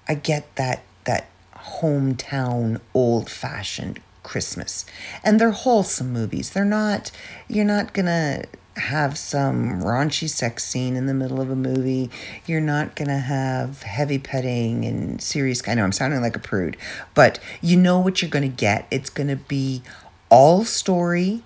I 0.08 0.16
get 0.16 0.56
that 0.56 0.84
that 1.06 1.28
hometown 1.56 2.80
old 2.93 3.30
fashioned 3.30 4.01
Christmas. 4.24 4.86
And 5.24 5.39
they're 5.39 5.51
wholesome 5.51 6.12
movies. 6.12 6.51
They're 6.51 6.66
not, 6.66 7.12
you're 7.47 7.66
not 7.66 7.93
going 7.93 8.06
to 8.06 8.45
have 8.76 9.17
some 9.17 9.82
raunchy 9.82 10.30
sex 10.30 10.63
scene 10.63 10.95
in 10.95 11.05
the 11.05 11.13
middle 11.13 11.39
of 11.39 11.49
a 11.49 11.55
movie. 11.55 12.09
You're 12.45 12.61
not 12.61 12.95
going 12.95 13.07
to 13.07 13.19
have 13.19 13.84
heavy 13.84 14.19
petting 14.19 14.86
and 14.86 15.21
serious. 15.21 15.61
I 15.67 15.76
know 15.76 15.84
I'm 15.84 15.91
sounding 15.91 16.21
like 16.21 16.36
a 16.36 16.39
prude, 16.39 16.78
but 17.13 17.39
you 17.61 17.78
know 17.78 17.99
what 17.99 18.21
you're 18.21 18.32
going 18.32 18.49
to 18.49 18.55
get. 18.55 18.88
It's 18.89 19.09
going 19.09 19.30
to 19.30 19.36
be 19.36 19.84
all 20.30 20.63
story. 20.63 21.43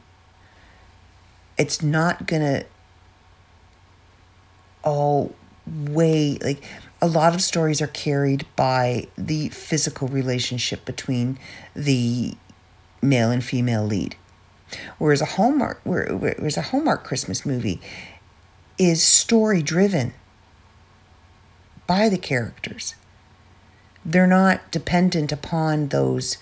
It's 1.58 1.82
not 1.82 2.28
going 2.28 2.42
to 2.42 2.66
all 4.84 5.36
way 5.68 6.38
like 6.42 6.64
a 7.02 7.08
lot 7.08 7.36
of 7.36 7.42
stories 7.42 7.82
are 7.82 7.88
carried 7.88 8.46
by 8.56 9.08
the 9.18 9.50
physical 9.50 10.08
relationship 10.08 10.86
between 10.86 11.38
the 11.76 12.34
male 13.02 13.30
and 13.30 13.44
female 13.44 13.84
lead. 13.84 14.16
Whereas 14.98 15.22
a 15.22 15.26
Hallmark, 15.26 15.80
whereas 15.84 16.58
a 16.58 16.62
Hallmark 16.62 17.04
Christmas 17.04 17.46
movie 17.46 17.82
is 18.78 19.02
story 19.02 19.62
driven 19.62 20.14
by 21.88 22.10
the 22.10 22.18
characters. 22.18 22.96
They're 24.06 24.28
not 24.28 24.70
dependent 24.72 25.32
upon 25.32 25.88
those 25.88 26.38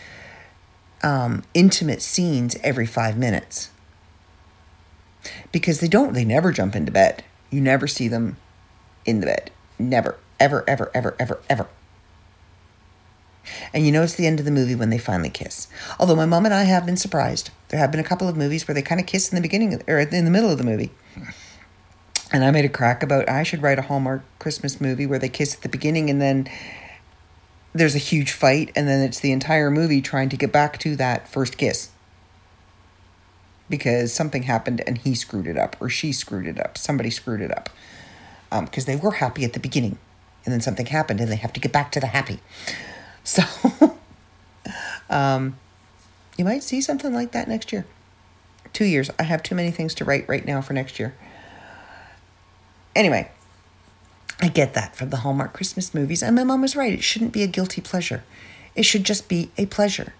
um, 1.04 1.44
intimate 1.54 2.02
scenes 2.02 2.58
every 2.64 2.86
five 2.86 3.18
minutes 3.18 3.70
because 5.52 5.80
they 5.80 5.88
don't. 5.88 6.14
They 6.14 6.26
never 6.26 6.52
jump 6.52 6.76
into 6.76 6.92
bed. 6.92 7.24
You 7.52 7.62
never 7.62 7.88
see 7.88 8.08
them 8.08 8.38
in 9.06 9.20
the 9.20 9.28
bed. 9.28 9.52
Never, 9.78 10.18
ever, 10.40 10.64
ever, 10.68 10.92
ever, 10.94 11.16
ever, 11.20 11.40
ever. 11.50 11.68
And 13.74 13.86
you 13.86 13.92
know 13.92 14.04
it's 14.04 14.16
the 14.16 14.28
end 14.28 14.40
of 14.40 14.46
the 14.46 14.52
movie 14.52 14.76
when 14.76 14.90
they 14.90 14.98
finally 14.98 15.30
kiss. 15.30 15.68
Although 16.00 16.16
my 16.16 16.26
mom 16.26 16.46
and 16.46 16.54
I 16.54 16.64
have 16.64 16.86
been 16.86 16.98
surprised. 16.98 17.50
There 17.70 17.80
have 17.80 17.92
been 17.92 18.00
a 18.00 18.04
couple 18.04 18.28
of 18.28 18.38
movies 18.38 18.68
where 18.68 18.76
they 18.76 18.82
kind 18.82 19.02
of 19.02 19.08
kiss 19.08 19.30
in 19.30 19.36
the 19.36 19.42
beginning 19.42 19.82
or 19.88 20.00
in 20.00 20.26
the 20.26 20.32
middle 20.32 20.52
of 20.52 20.58
the 20.58 20.64
movie. 20.64 20.92
And 22.32 22.44
I 22.44 22.52
made 22.52 22.66
a 22.66 22.70
crack 22.70 23.04
about 23.04 23.30
I 23.30 23.44
should 23.44 23.62
write 23.62 23.80
a 23.80 23.84
Hallmark 23.84 24.24
Christmas 24.40 24.82
movie 24.82 25.06
where 25.06 25.20
they 25.20 25.30
kiss 25.30 25.56
at 25.56 25.62
the 25.62 25.70
beginning 25.70 26.10
and 26.10 26.22
then 26.22 26.50
there's 27.74 27.96
a 27.96 28.00
huge 28.00 28.32
fight 28.32 28.72
and 28.76 28.88
then 28.88 29.02
it's 29.02 29.20
the 29.20 29.32
entire 29.32 29.70
movie 29.70 30.02
trying 30.02 30.30
to 30.30 30.38
get 30.38 30.52
back 30.52 30.80
to 30.80 30.96
that 30.96 31.28
first 31.28 31.58
kiss. 31.58 31.92
Because 33.70 34.14
something 34.14 34.44
happened 34.44 34.82
and 34.86 34.98
he 34.98 35.16
screwed 35.16 35.48
it 35.48 35.58
up 35.58 35.76
or 35.80 35.90
she 35.90 36.12
screwed 36.12 36.48
it 36.48 36.60
up. 36.60 36.78
Somebody 36.78 37.10
screwed 37.10 37.42
it 37.42 37.56
up. 37.56 37.70
Because 38.50 38.88
um, 38.88 38.94
they 38.94 38.96
were 38.96 39.12
happy 39.12 39.44
at 39.44 39.54
the 39.54 39.60
beginning 39.60 39.98
and 40.46 40.54
then 40.54 40.62
something 40.62 40.86
happened 40.86 41.20
and 41.20 41.32
they 41.32 41.36
have 41.36 41.54
to 41.54 41.60
get 41.60 41.72
back 41.72 41.92
to 41.92 42.00
the 42.00 42.08
happy. 42.08 42.40
So, 43.26 43.44
um, 45.10 45.58
you 46.38 46.46
might 46.46 46.64
see 46.64 46.80
something 46.80 47.14
like 47.14 47.32
that 47.32 47.50
next 47.50 47.74
year. 47.74 47.86
Two 48.72 48.86
years. 48.86 49.10
I 49.20 49.24
have 49.24 49.44
too 49.44 49.56
many 49.56 49.72
things 49.72 49.96
to 49.96 50.06
write 50.06 50.30
right 50.30 50.46
now 50.46 50.62
for 50.62 50.74
next 50.74 51.00
year. 51.00 51.16
Anyway, 52.96 53.30
I 54.42 54.48
get 54.48 54.76
that 54.76 54.96
from 54.96 55.10
the 55.10 55.18
Hallmark 55.18 55.54
Christmas 55.54 55.94
movies, 55.94 56.22
and 56.22 56.36
my 56.36 56.44
mom 56.44 56.62
was 56.62 56.76
right. 56.76 56.94
It 56.94 57.04
shouldn't 57.04 57.34
be 57.34 57.44
a 57.44 57.48
guilty 57.48 57.82
pleasure, 57.82 58.24
it 58.76 58.84
should 58.84 59.04
just 59.04 59.28
be 59.28 59.52
a 59.58 59.66
pleasure. 59.66 60.14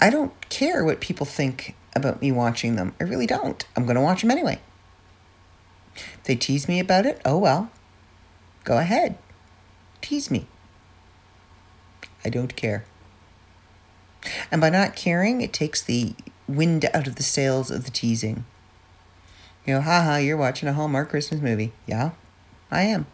I 0.00 0.08
don't 0.08 0.48
care 0.48 0.84
what 0.84 1.00
people 1.00 1.26
think 1.26 1.74
about 1.94 2.22
me 2.22 2.32
watching 2.32 2.76
them. 2.76 2.94
I 3.00 3.04
really 3.04 3.26
don't. 3.26 3.66
I'm 3.76 3.84
going 3.84 3.96
to 3.96 4.00
watch 4.00 4.22
them 4.22 4.30
anyway. 4.30 4.58
If 5.94 6.22
they 6.24 6.36
tease 6.36 6.68
me 6.68 6.80
about 6.80 7.04
it, 7.04 7.20
oh 7.24 7.36
well. 7.36 7.70
Go 8.64 8.78
ahead. 8.78 9.18
Tease 10.00 10.30
me. 10.30 10.46
I 12.24 12.28
don't 12.28 12.56
care. 12.56 12.84
And 14.50 14.60
by 14.60 14.70
not 14.70 14.96
caring, 14.96 15.40
it 15.40 15.52
takes 15.52 15.80
the 15.82 16.14
wind 16.46 16.84
out 16.92 17.06
of 17.06 17.16
the 17.16 17.22
sails 17.22 17.70
of 17.70 17.84
the 17.84 17.90
teasing. 17.90 18.44
You 19.66 19.74
know, 19.74 19.80
haha, 19.80 20.16
you're 20.16 20.36
watching 20.36 20.68
a 20.68 20.72
Hallmark 20.72 21.10
Christmas 21.10 21.40
movie. 21.40 21.72
Yeah, 21.86 22.10
I 22.70 22.82
am. 22.82 23.06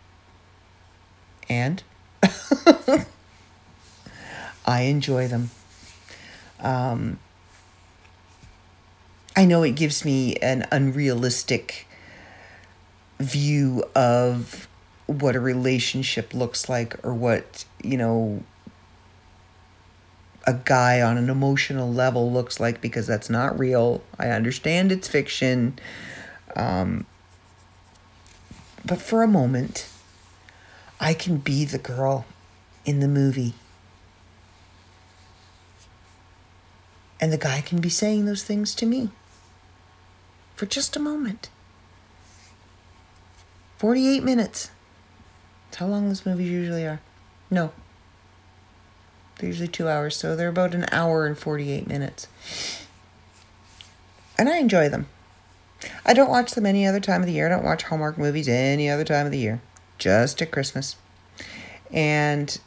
And 1.49 1.83
I 4.67 4.83
enjoy 4.83 5.29
them. 5.29 5.51
Um, 6.61 7.19
I 9.37 9.45
know 9.45 9.63
it 9.63 9.77
gives 9.77 10.05
me 10.05 10.37
an 10.37 10.67
unrealistic 10.73 11.87
view 13.21 13.85
of 13.95 14.67
what 15.07 15.37
a 15.37 15.41
relationship 15.41 16.35
looks 16.35 16.69
like 16.69 16.97
or 17.05 17.15
what, 17.15 17.65
you 17.83 17.97
know, 17.97 18.43
a 20.47 20.55
guy 20.55 21.03
on 21.03 21.18
an 21.18 21.28
emotional 21.28 21.92
level 21.92 22.32
looks 22.32 22.61
like 22.61 22.80
because 22.80 23.07
that's 23.07 23.28
not 23.28 23.59
real. 23.59 24.03
I 24.18 24.28
understand 24.28 24.92
it's 24.92 25.09
fiction. 25.09 25.78
Um, 26.55 27.05
but 28.84 29.03
for 29.03 29.22
a 29.22 29.28
moment, 29.28 29.88
I 31.01 31.14
can 31.14 31.38
be 31.38 31.64
the 31.64 31.78
girl 31.78 32.24
in 32.84 33.01
the 33.01 33.09
movie. 33.09 33.55
And 37.20 37.32
the 37.32 37.38
guy 37.38 37.61
can 37.61 37.80
be 37.80 37.88
saying 37.88 38.26
those 38.26 38.44
things 38.44 38.74
to 38.76 38.86
me 38.86 39.11
for 40.55 40.66
just 40.66 40.97
a 40.97 41.01
moment. 41.01 41.49
48 43.78 44.22
minutes. 44.22 44.70
That's 45.66 45.78
how 45.78 45.86
long 45.86 46.09
those 46.09 46.24
movies 46.24 46.51
usually 46.51 46.86
are. 46.86 47.01
No. 47.51 47.72
They're 49.39 49.49
usually 49.49 49.68
two 49.68 49.89
hours, 49.89 50.16
so 50.16 50.34
they're 50.34 50.49
about 50.49 50.74
an 50.74 50.87
hour 50.91 51.26
and 51.26 51.37
48 51.37 51.87
minutes. 51.87 52.26
And 54.39 54.49
I 54.49 54.59
enjoy 54.59 54.89
them. 54.89 55.07
I 56.05 56.14
don't 56.14 56.30
watch 56.30 56.53
them 56.53 56.66
any 56.66 56.87
other 56.87 57.01
time 57.01 57.20
of 57.20 57.26
the 57.26 57.32
year. 57.32 57.47
I 57.47 57.51
don't 57.51 57.64
watch 57.64 57.84
Hallmark 57.84 58.16
movies 58.16 58.49
any 58.49 58.89
other 58.89 59.05
time 59.05 59.26
of 59.26 59.32
the 59.32 59.39
year, 59.39 59.61
just 59.99 60.41
at 60.41 60.51
Christmas. 60.51 60.97
And 61.93 62.59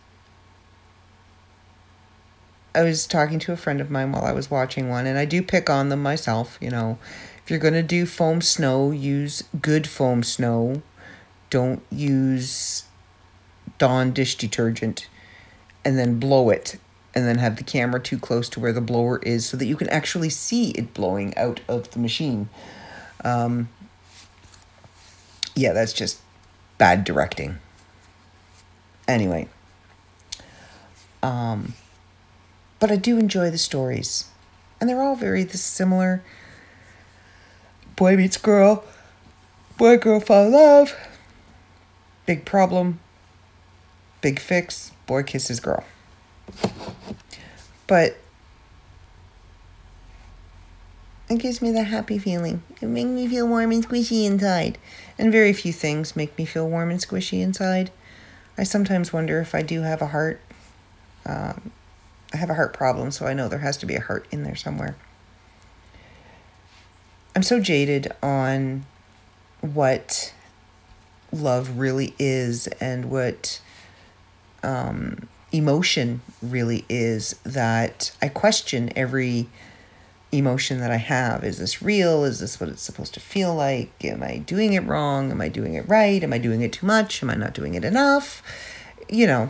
I 2.75 2.83
was 2.83 3.07
talking 3.07 3.39
to 3.39 3.51
a 3.51 3.57
friend 3.57 3.81
of 3.81 3.89
mine 3.89 4.11
while 4.11 4.25
I 4.25 4.31
was 4.31 4.51
watching 4.51 4.89
one, 4.89 5.07
and 5.07 5.17
I 5.17 5.25
do 5.25 5.41
pick 5.41 5.69
on 5.69 5.89
them 5.89 6.03
myself. 6.03 6.57
You 6.61 6.69
know, 6.69 6.99
if 7.43 7.49
you're 7.49 7.59
going 7.59 7.73
to 7.73 7.83
do 7.83 8.05
foam 8.05 8.41
snow, 8.41 8.91
use 8.91 9.43
good 9.59 9.87
foam 9.87 10.21
snow. 10.21 10.83
Don't 11.49 11.81
use 11.89 12.83
Dawn 13.79 14.11
dish 14.11 14.35
detergent 14.35 15.07
and 15.83 15.97
then 15.97 16.19
blow 16.19 16.49
it 16.49 16.77
and 17.15 17.27
then 17.27 17.37
have 17.37 17.57
the 17.57 17.63
camera 17.63 17.99
too 17.99 18.19
close 18.19 18.49
to 18.49 18.59
where 18.59 18.73
the 18.73 18.81
blower 18.81 19.19
is 19.19 19.45
so 19.45 19.57
that 19.57 19.65
you 19.65 19.75
can 19.75 19.89
actually 19.89 20.29
see 20.29 20.71
it 20.71 20.93
blowing 20.93 21.35
out 21.37 21.59
of 21.67 21.91
the 21.91 21.99
machine. 21.99 22.49
Um, 23.23 23.69
yeah, 25.55 25.73
that's 25.73 25.93
just 25.93 26.19
bad 26.77 27.03
directing. 27.03 27.57
Anyway, 29.07 29.47
um, 31.23 31.73
but 32.79 32.91
I 32.91 32.95
do 32.95 33.17
enjoy 33.17 33.49
the 33.49 33.57
stories, 33.57 34.25
and 34.79 34.87
they're 34.89 35.01
all 35.01 35.15
very 35.15 35.47
similar. 35.47 36.23
Boy 37.95 38.15
meets 38.15 38.37
girl, 38.37 38.83
boy 39.77 39.97
girl 39.97 40.19
fall 40.19 40.45
in 40.45 40.51
love, 40.53 40.95
big 42.27 42.45
problem, 42.45 42.99
big 44.21 44.39
fix, 44.39 44.91
boy 45.09 45.23
kisses 45.23 45.59
girl. 45.59 45.83
But 47.87 48.15
it 51.27 51.39
gives 51.39 51.63
me 51.63 51.71
that 51.71 51.85
happy 51.85 52.19
feeling. 52.19 52.61
It 52.79 52.85
makes 52.85 53.09
me 53.09 53.27
feel 53.27 53.47
warm 53.47 53.71
and 53.71 53.85
squishy 53.85 54.25
inside. 54.25 54.77
And 55.17 55.31
very 55.31 55.51
few 55.51 55.73
things 55.73 56.15
make 56.15 56.37
me 56.37 56.45
feel 56.45 56.69
warm 56.69 56.91
and 56.91 56.99
squishy 56.99 57.41
inside. 57.41 57.89
I 58.55 58.63
sometimes 58.63 59.11
wonder 59.11 59.41
if 59.41 59.55
I 59.55 59.63
do 59.63 59.81
have 59.81 60.03
a 60.03 60.07
heart. 60.07 60.39
Um, 61.25 61.71
I 62.31 62.37
have 62.37 62.51
a 62.51 62.53
heart 62.53 62.73
problem, 62.73 63.09
so 63.09 63.25
I 63.25 63.33
know 63.33 63.49
there 63.49 63.59
has 63.59 63.77
to 63.77 63.87
be 63.87 63.95
a 63.95 64.01
heart 64.01 64.27
in 64.29 64.43
there 64.43 64.55
somewhere. 64.55 64.95
I'm 67.35 67.41
so 67.43 67.59
jaded 67.59 68.11
on 68.21 68.85
what 69.61 70.35
love 71.31 71.79
really 71.79 72.13
is 72.19 72.67
and 72.79 73.09
what 73.09 73.59
um, 74.63 75.27
emotion 75.51 76.21
really 76.41 76.85
is 76.89 77.33
that 77.43 78.11
I 78.21 78.29
question 78.29 78.91
every 78.95 79.47
emotion 80.31 80.79
that 80.79 80.91
I 80.91 80.97
have. 80.97 81.43
Is 81.43 81.57
this 81.57 81.81
real? 81.81 82.23
Is 82.23 82.39
this 82.39 82.59
what 82.59 82.69
it's 82.69 82.81
supposed 82.81 83.13
to 83.15 83.19
feel 83.19 83.55
like? 83.55 83.91
Am 84.03 84.21
I 84.21 84.37
doing 84.37 84.73
it 84.73 84.85
wrong? 84.85 85.31
Am 85.31 85.41
I 85.41 85.49
doing 85.49 85.73
it 85.73 85.87
right? 85.87 86.23
Am 86.23 86.33
I 86.33 86.37
doing 86.37 86.61
it 86.61 86.73
too 86.73 86.85
much? 86.85 87.23
Am 87.23 87.29
I 87.29 87.35
not 87.35 87.53
doing 87.53 87.73
it 87.73 87.83
enough? 87.83 88.43
You 89.09 89.25
know, 89.25 89.49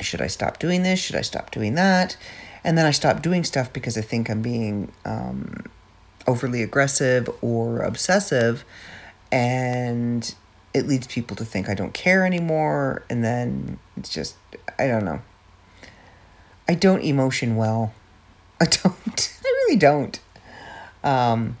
should 0.00 0.22
I 0.22 0.28
stop 0.28 0.58
doing 0.58 0.82
this? 0.82 1.00
Should 1.00 1.16
I 1.16 1.22
stop 1.22 1.50
doing 1.50 1.74
that? 1.74 2.16
And 2.62 2.78
then 2.78 2.86
I 2.86 2.90
stop 2.90 3.22
doing 3.22 3.42
stuff 3.42 3.72
because 3.72 3.96
I 3.96 4.02
think 4.02 4.30
I'm 4.30 4.42
being 4.42 4.92
um, 5.04 5.64
overly 6.26 6.62
aggressive 6.62 7.28
or 7.40 7.80
obsessive. 7.80 8.64
And 9.32 10.32
it 10.72 10.86
leads 10.86 11.06
people 11.06 11.36
to 11.36 11.44
think 11.44 11.68
I 11.68 11.74
don't 11.74 11.94
care 11.94 12.24
anymore. 12.24 13.04
And 13.10 13.24
then 13.24 13.78
it's 13.96 14.10
just, 14.10 14.36
I 14.78 14.86
don't 14.86 15.04
know. 15.04 15.20
I 16.68 16.74
don't 16.74 17.02
emotion 17.02 17.56
well. 17.56 17.92
I 18.60 18.66
don't. 18.66 18.94
I 19.44 19.48
really 19.48 19.76
don't. 19.76 20.20
Um, 21.02 21.56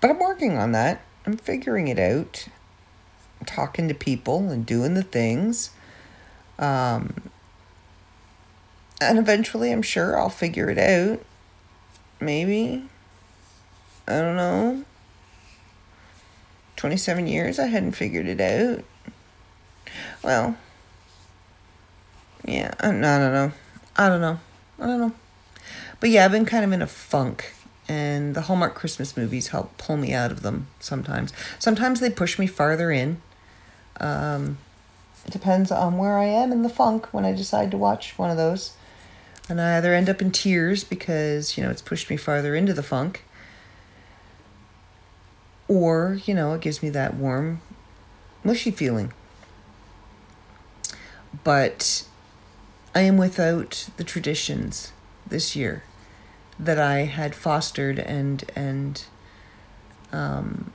but 0.00 0.10
I'm 0.10 0.18
working 0.18 0.56
on 0.56 0.72
that. 0.72 1.02
I'm 1.26 1.36
figuring 1.36 1.88
it 1.88 1.98
out. 1.98 2.46
I'm 3.40 3.46
talking 3.46 3.88
to 3.88 3.94
people 3.94 4.50
and 4.50 4.64
doing 4.64 4.94
the 4.94 5.02
things. 5.02 5.70
Um, 6.58 7.30
and 9.00 9.18
eventually, 9.18 9.72
I'm 9.72 9.82
sure 9.82 10.18
I'll 10.18 10.30
figure 10.30 10.70
it 10.70 10.78
out. 10.78 11.20
Maybe. 12.20 12.88
I 14.06 14.20
don't 14.20 14.36
know. 14.36 14.84
27 16.76 17.26
years, 17.26 17.58
I 17.58 17.66
hadn't 17.66 17.92
figured 17.92 18.26
it 18.26 18.40
out. 18.40 18.84
Well, 20.22 20.56
yeah, 22.44 22.72
I, 22.80 22.88
I 22.88 22.90
don't 22.90 23.00
know. 23.00 23.52
I 23.96 24.08
don't 24.08 24.20
know. 24.20 24.38
I 24.78 24.86
don't 24.86 25.00
know. 25.00 25.12
But 26.00 26.10
yeah, 26.10 26.24
I've 26.24 26.32
been 26.32 26.44
kind 26.44 26.64
of 26.64 26.72
in 26.72 26.82
a 26.82 26.86
funk, 26.86 27.54
and 27.88 28.34
the 28.34 28.42
Hallmark 28.42 28.74
Christmas 28.74 29.16
movies 29.16 29.48
help 29.48 29.76
pull 29.78 29.96
me 29.96 30.12
out 30.12 30.30
of 30.30 30.42
them 30.42 30.68
sometimes. 30.80 31.32
Sometimes 31.58 32.00
they 32.00 32.10
push 32.10 32.38
me 32.38 32.46
farther 32.46 32.90
in. 32.90 33.20
Um, 33.98 34.58
it 35.26 35.32
depends 35.32 35.72
on 35.72 35.98
where 35.98 36.18
I 36.18 36.26
am 36.26 36.52
in 36.52 36.62
the 36.62 36.68
funk 36.68 37.12
when 37.12 37.24
I 37.24 37.32
decide 37.32 37.70
to 37.70 37.76
watch 37.76 38.16
one 38.18 38.30
of 38.30 38.36
those. 38.36 38.74
And 39.48 39.60
I 39.60 39.78
either 39.78 39.94
end 39.94 40.08
up 40.08 40.20
in 40.20 40.30
tears 40.30 40.84
because, 40.84 41.56
you 41.56 41.64
know, 41.64 41.70
it's 41.70 41.82
pushed 41.82 42.10
me 42.10 42.16
farther 42.16 42.54
into 42.54 42.74
the 42.74 42.82
funk, 42.82 43.24
or, 45.68 46.20
you 46.24 46.34
know, 46.34 46.54
it 46.54 46.60
gives 46.60 46.82
me 46.82 46.90
that 46.90 47.14
warm, 47.14 47.60
mushy 48.44 48.70
feeling. 48.70 49.12
But 51.44 52.06
I 52.94 53.00
am 53.00 53.16
without 53.16 53.88
the 53.96 54.04
traditions 54.04 54.92
this 55.26 55.54
year 55.54 55.82
that 56.58 56.78
I 56.78 57.00
had 57.00 57.34
fostered 57.34 57.98
and 57.98 58.44
and 58.54 59.04
um, 60.12 60.72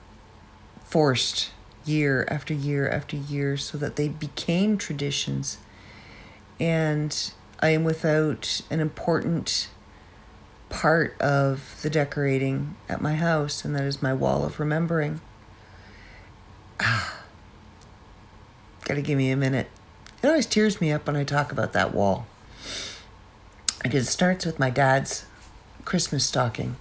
forced 0.83 1.49
year 1.85 2.27
after 2.29 2.53
year 2.53 2.87
after 2.87 3.15
year 3.15 3.57
so 3.57 3.77
that 3.77 3.95
they 3.95 4.07
became 4.07 4.77
traditions. 4.77 5.57
And 6.59 7.31
I 7.59 7.69
am 7.69 7.83
without 7.83 8.61
an 8.69 8.79
important 8.79 9.69
part 10.71 11.19
of 11.21 11.79
the 11.83 11.89
decorating 11.89 12.75
at 12.89 13.01
my 13.01 13.15
house, 13.15 13.63
and 13.63 13.75
that 13.75 13.83
is 13.83 14.01
my 14.01 14.13
wall 14.13 14.43
of 14.43 14.59
remembering. 14.59 15.21
Ah, 16.79 17.19
gotta 18.85 19.01
give 19.01 19.17
me 19.17 19.29
a 19.29 19.37
minute. 19.37 19.67
It 20.23 20.27
always 20.27 20.47
tears 20.47 20.81
me 20.81 20.91
up 20.91 21.05
when 21.05 21.15
I 21.15 21.23
talk 21.23 21.51
about 21.51 21.73
that 21.73 21.93
wall. 21.93 22.25
Because 23.83 24.07
it 24.07 24.11
starts 24.11 24.45
with 24.45 24.59
my 24.59 24.69
dad's 24.69 25.25
Christmas 25.85 26.25
stocking, 26.25 26.75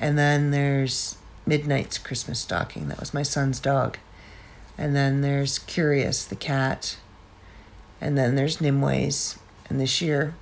and 0.00 0.18
then 0.18 0.50
there's 0.50 1.16
Midnight's 1.46 1.98
Christmas 1.98 2.40
stocking. 2.40 2.88
That 2.88 2.98
was 2.98 3.14
my 3.14 3.22
son's 3.22 3.60
dog. 3.60 3.98
And 4.76 4.96
then 4.96 5.20
there's 5.20 5.60
Curious, 5.60 6.24
the 6.24 6.36
cat. 6.36 6.96
And 8.00 8.18
then 8.18 8.34
there's 8.34 8.58
Nimway's. 8.58 9.38
And 9.68 9.80
this 9.80 10.02
year, 10.02 10.34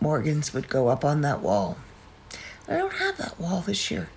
Morgan's 0.00 0.54
would 0.54 0.68
go 0.68 0.88
up 0.88 1.04
on 1.04 1.20
that 1.20 1.42
wall. 1.42 1.76
I 2.68 2.76
don't 2.76 2.94
have 2.94 3.16
that 3.16 3.40
wall 3.40 3.62
this 3.62 3.90
year 3.90 4.10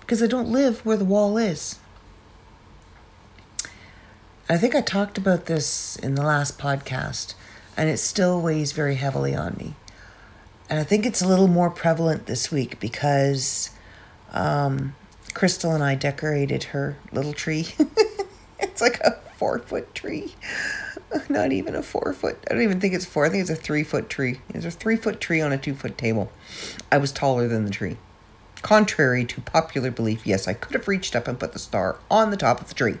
because 0.00 0.22
I 0.22 0.26
don't 0.26 0.50
live 0.50 0.84
where 0.84 0.96
the 0.96 1.04
wall 1.04 1.38
is. 1.38 1.78
I 4.46 4.58
think 4.58 4.74
I 4.74 4.82
talked 4.82 5.16
about 5.16 5.46
this 5.46 5.96
in 5.96 6.14
the 6.16 6.22
last 6.22 6.58
podcast, 6.58 7.32
and 7.78 7.88
it 7.88 7.96
still 7.96 8.42
weighs 8.42 8.72
very 8.72 8.96
heavily 8.96 9.34
on 9.34 9.56
me. 9.56 9.74
And 10.68 10.78
I 10.78 10.84
think 10.84 11.06
it's 11.06 11.22
a 11.22 11.28
little 11.28 11.48
more 11.48 11.70
prevalent 11.70 12.26
this 12.26 12.50
week 12.50 12.78
because 12.78 13.70
um, 14.32 14.94
Crystal 15.32 15.72
and 15.72 15.82
I 15.82 15.94
decorated 15.94 16.64
her 16.64 16.98
little 17.10 17.32
tree. 17.32 17.68
it's 18.58 18.82
like 18.82 19.00
a 19.00 19.18
four 19.36 19.58
foot 19.60 19.94
tree. 19.94 20.34
Not 21.28 21.52
even 21.52 21.74
a 21.74 21.82
four 21.82 22.12
foot. 22.12 22.38
I 22.48 22.54
don't 22.54 22.62
even 22.62 22.80
think 22.80 22.94
it's 22.94 23.04
four. 23.04 23.26
I 23.26 23.28
think 23.28 23.42
it's 23.42 23.50
a 23.50 23.56
three 23.56 23.84
foot 23.84 24.08
tree. 24.08 24.40
It's 24.50 24.64
a 24.64 24.70
three 24.70 24.96
foot 24.96 25.20
tree 25.20 25.40
on 25.40 25.52
a 25.52 25.58
two 25.58 25.74
foot 25.74 25.96
table. 25.96 26.30
I 26.90 26.98
was 26.98 27.12
taller 27.12 27.48
than 27.48 27.64
the 27.64 27.70
tree. 27.70 27.96
Contrary 28.62 29.24
to 29.26 29.40
popular 29.42 29.90
belief, 29.90 30.26
yes, 30.26 30.48
I 30.48 30.54
could 30.54 30.72
have 30.72 30.88
reached 30.88 31.14
up 31.14 31.28
and 31.28 31.38
put 31.38 31.52
the 31.52 31.58
star 31.58 31.98
on 32.10 32.30
the 32.30 32.36
top 32.36 32.60
of 32.60 32.68
the 32.68 32.74
tree. 32.74 32.96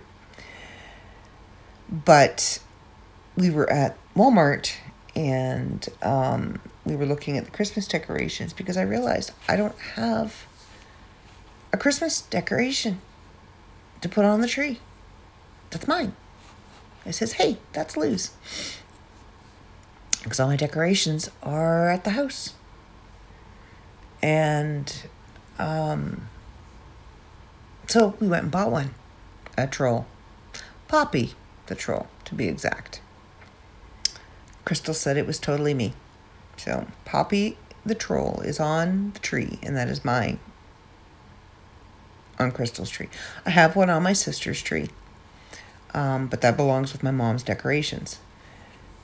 But 1.90 2.60
we 3.36 3.50
were 3.50 3.70
at 3.70 3.96
Walmart 4.14 4.74
and 5.16 5.86
um, 6.02 6.60
we 6.84 6.96
were 6.96 7.06
looking 7.06 7.38
at 7.38 7.46
the 7.46 7.50
Christmas 7.50 7.86
decorations 7.86 8.52
because 8.52 8.76
I 8.76 8.82
realized 8.82 9.32
I 9.48 9.56
don't 9.56 9.78
have 9.94 10.46
a 11.72 11.76
Christmas 11.76 12.20
decoration 12.20 13.00
to 14.00 14.08
put 14.08 14.24
on 14.24 14.40
the 14.40 14.48
tree. 14.48 14.80
That's 15.70 15.88
mine. 15.88 16.14
I 17.06 17.10
says, 17.10 17.34
hey, 17.34 17.58
that's 17.72 17.96
Lou's. 17.96 18.30
Because 20.22 20.40
all 20.40 20.48
my 20.48 20.56
decorations 20.56 21.30
are 21.42 21.88
at 21.88 22.04
the 22.04 22.10
house. 22.10 22.54
And 24.22 25.04
um, 25.58 26.28
so 27.86 28.14
we 28.20 28.26
went 28.26 28.44
and 28.44 28.52
bought 28.52 28.70
one. 28.70 28.94
A 29.56 29.66
troll. 29.66 30.06
Poppy, 30.88 31.34
the 31.66 31.74
troll, 31.74 32.08
to 32.24 32.34
be 32.34 32.48
exact. 32.48 33.00
Crystal 34.64 34.94
said 34.94 35.16
it 35.16 35.26
was 35.26 35.38
totally 35.38 35.74
me. 35.74 35.92
So 36.56 36.86
Poppy 37.04 37.58
the 37.86 37.94
troll 37.94 38.40
is 38.40 38.58
on 38.58 39.10
the 39.12 39.18
tree, 39.20 39.58
and 39.62 39.76
that 39.76 39.88
is 39.88 40.04
mine 40.04 40.38
on 42.38 42.50
Crystal's 42.50 42.90
tree. 42.90 43.08
I 43.46 43.50
have 43.50 43.76
one 43.76 43.90
on 43.90 44.02
my 44.02 44.12
sister's 44.12 44.62
tree, 44.62 44.88
um, 45.94 46.26
but 46.26 46.40
that 46.40 46.56
belongs 46.56 46.92
with 46.92 47.02
my 47.02 47.10
mom's 47.10 47.42
decorations. 47.42 48.18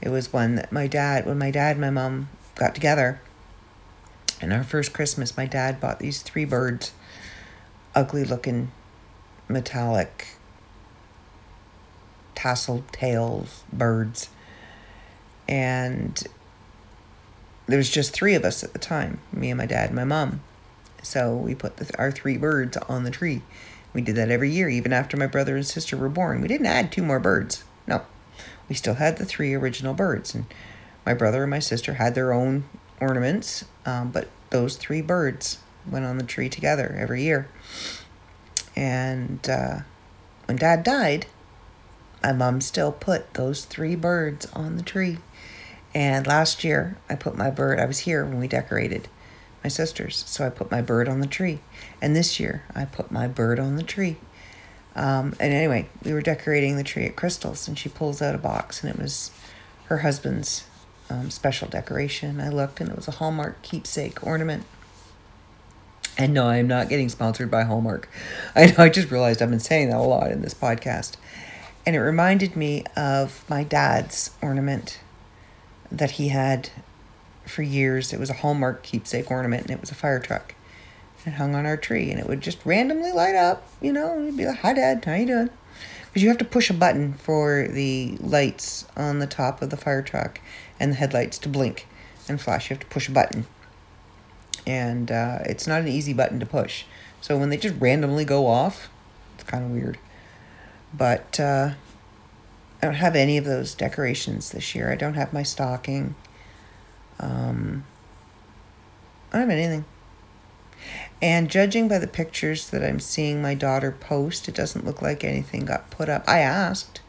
It 0.03 0.09
was 0.09 0.33
one 0.33 0.57
that 0.57 0.73
my 0.73 0.87
dad, 0.87 1.27
when 1.27 1.39
my 1.39 1.51
dad 1.51 1.73
and 1.73 1.81
my 1.81 1.91
mom 1.91 2.29
got 2.57 2.75
together, 2.75 3.21
and 4.41 4.53
our 4.53 4.65
first 4.65 4.93
Christmas, 4.93 5.37
my 5.37 5.47
dad 5.47 5.81
bought 5.81 5.99
these 5.99 6.23
three 6.23 6.45
birds, 6.45 6.93
ugly 7.95 8.25
looking, 8.25 8.73
metallic, 9.49 10.27
tasseled 12.35 12.91
tails 12.91 13.65
birds. 13.73 14.31
And 15.49 16.23
there 17.67 17.77
was 17.77 17.91
just 17.91 18.13
three 18.13 18.35
of 18.35 18.45
us 18.45 18.65
at 18.65 18.73
the 18.73 18.79
time 18.79 19.21
me 19.33 19.51
and 19.51 19.59
my 19.59 19.67
dad 19.67 19.91
and 19.91 19.97
my 19.97 20.05
mom. 20.05 20.41
So 21.03 21.35
we 21.35 21.55
put 21.55 21.77
the, 21.77 21.91
our 21.99 22.11
three 22.11 22.37
birds 22.37 22.77
on 22.89 23.05
the 23.05 23.11
tree. 23.11 23.43
We 23.93 24.03
did 24.03 24.17
that 24.17 24.31
every 24.31 24.51
year, 24.51 24.69
even 24.69 24.93
after 24.93 25.17
my 25.17 25.27
brother 25.27 25.57
and 25.57 25.67
sister 25.67 25.97
were 25.97 26.09
born. 26.09 26.41
We 26.41 26.49
didn't 26.49 26.67
add 26.67 26.93
two 26.93 27.03
more 27.03 27.19
birds. 27.19 27.65
No, 27.87 28.03
we 28.69 28.75
still 28.75 28.95
had 28.95 29.19
the 29.19 29.25
three 29.25 29.55
original 29.55 29.95
birds. 29.95 30.35
And 30.35 30.47
my 31.05 31.15
brother 31.15 31.43
and 31.43 31.51
my 31.51 31.59
sister 31.59 31.95
had 31.95 32.15
their 32.15 32.33
own 32.33 32.65
ornaments, 33.01 33.65
um, 33.85 34.11
but 34.11 34.29
those 34.51 34.77
three 34.77 35.03
birds 35.03 35.59
went 35.91 36.05
on 36.05 36.19
the 36.19 36.25
tree 36.25 36.49
together 36.49 36.97
every 36.99 37.23
year. 37.23 37.49
And 38.77 39.49
uh, 39.49 39.81
when 40.45 40.57
dad 40.57 40.85
died, 40.85 41.27
my 42.23 42.33
mom 42.33 42.61
still 42.61 42.93
put 42.93 43.35
those 43.35 43.65
three 43.65 43.97
birds 43.97 44.47
on 44.53 44.77
the 44.77 44.83
tree. 44.83 45.19
And 45.95 46.27
last 46.27 46.63
year, 46.63 46.97
I 47.09 47.17
put 47.17 47.37
my 47.37 47.51
bird, 47.51 47.81
I 47.81 47.87
was 47.87 48.01
here 48.01 48.25
when 48.25 48.39
we 48.39 48.47
decorated 48.47 49.09
my 49.63 49.69
sister's. 49.69 50.25
So 50.27 50.47
I 50.47 50.51
put 50.51 50.71
my 50.71 50.83
bird 50.83 51.09
on 51.09 51.21
the 51.21 51.27
tree. 51.27 51.61
And 52.01 52.17
this 52.17 52.41
year 52.41 52.65
I 52.75 52.85
put 52.85 53.11
my 53.11 53.27
bird 53.29 53.59
on 53.59 53.77
the 53.77 53.83
tree. 53.83 54.17
Um, 54.97 55.35
and 55.39 55.53
anyway, 55.53 55.89
we 56.05 56.13
were 56.13 56.23
decorating 56.23 56.77
the 56.77 56.85
tree 56.85 57.07
at 57.07 57.17
Crystal's, 57.17 57.69
and 57.69 57.79
she 57.79 57.89
pulls 57.89 58.21
out 58.21 58.35
a 58.35 58.39
box, 58.39 58.83
and 58.83 58.93
it 58.93 59.01
was 59.01 59.31
her 59.85 59.99
husband's 59.99 60.65
um, 61.09 61.31
special 61.31 61.69
decoration. 61.69 62.41
I 62.41 62.49
looked, 62.49 62.81
and 62.81 62.91
it 62.91 62.97
was 62.97 63.09
a 63.09 63.13
Hallmark 63.13 63.63
keepsake 63.63 64.27
ornament. 64.27 64.65
And 66.19 66.35
no, 66.35 66.49
I'm 66.49 66.67
not 66.67 66.89
getting 66.89 67.09
sponsored 67.09 67.51
by 67.51 67.63
Hallmark. 67.63 68.09
I 68.57 68.67
know, 68.67 68.75
I 68.79 68.89
just 68.89 69.11
realized 69.11 69.41
I've 69.41 69.51
been 69.51 69.61
saying 69.61 69.91
that 69.91 69.99
a 69.99 70.03
lot 70.03 70.31
in 70.31 70.43
this 70.43 70.55
podcast. 70.55 71.15
And 71.87 71.97
it 71.97 72.01
reminded 72.01 72.57
me 72.57 72.85
of 72.97 73.45
my 73.49 73.65
dad's 73.65 74.33
ornament 74.43 75.01
that 75.91 76.13
he 76.13 76.29
had 76.29 76.69
for 77.51 77.63
years. 77.63 78.13
It 78.13 78.21
was 78.21 78.31
a 78.31 78.35
Hallmark 78.35 78.83
keepsake 78.83 79.31
ornament, 79.31 79.63
and 79.63 79.71
it 79.71 79.81
was 79.81 79.91
a 79.91 79.95
fire 79.95 80.21
truck. 80.21 80.55
It 81.27 81.33
hung 81.33 81.55
on 81.55 81.67
our 81.67 81.77
tree, 81.77 82.11
and 82.11 82.19
it 82.19 82.27
would 82.27 82.41
just 82.41 82.65
randomly 82.65 83.13
light 83.13 83.35
up. 83.35 83.67
You 83.83 83.93
know, 83.93 84.19
you'd 84.19 84.37
be 84.37 84.47
like, 84.47 84.61
"Hi, 84.61 84.73
Dad, 84.73 85.05
how 85.05 85.15
you 85.15 85.27
doing?" 85.27 85.51
Because 86.07 86.23
you 86.23 86.29
have 86.29 86.39
to 86.39 86.45
push 86.45 86.71
a 86.71 86.75
button 86.75 87.13
for 87.13 87.69
the 87.69 88.17
lights 88.21 88.87
on 88.97 89.19
the 89.19 89.27
top 89.27 89.61
of 89.61 89.71
the 89.71 89.77
fire 89.77 90.03
truck 90.03 90.41
and 90.81 90.93
the 90.93 90.97
headlights 90.97 91.39
to 91.39 91.49
blink 91.49 91.87
and 92.29 92.41
flash. 92.41 92.71
You 92.71 92.75
have 92.75 92.81
to 92.81 92.87
push 92.87 93.09
a 93.09 93.13
button, 93.13 93.47
and 94.67 95.11
uh, 95.11 95.41
it's 95.45 95.67
not 95.67 95.83
an 95.83 95.89
easy 95.89 96.15
button 96.15 96.41
to 96.41 96.47
push. 96.47 96.85
So 97.21 97.37
when 97.37 97.51
they 97.51 97.59
just 97.59 97.79
randomly 97.79 98.25
go 98.25 98.47
off, 98.47 98.89
it's 99.35 99.45
kind 99.45 99.65
of 99.65 99.71
weird. 99.71 99.99
But 100.95 101.39
uh, 101.39 101.73
I 102.83 102.87
don't 102.87 102.95
have 102.95 103.15
any 103.15 103.37
of 103.37 103.45
those 103.45 103.75
decorations 103.75 104.51
this 104.51 104.75
year. 104.75 104.91
I 104.91 104.97
don't 104.97 105.15
have 105.15 105.33
my 105.33 105.43
stocking. 105.43 106.15
Um, 107.21 107.85
I 109.33 109.39
don't 109.39 109.49
have 109.49 109.59
anything. 109.59 109.85
And 111.23 111.51
judging 111.51 111.87
by 111.87 111.99
the 111.99 112.07
pictures 112.07 112.71
that 112.71 112.83
I'm 112.83 112.99
seeing 112.99 113.43
my 113.43 113.55
daughter 113.55 113.93
post, 113.93 114.49
it 114.49 114.55
doesn't 114.55 114.87
look 114.87 115.03
like 115.03 115.23
anything 115.23 115.67
got 115.67 115.91
put 115.91 116.09
up. 116.09 116.25
I 116.27 116.39
asked 116.39 117.01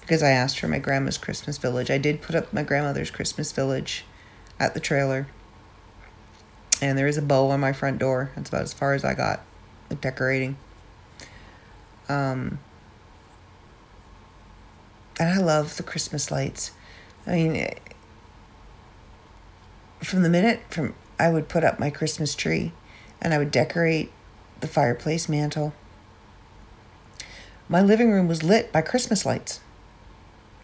because 0.00 0.22
I 0.22 0.30
asked 0.30 0.58
for 0.58 0.66
my 0.66 0.78
grandma's 0.78 1.18
Christmas 1.18 1.58
village. 1.58 1.90
I 1.90 1.98
did 1.98 2.22
put 2.22 2.34
up 2.34 2.52
my 2.52 2.62
grandmother's 2.62 3.10
Christmas 3.12 3.52
village 3.52 4.04
at 4.58 4.74
the 4.74 4.80
trailer. 4.80 5.28
And 6.82 6.98
there 6.98 7.06
is 7.06 7.18
a 7.18 7.22
bow 7.22 7.50
on 7.50 7.60
my 7.60 7.72
front 7.72 7.98
door. 7.98 8.32
That's 8.34 8.48
about 8.48 8.62
as 8.62 8.72
far 8.72 8.94
as 8.94 9.04
I 9.04 9.14
got 9.14 9.42
with 9.88 10.00
decorating. 10.00 10.56
Um, 12.08 12.58
and 15.20 15.28
I 15.28 15.36
love 15.36 15.76
the 15.76 15.82
Christmas 15.84 16.30
lights. 16.30 16.72
I 17.26 17.30
mean, 17.32 17.68
from 20.02 20.22
the 20.22 20.28
minute 20.28 20.60
from 20.70 20.94
I 21.18 21.28
would 21.28 21.48
put 21.48 21.64
up 21.64 21.78
my 21.78 21.90
Christmas 21.90 22.34
tree 22.34 22.72
and 23.20 23.34
I 23.34 23.38
would 23.38 23.50
decorate 23.50 24.10
the 24.60 24.68
fireplace 24.68 25.28
mantle. 25.28 25.74
My 27.68 27.80
living 27.80 28.10
room 28.10 28.26
was 28.26 28.42
lit 28.42 28.72
by 28.72 28.82
Christmas 28.82 29.24
lights. 29.24 29.60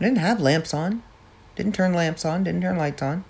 I 0.01 0.05
didn't 0.05 0.19
have 0.19 0.41
lamps 0.41 0.75
on. 0.75 1.03
Didn't 1.55 1.75
turn 1.75 1.95
lamps 1.95 2.25
on, 2.25 2.45
didn't 2.45 2.63
turn 2.63 2.77
lights 2.77 3.03
on. 3.03 3.25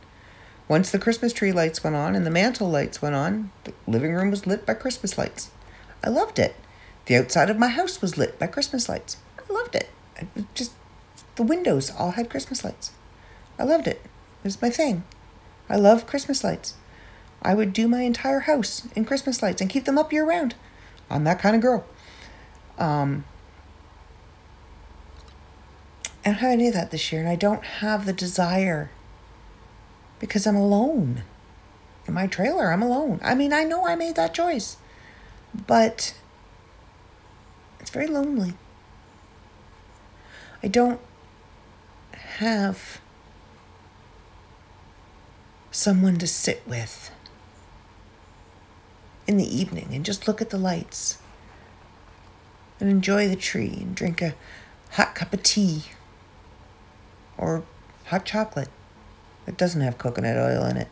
Once 0.69 0.91
the 0.91 0.99
Christmas 0.99 1.33
tree 1.33 1.53
lights 1.53 1.85
went 1.85 1.95
on 1.95 2.17
and 2.17 2.27
the 2.27 2.31
mantle 2.31 2.69
lights 2.69 3.01
went 3.01 3.15
on, 3.15 3.53
the 3.65 3.73
living 3.87 4.15
room 4.15 4.31
was 4.31 4.47
lit 4.47 4.67
by 4.67 4.75
Christmas 4.75 5.17
lights. 5.17 5.51
I 6.03 6.09
loved 6.09 6.39
it. 6.39 6.57
The 7.07 7.17
outside 7.17 7.51
of 7.51 7.59
my 7.59 7.69
house 7.69 8.03
was 8.03 8.19
lit 8.19 8.39
by 8.39 8.49
Christmas 8.49 8.89
lights. 8.89 9.19
I 9.39 9.53
loved 9.53 9.77
it. 9.77 9.89
Just 10.55 10.73
the 11.37 11.45
windows 11.45 11.93
all 11.97 12.13
had 12.13 12.31
Christmas 12.31 12.65
lights. 12.65 12.91
I 13.59 13.63
loved 13.63 13.87
it. 13.87 14.01
It 14.43 14.45
was 14.45 14.61
my 14.61 14.71
thing. 14.71 15.05
I 15.69 15.77
love 15.77 16.07
Christmas 16.07 16.45
lights. 16.45 16.75
I 17.43 17.55
would 17.55 17.73
do 17.73 17.89
my 17.89 18.03
entire 18.03 18.41
house 18.41 18.87
in 18.95 19.05
Christmas 19.05 19.43
lights 19.43 19.61
and 19.61 19.71
keep 19.71 19.85
them 19.85 19.99
up 19.99 20.13
year 20.13 20.25
round. 20.25 20.55
I'm 21.11 21.25
that 21.25 21.39
kind 21.39 21.55
of 21.55 21.63
girl. 21.63 21.85
Um, 22.79 23.25
I 26.25 26.31
don't 26.31 26.35
have 26.39 26.51
any 26.51 26.69
of 26.69 26.75
that 26.75 26.91
this 26.91 27.13
year, 27.13 27.21
and 27.21 27.31
I 27.31 27.37
don't 27.37 27.65
have 27.65 28.05
the 28.05 28.13
desire 28.13 28.91
because 30.19 30.47
I'm 30.47 30.57
alone. 30.57 31.23
In 32.07 32.15
my 32.15 32.27
trailer, 32.27 32.73
I'm 32.73 32.83
alone. 32.83 33.21
I 33.23 33.35
mean, 33.35 33.53
I 33.53 33.65
know 33.65 33.87
I 33.87 33.97
made 33.97 34.17
that 34.17 34.35
choice, 34.35 34.77
but 35.67 36.15
it's 37.81 37.91
very 37.91 38.07
lonely. 38.07 38.55
I 40.63 40.69
don't 40.69 41.01
have 42.13 43.01
someone 45.77 46.17
to 46.17 46.27
sit 46.27 46.63
with 46.67 47.11
in 49.27 49.37
the 49.37 49.57
evening 49.57 49.89
and 49.93 50.07
just 50.07 50.27
look 50.27 50.41
at 50.41 50.49
the 50.49 50.57
lights 50.57 51.19
and 52.81 52.89
enjoy 52.89 53.29
the 53.29 53.37
tree 53.37 53.77
and 53.81 53.95
drink 53.95 54.23
a 54.23 54.35
hot 54.93 55.15
cup 55.15 55.35
of 55.35 55.43
tea 55.43 55.83
or 57.37 57.63
hot 58.07 58.25
chocolate 58.25 58.71
that 59.45 59.59
doesn't 59.59 59.83
have 59.83 59.99
coconut 59.99 60.37
oil 60.37 60.65
in 60.65 60.79
it. 60.79 60.89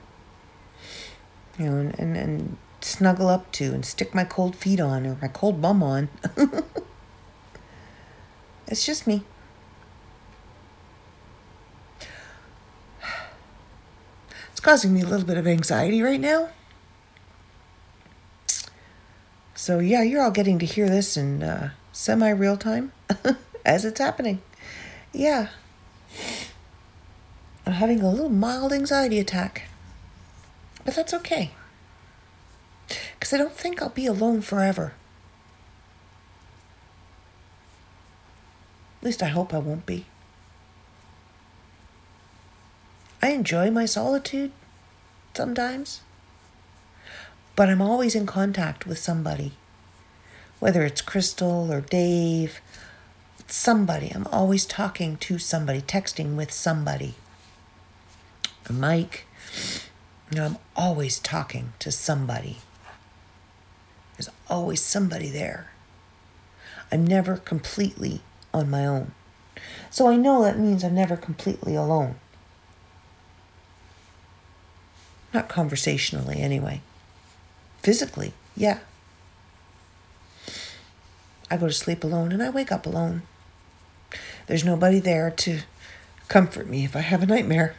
You 1.58 1.70
know, 1.70 1.76
and, 1.78 1.98
and, 1.98 2.16
and 2.16 2.56
snuggle 2.82 3.28
up 3.28 3.50
to 3.52 3.72
and 3.72 3.86
stick 3.86 4.14
my 4.14 4.24
cold 4.24 4.54
feet 4.54 4.80
on 4.80 5.06
or 5.06 5.16
my 5.22 5.28
cold 5.28 5.62
bum 5.62 5.82
on. 5.82 6.10
it's 8.66 8.84
just 8.84 9.06
me. 9.06 9.22
Causing 14.64 14.94
me 14.94 15.02
a 15.02 15.06
little 15.06 15.26
bit 15.26 15.36
of 15.36 15.46
anxiety 15.46 16.00
right 16.00 16.18
now. 16.18 16.48
So, 19.54 19.78
yeah, 19.78 20.02
you're 20.02 20.22
all 20.22 20.30
getting 20.30 20.58
to 20.58 20.66
hear 20.66 20.88
this 20.88 21.18
in 21.18 21.42
uh, 21.42 21.70
semi 21.92 22.30
real 22.30 22.56
time 22.56 22.90
as 23.66 23.84
it's 23.84 24.00
happening. 24.00 24.40
Yeah. 25.12 25.48
I'm 27.66 27.74
having 27.74 28.00
a 28.00 28.10
little 28.10 28.30
mild 28.30 28.72
anxiety 28.72 29.18
attack. 29.18 29.68
But 30.84 30.94
that's 30.94 31.12
okay. 31.12 31.50
Because 32.88 33.34
I 33.34 33.36
don't 33.36 33.52
think 33.52 33.82
I'll 33.82 33.90
be 33.90 34.06
alone 34.06 34.40
forever. 34.40 34.94
At 39.00 39.04
least 39.04 39.22
I 39.22 39.28
hope 39.28 39.52
I 39.52 39.58
won't 39.58 39.84
be. 39.84 40.06
I 43.24 43.28
enjoy 43.28 43.70
my 43.70 43.86
solitude 43.86 44.52
sometimes, 45.32 46.02
but 47.56 47.70
I'm 47.70 47.80
always 47.80 48.14
in 48.14 48.26
contact 48.26 48.86
with 48.86 48.98
somebody. 48.98 49.52
Whether 50.60 50.84
it's 50.84 51.00
Crystal 51.00 51.72
or 51.72 51.80
Dave, 51.80 52.60
somebody. 53.46 54.12
I'm 54.14 54.26
always 54.26 54.66
talking 54.66 55.16
to 55.16 55.38
somebody, 55.38 55.80
texting 55.80 56.36
with 56.36 56.52
somebody. 56.52 57.14
Mike, 58.68 59.26
you 60.30 60.36
know, 60.36 60.44
I'm 60.44 60.58
always 60.76 61.18
talking 61.18 61.72
to 61.78 61.90
somebody. 61.90 62.58
There's 64.18 64.28
always 64.50 64.82
somebody 64.82 65.30
there. 65.30 65.70
I'm 66.92 67.06
never 67.06 67.38
completely 67.38 68.20
on 68.52 68.68
my 68.68 68.84
own. 68.84 69.12
So 69.88 70.08
I 70.08 70.16
know 70.16 70.42
that 70.42 70.58
means 70.58 70.84
I'm 70.84 70.94
never 70.94 71.16
completely 71.16 71.74
alone. 71.74 72.16
Not 75.34 75.48
conversationally, 75.48 76.40
anyway. 76.40 76.80
Physically, 77.82 78.32
yeah. 78.56 78.78
I 81.50 81.56
go 81.56 81.66
to 81.66 81.72
sleep 81.72 82.04
alone 82.04 82.30
and 82.30 82.40
I 82.40 82.50
wake 82.50 82.70
up 82.70 82.86
alone. 82.86 83.22
There's 84.46 84.64
nobody 84.64 85.00
there 85.00 85.30
to 85.30 85.62
comfort 86.28 86.68
me 86.68 86.84
if 86.84 86.94
I 86.94 87.00
have 87.00 87.22
a 87.22 87.26
nightmare. 87.26 87.74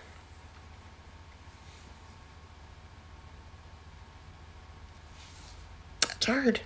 It's 6.11 6.25
hard. 6.25 6.59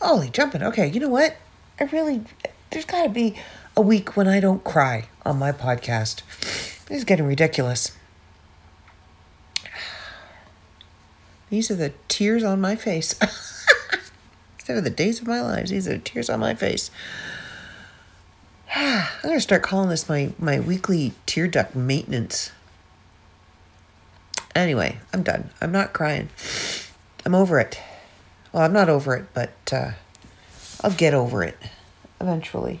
Holy 0.00 0.30
jumping. 0.30 0.62
Okay, 0.62 0.86
you 0.88 1.00
know 1.00 1.10
what? 1.10 1.36
I 1.78 1.84
really, 1.84 2.22
there's 2.70 2.86
got 2.86 3.02
to 3.02 3.10
be 3.10 3.36
a 3.76 3.82
week 3.82 4.16
when 4.16 4.26
I 4.26 4.40
don't 4.40 4.64
cry 4.64 5.08
on 5.26 5.38
my 5.38 5.52
podcast. 5.52 6.22
This 6.86 6.98
is 6.98 7.04
getting 7.04 7.26
ridiculous. 7.26 7.92
These 11.50 11.70
are 11.70 11.76
the 11.76 11.92
tears 12.08 12.42
on 12.42 12.60
my 12.60 12.76
face. 12.76 13.14
These 14.58 14.70
are 14.70 14.80
the 14.80 14.90
days 14.90 15.20
of 15.20 15.26
my 15.26 15.40
lives. 15.40 15.70
These 15.70 15.86
are 15.86 15.92
the 15.92 15.98
tears 15.98 16.28
on 16.28 16.40
my 16.40 16.54
face. 16.54 16.90
I'm 18.74 19.06
gonna 19.22 19.40
start 19.40 19.62
calling 19.62 19.88
this 19.88 20.08
my 20.08 20.32
my 20.38 20.58
weekly 20.58 21.12
tear 21.24 21.46
duct 21.46 21.76
maintenance. 21.76 22.50
Anyway, 24.54 24.98
I'm 25.12 25.22
done. 25.22 25.50
I'm 25.60 25.70
not 25.70 25.92
crying. 25.92 26.30
I'm 27.24 27.34
over 27.34 27.60
it. 27.60 27.78
Well, 28.52 28.62
I'm 28.64 28.72
not 28.72 28.88
over 28.88 29.14
it, 29.16 29.26
but 29.34 29.52
uh, 29.70 29.90
I'll 30.82 30.92
get 30.92 31.14
over 31.14 31.44
it 31.44 31.58
eventually. 32.20 32.80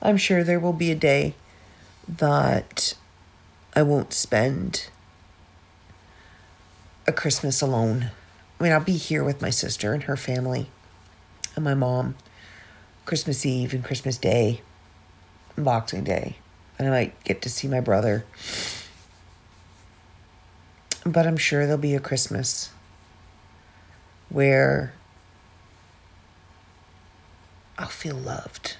I'm 0.00 0.16
sure 0.16 0.42
there 0.42 0.60
will 0.60 0.72
be 0.72 0.90
a 0.90 0.94
day 0.94 1.34
that 2.08 2.94
I 3.76 3.82
won't 3.82 4.12
spend 4.12 4.88
a 7.06 7.12
Christmas 7.12 7.60
alone. 7.60 8.10
I 8.58 8.62
mean, 8.62 8.72
I'll 8.72 8.80
be 8.80 8.96
here 8.96 9.24
with 9.24 9.42
my 9.42 9.50
sister 9.50 9.92
and 9.92 10.04
her 10.04 10.16
family 10.16 10.70
and 11.54 11.64
my 11.64 11.74
mom 11.74 12.14
Christmas 13.04 13.44
Eve 13.44 13.74
and 13.74 13.84
Christmas 13.84 14.16
Day 14.16 14.62
and 15.56 15.64
Boxing 15.64 16.04
Day. 16.04 16.36
And 16.78 16.88
I 16.88 16.90
might 16.90 17.24
get 17.24 17.42
to 17.42 17.50
see 17.50 17.68
my 17.68 17.80
brother. 17.80 18.24
But 21.04 21.26
I'm 21.26 21.36
sure 21.36 21.66
there'll 21.66 21.78
be 21.78 21.94
a 21.94 22.00
Christmas 22.00 22.70
where 24.30 24.94
I'll 27.78 27.86
feel 27.86 28.16
loved. 28.16 28.76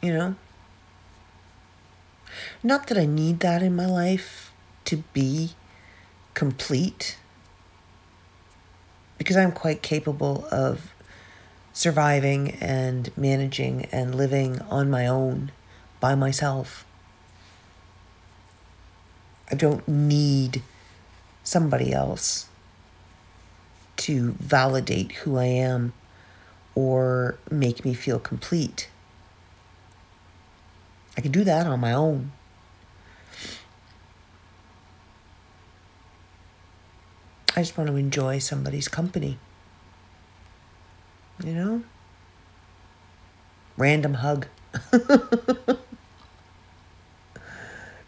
You 0.00 0.12
know? 0.12 0.34
Not 2.62 2.86
that 2.86 2.96
I 2.96 3.06
need 3.06 3.40
that 3.40 3.62
in 3.62 3.74
my 3.74 3.86
life 3.86 4.51
to 4.84 4.98
be 5.12 5.50
complete, 6.34 7.16
because 9.18 9.36
I'm 9.36 9.52
quite 9.52 9.82
capable 9.82 10.46
of 10.50 10.92
surviving 11.72 12.50
and 12.60 13.10
managing 13.16 13.86
and 13.92 14.14
living 14.14 14.60
on 14.62 14.90
my 14.90 15.06
own 15.06 15.52
by 16.00 16.14
myself. 16.14 16.84
I 19.50 19.54
don't 19.54 19.86
need 19.86 20.62
somebody 21.44 21.92
else 21.92 22.48
to 23.98 24.32
validate 24.32 25.12
who 25.12 25.36
I 25.36 25.44
am 25.44 25.92
or 26.74 27.36
make 27.50 27.84
me 27.84 27.94
feel 27.94 28.18
complete. 28.18 28.88
I 31.16 31.20
can 31.20 31.30
do 31.30 31.44
that 31.44 31.66
on 31.66 31.80
my 31.80 31.92
own. 31.92 32.32
I 37.54 37.60
just 37.60 37.76
want 37.76 37.88
to 37.88 37.96
enjoy 37.96 38.38
somebody's 38.38 38.88
company. 38.88 39.38
You 41.44 41.52
know? 41.52 41.82
Random 43.76 44.14
hug. 44.14 44.46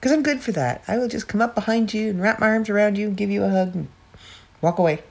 Because 0.04 0.18
I'm 0.18 0.22
good 0.22 0.42
for 0.42 0.52
that. 0.52 0.84
I 0.86 0.98
will 0.98 1.08
just 1.08 1.28
come 1.28 1.40
up 1.40 1.54
behind 1.54 1.94
you 1.94 2.10
and 2.10 2.20
wrap 2.20 2.38
my 2.38 2.48
arms 2.48 2.68
around 2.68 2.98
you 2.98 3.06
and 3.06 3.16
give 3.16 3.30
you 3.30 3.42
a 3.42 3.48
hug 3.48 3.74
and 3.74 3.88
walk 4.60 4.78
away. 4.78 5.02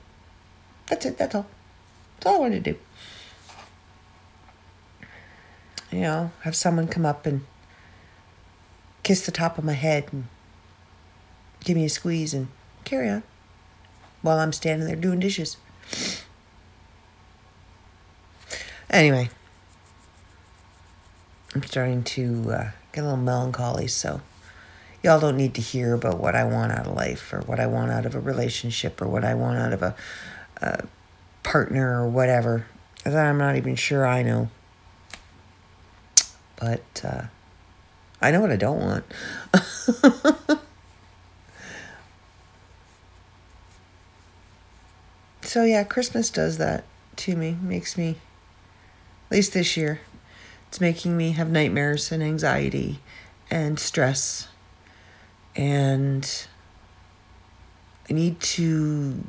That's 0.86 1.04
it. 1.04 1.18
That's 1.18 1.34
all. 1.34 1.46
That's 2.14 2.26
all 2.26 2.36
I 2.36 2.38
want 2.38 2.52
to 2.52 2.60
do. 2.60 2.76
You 5.90 6.00
know, 6.02 6.30
have 6.42 6.54
someone 6.54 6.86
come 6.86 7.04
up 7.04 7.26
and 7.26 7.44
kiss 9.02 9.26
the 9.26 9.32
top 9.32 9.58
of 9.58 9.64
my 9.64 9.72
head 9.72 10.04
and 10.12 10.28
give 11.64 11.76
me 11.76 11.86
a 11.86 11.90
squeeze 11.90 12.32
and 12.32 12.46
carry 12.84 13.08
on 13.08 13.24
while 14.24 14.38
I'm 14.38 14.54
standing 14.54 14.88
there 14.88 14.96
doing 14.96 15.20
dishes. 15.20 15.58
Anyway, 18.88 19.28
I'm 21.54 21.62
starting 21.62 22.02
to 22.04 22.50
uh, 22.50 22.70
get 22.92 23.02
a 23.02 23.04
little 23.04 23.18
melancholy, 23.18 23.86
so 23.86 24.22
y'all 25.02 25.20
don't 25.20 25.36
need 25.36 25.52
to 25.54 25.60
hear 25.60 25.92
about 25.92 26.18
what 26.18 26.34
I 26.34 26.44
want 26.44 26.72
out 26.72 26.86
of 26.86 26.94
life 26.94 27.34
or 27.34 27.40
what 27.40 27.60
I 27.60 27.66
want 27.66 27.90
out 27.90 28.06
of 28.06 28.14
a 28.14 28.20
relationship 28.20 29.02
or 29.02 29.08
what 29.08 29.24
I 29.24 29.34
want 29.34 29.58
out 29.58 29.74
of 29.74 29.82
a, 29.82 29.94
a 30.62 30.86
partner 31.42 32.02
or 32.02 32.08
whatever. 32.08 32.64
I'm 33.04 33.36
not 33.36 33.56
even 33.56 33.76
sure 33.76 34.06
I 34.06 34.22
know. 34.22 34.48
But 36.56 37.02
uh, 37.04 37.24
I 38.22 38.30
know 38.30 38.40
what 38.40 38.52
I 38.52 38.56
don't 38.56 38.80
want. 38.80 39.04
so 45.54 45.62
yeah, 45.62 45.84
Christmas 45.84 46.30
does 46.30 46.58
that 46.58 46.82
to 47.14 47.36
me. 47.36 47.56
Makes 47.62 47.96
me, 47.96 48.16
at 49.30 49.36
least 49.36 49.52
this 49.52 49.76
year, 49.76 50.00
it's 50.66 50.80
making 50.80 51.16
me 51.16 51.30
have 51.30 51.48
nightmares 51.48 52.10
and 52.10 52.24
anxiety 52.24 52.98
and 53.52 53.78
stress. 53.78 54.48
And 55.54 56.28
I 58.10 58.14
need 58.14 58.40
to 58.40 59.22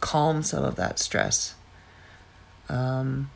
calm 0.00 0.42
some 0.42 0.64
of 0.64 0.74
that 0.74 0.98
stress. 0.98 1.54
Um, 2.68 3.30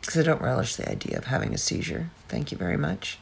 because 0.00 0.16
I 0.16 0.22
don't 0.22 0.40
relish 0.40 0.76
the 0.76 0.90
idea 0.90 1.18
of 1.18 1.26
having 1.26 1.52
a 1.52 1.58
seizure. 1.58 2.08
Thank 2.28 2.50
you 2.50 2.56
very 2.56 2.78
much. 2.78 3.18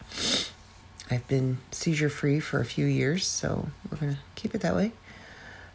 I've 1.10 1.26
been 1.26 1.58
seizure 1.72 2.08
free 2.08 2.38
for 2.38 2.60
a 2.60 2.64
few 2.64 2.86
years, 2.86 3.26
so 3.26 3.70
we're 3.90 3.98
going 3.98 4.12
to 4.12 4.20
keep 4.36 4.54
it 4.54 4.60
that 4.60 4.76
way 4.76 4.92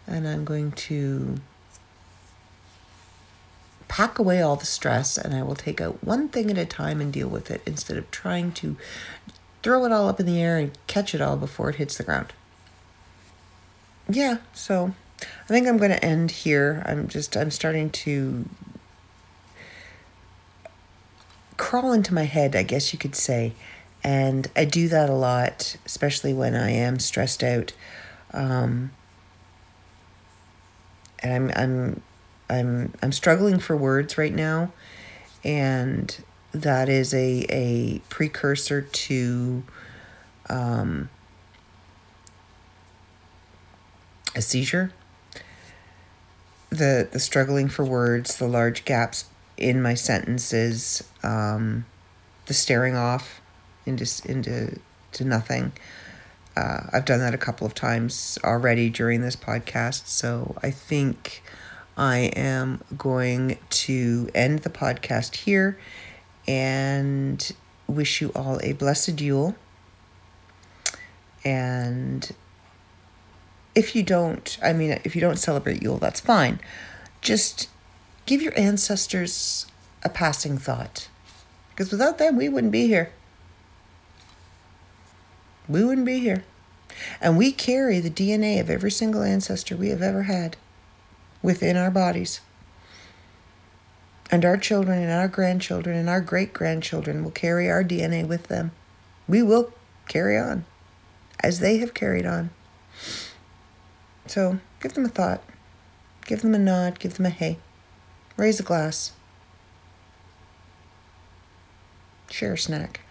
and 0.08 0.28
I'm 0.28 0.46
going 0.46 0.72
to 0.72 1.38
pack 3.88 4.18
away 4.18 4.42
all 4.42 4.56
the 4.56 4.66
stress 4.66 5.18
and 5.18 5.36
I 5.36 5.44
will 5.44 5.56
take 5.56 5.80
out 5.80 6.04
one 6.04 6.28
thing 6.28 6.50
at 6.50 6.58
a 6.58 6.66
time 6.66 7.00
and 7.00 7.14
deal 7.14 7.28
with 7.28 7.52
it 7.52 7.62
instead 7.66 7.98
of 7.98 8.10
trying 8.10 8.52
to 8.54 8.76
throw 9.62 9.86
it 9.86 9.92
all 9.92 10.08
up 10.08 10.20
in 10.20 10.26
the 10.26 10.42
air 10.42 10.58
and 10.58 10.72
catch 10.88 11.14
it 11.14 11.22
all 11.22 11.38
before 11.38 11.70
it 11.70 11.76
hits 11.76 11.98
the 11.98 12.04
ground. 12.04 12.34
Yeah, 14.10 14.38
so 14.54 14.94
I 15.22 15.48
think 15.48 15.68
I'm 15.68 15.78
going 15.78 15.92
to 15.92 16.04
end 16.04 16.32
here. 16.32 16.84
I'm 16.86 17.08
just 17.08 17.38
I'm 17.38 17.52
starting 17.52 17.90
to 17.92 18.46
crawl 21.58 21.94
into 21.94 22.14
my 22.14 22.24
head, 22.24 22.56
I 22.56 22.64
guess 22.64 22.94
you 22.94 23.00
could 23.00 23.16
say. 23.16 23.54
And 24.04 24.50
I 24.56 24.66
do 24.66 24.90
that 24.90 25.10
a 25.10 25.14
lot, 25.14 25.78
especially 25.86 26.34
when 26.34 26.56
I 26.56 26.72
am 26.72 27.00
stressed 27.00 27.44
out. 27.44 27.74
Um, 28.34 28.92
and 31.24 31.34
I'm 31.34 31.52
I'm 31.56 32.02
I'm 32.50 32.94
I'm 33.02 33.12
struggling 33.12 33.60
for 33.60 33.76
words 33.76 34.18
right 34.18 34.34
now, 34.34 34.72
and 35.44 36.16
that 36.52 36.90
is 36.90 37.14
a 37.14 37.46
a 37.50 38.00
precursor 38.10 38.82
to 38.82 39.64
um, 40.50 41.10
a 44.36 44.42
seizure. 44.42 44.92
The 46.70 47.08
the 47.12 47.20
struggling 47.20 47.70
for 47.70 47.86
words, 47.86 48.38
the 48.38 48.48
large 48.48 48.84
gaps 48.86 49.26
in 49.58 49.82
my 49.82 49.94
sentences, 49.94 51.04
um, 51.24 51.86
the 52.48 52.54
staring 52.54 52.96
off 52.96 53.42
into 53.86 54.06
into 54.26 54.80
to 55.14 55.24
nothing. 55.24 55.72
Uh, 56.56 56.82
I've 56.92 57.06
done 57.06 57.20
that 57.20 57.34
a 57.34 57.38
couple 57.38 57.66
of 57.66 57.74
times 57.74 58.38
already 58.44 58.90
during 58.90 59.22
this 59.22 59.36
podcast, 59.36 60.08
so 60.08 60.56
I 60.62 60.70
think 60.70 61.42
I 61.98 62.32
am 62.36 62.82
going 62.96 63.58
to 63.70 64.30
end 64.36 64.60
the 64.60 64.70
podcast 64.70 65.36
here 65.36 65.80
and 66.48 67.52
wish 67.88 68.22
you 68.22 68.32
all 68.36 68.60
a 68.62 68.74
blessed 68.74 69.20
Yule. 69.20 69.56
And 71.44 72.32
if 73.74 73.96
you 73.96 74.04
don't, 74.04 74.58
I 74.62 74.74
mean, 74.74 75.00
if 75.04 75.16
you 75.16 75.22
don't 75.22 75.38
celebrate 75.38 75.82
Yule, 75.82 75.98
that's 75.98 76.20
fine. 76.20 76.60
Just 77.22 77.68
give 78.28 78.42
your 78.42 78.58
ancestors 78.58 79.66
a 80.04 80.10
passing 80.10 80.58
thought. 80.60 81.10
Because 81.72 81.92
without 81.92 82.20
them, 82.20 82.38
we 82.38 82.48
wouldn't 82.48 82.72
be 82.72 82.88
here 82.88 83.12
we 85.68 85.84
wouldn't 85.84 86.06
be 86.06 86.20
here. 86.20 86.44
And 87.20 87.38
we 87.38 87.52
carry 87.52 88.00
the 88.00 88.10
DNA 88.10 88.60
of 88.60 88.70
every 88.70 88.92
single 88.92 89.24
ancestor 89.24 89.76
we 89.76 89.90
have 89.90 90.02
ever 90.02 90.24
had 90.24 90.58
within 91.42 91.76
our 91.78 91.92
bodies. 91.92 92.42
And 94.32 94.46
our 94.46 94.58
children 94.58 95.02
and 95.02 95.12
our 95.12 95.28
grandchildren 95.28 95.96
and 95.96 96.10
our 96.10 96.22
great 96.22 96.54
grandchildren 96.54 97.24
will 97.24 97.32
carry 97.32 97.70
our 97.70 97.84
DNA 97.84 98.28
with 98.28 98.48
them. 98.48 98.72
We 99.28 99.44
will 99.44 99.74
carry 100.08 100.38
on 100.38 100.66
as 101.40 101.60
they 101.60 101.78
have 101.78 101.94
carried 101.94 102.26
on. 102.26 102.50
So 104.26 104.60
give 104.82 104.94
them 104.94 105.06
a 105.06 105.10
thought, 105.10 105.44
give 106.26 106.42
them 106.42 106.56
a 106.56 106.60
nod, 106.60 107.00
give 107.00 107.16
them 107.16 107.26
a 107.26 107.30
hey, 107.30 107.58
raise 108.38 108.60
a 108.60 108.64
glass, 108.64 109.12
share 112.30 112.54
a 112.54 112.58
snack. 112.58 113.02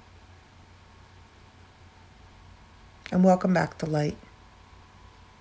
And 3.13 3.23
welcome 3.23 3.53
back 3.53 3.77
the 3.77 3.89
light, 3.89 4.17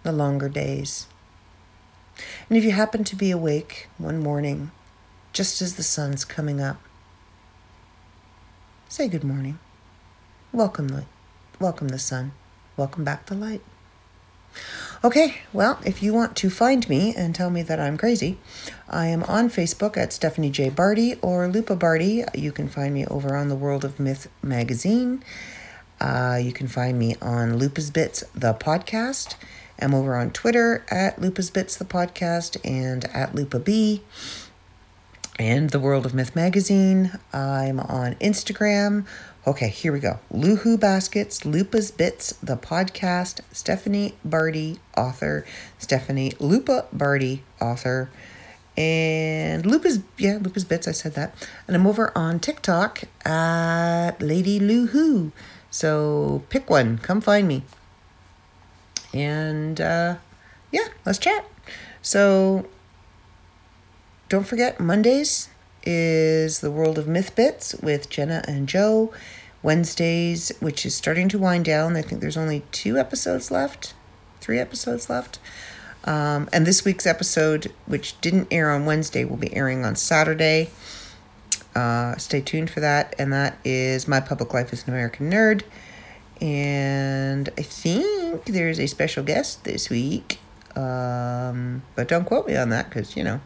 the 0.03 0.11
longer 0.11 0.49
days. 0.49 1.07
And 2.49 2.57
if 2.57 2.65
you 2.65 2.72
happen 2.72 3.05
to 3.05 3.15
be 3.15 3.32
awake 3.32 3.88
one 3.97 4.22
morning, 4.22 4.72
just 5.32 5.61
as 5.61 5.76
the 5.76 5.84
sun's 5.84 6.26
coming 6.26 6.59
up, 6.59 6.82
say 8.89 9.07
good 9.07 9.24
morning. 9.24 9.57
Welcome 10.51 10.89
the, 10.89 11.05
welcome 11.61 11.88
the 11.88 11.97
sun. 11.97 12.34
Welcome 12.76 13.05
back 13.05 13.28
the 13.28 13.36
light. 13.36 13.61
Okay, 15.01 15.38
well, 15.53 15.80
if 15.86 16.03
you 16.03 16.13
want 16.13 16.36
to 16.36 16.49
find 16.49 16.88
me 16.89 17.15
and 17.15 17.34
tell 17.34 17.49
me 17.49 17.61
that 17.63 17.80
I'm 17.80 17.97
crazy, 17.97 18.38
I 18.89 19.07
am 19.07 19.24
on 19.24 19.49
Facebook 19.49 19.95
at 19.95 20.11
Stephanie 20.11 20.49
J. 20.49 20.69
Barty 20.69 21.15
or 21.22 21.47
Lupa 21.47 21.78
Barty. 21.78 22.26
You 22.36 22.51
can 22.51 22.67
find 22.67 22.93
me 22.93 23.05
over 23.05 23.38
on 23.38 23.47
the 23.47 23.55
World 23.55 23.86
of 23.86 23.97
Myth 23.97 24.28
magazine. 24.43 25.24
Uh, 26.02 26.39
you 26.41 26.52
can 26.52 26.68
find 26.68 26.97
me 26.97 27.16
on 27.22 27.58
Lupa's 27.58 27.91
Bits, 27.91 28.24
the 28.34 28.56
podcast. 28.56 29.36
I'm 29.80 29.93
over 29.93 30.16
on 30.16 30.32
Twitter 30.32 30.84
at 30.89 31.22
Lupa's 31.22 31.52
Bits, 31.52 31.76
the 31.76 31.86
podcast, 31.86 32.58
and 32.66 33.06
at 33.14 33.36
Lupa 33.36 33.60
B. 33.60 34.02
And 35.38 35.70
the 35.70 35.80
World 35.80 36.08
of 36.08 36.16
Myth 36.16 36.36
magazine. 36.36 37.20
I'm 37.32 37.80
on 37.80 38.16
Instagram. 38.16 39.06
Okay, 39.45 39.70
here 39.70 39.93
we 39.93 39.99
go. 39.99 40.20
Luhu 40.34 40.80
Baskets, 40.80 41.45
Lupa's 41.45 41.91
Bits, 41.91 42.34
the 42.41 42.58
podcast, 42.58 43.41
Stephanie 43.52 44.16
Barty, 44.26 44.80
author, 44.97 45.45
Stephanie 45.78 46.34
Lupa 46.39 46.88
Barty, 46.91 47.43
author, 47.62 48.10
and 48.76 49.68
Lupa's, 49.68 49.99
yeah, 50.18 50.39
Lupa's 50.41 50.66
Bits, 50.66 50.88
I 50.88 50.93
said 50.93 51.14
that. 51.14 51.36
And 51.68 51.76
I'm 51.76 51.86
over 51.86 52.12
on 52.18 52.39
TikTok 52.39 53.04
at 53.24 54.20
Lady 54.20 54.60
Luhu. 54.60 55.32
So 55.72 56.43
pick 56.49 56.69
one, 56.69 56.99
come 56.99 57.22
find 57.22 57.47
me. 57.47 57.63
And 59.13 59.82
uh, 59.82 60.17
yeah, 60.72 60.88
let's 61.05 61.17
chat. 61.17 61.45
So 62.01 62.67
don't 64.30 64.45
forget, 64.45 64.80
Mondays 64.80 65.49
is 65.84 66.59
the 66.59 66.72
World 66.72 66.97
of 66.97 67.07
Myth 67.07 67.36
Bits 67.36 67.74
with 67.76 68.09
Jenna 68.09 68.43
and 68.47 68.67
Joe. 68.67 69.11
Wednesdays, 69.63 70.51
which 70.59 70.86
is 70.86 70.95
starting 70.95 71.30
to 71.30 71.38
wind 71.38 71.65
down. 71.65 71.95
I 71.95 72.01
think 72.01 72.22
there's 72.22 72.38
only 72.38 72.63
two 72.72 72.97
episodes 72.97 73.51
left, 73.51 73.93
three 74.39 74.59
episodes 74.59 75.09
left. 75.09 75.39
Um, 76.03 76.49
and 76.51 76.65
this 76.65 76.84
week's 76.84 77.05
episode, 77.05 77.72
which 77.86 78.19
didn't 78.22 78.47
air 78.49 78.72
on 78.72 78.86
Wednesday, 78.86 79.24
will 79.24 79.38
be 79.38 79.55
airing 79.55 79.86
on 79.86 79.95
Saturday. 79.95 80.72
Uh, 81.76 82.17
stay 82.17 82.41
tuned 82.41 82.69
for 82.69 82.80
that. 82.80 83.15
And 83.17 83.32
that 83.34 83.57
is 83.63 84.07
My 84.07 84.19
Public 84.19 84.53
Life 84.53 84.74
as 84.74 84.84
an 84.84 84.89
American 84.89 85.32
Nerd. 85.32 85.63
And 86.39 87.49
I 87.57 87.61
think 87.61 88.45
there's 88.45 88.80
a 88.80 88.88
special 88.88 89.24
guest 89.24 89.63
this 89.63 89.89
week. 89.89 90.39
Um, 90.76 91.84
but 91.95 92.07
don't 92.07 92.26
quote 92.26 92.47
me 92.47 92.55
on 92.55 92.69
that 92.69 92.89
because, 92.89 93.15
you 93.15 93.24
know. 93.24 93.41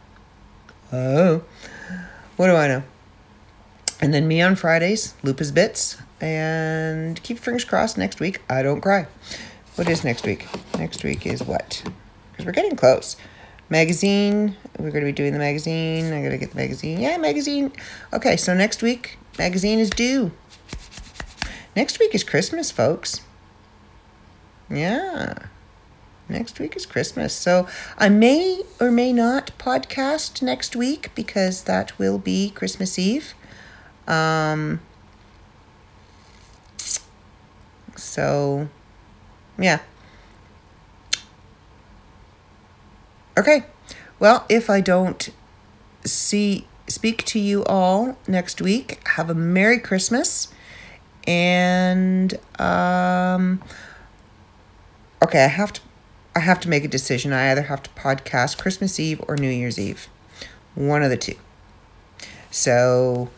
Oh. 0.92 1.42
What 2.36 2.46
do 2.46 2.54
I 2.54 2.68
know? 2.68 2.82
And 4.00 4.12
then 4.12 4.28
me 4.28 4.42
on 4.42 4.56
Fridays, 4.56 5.14
Lupa's 5.22 5.52
Bits. 5.52 5.96
And 6.20 7.22
keep 7.22 7.38
fingers 7.38 7.64
crossed 7.64 7.98
next 7.98 8.20
week, 8.20 8.40
I 8.48 8.62
don't 8.62 8.80
cry. 8.80 9.06
What 9.74 9.88
is 9.88 10.04
next 10.04 10.24
week? 10.24 10.46
Next 10.78 11.04
week 11.04 11.26
is 11.26 11.42
what? 11.42 11.82
Because 12.32 12.46
we're 12.46 12.52
getting 12.52 12.76
close. 12.76 13.16
Magazine. 13.68 14.56
We're 14.78 14.90
going 14.90 15.04
to 15.04 15.10
be 15.10 15.12
doing 15.12 15.32
the 15.32 15.38
magazine. 15.38 16.12
I 16.12 16.22
got 16.22 16.30
to 16.30 16.38
get 16.38 16.50
the 16.50 16.56
magazine. 16.56 17.00
Yeah, 17.00 17.16
magazine. 17.16 17.72
Okay, 18.12 18.36
so 18.36 18.54
next 18.54 18.82
week, 18.82 19.18
magazine 19.38 19.78
is 19.78 19.90
due. 19.90 20.32
Next 21.74 21.98
week 21.98 22.14
is 22.14 22.24
Christmas, 22.24 22.70
folks. 22.70 23.22
Yeah. 24.70 25.34
Next 26.28 26.58
week 26.58 26.74
is 26.74 26.86
Christmas. 26.86 27.32
So 27.34 27.68
I 27.98 28.08
may 28.08 28.62
or 28.80 28.90
may 28.90 29.12
not 29.12 29.52
podcast 29.58 30.42
next 30.42 30.74
week 30.74 31.10
because 31.14 31.62
that 31.62 31.96
will 31.98 32.18
be 32.18 32.50
Christmas 32.50 32.98
Eve. 32.98 33.34
Um, 34.08 34.80
so, 37.96 38.68
yeah. 39.58 39.80
Okay. 43.38 43.64
Well, 44.18 44.46
if 44.48 44.70
I 44.70 44.80
don't 44.80 45.28
see 46.04 46.66
speak 46.86 47.24
to 47.24 47.38
you 47.38 47.64
all 47.64 48.16
next 48.28 48.60
week, 48.60 49.06
have 49.08 49.28
a 49.28 49.34
Merry 49.34 49.78
Christmas. 49.78 50.48
And 51.26 52.38
um 52.58 53.62
okay, 55.22 55.44
I 55.44 55.48
have 55.48 55.72
to 55.74 55.80
I 56.36 56.40
have 56.40 56.60
to 56.60 56.68
make 56.68 56.84
a 56.84 56.88
decision. 56.88 57.32
I 57.32 57.50
either 57.50 57.62
have 57.62 57.82
to 57.82 57.90
podcast 57.90 58.58
Christmas 58.58 59.00
Eve 59.00 59.22
or 59.26 59.36
New 59.36 59.48
Year's 59.50 59.78
Eve. 59.78 60.08
One 60.74 61.02
of 61.02 61.08
the 61.08 61.16
two. 61.16 61.36
So, 62.50 63.30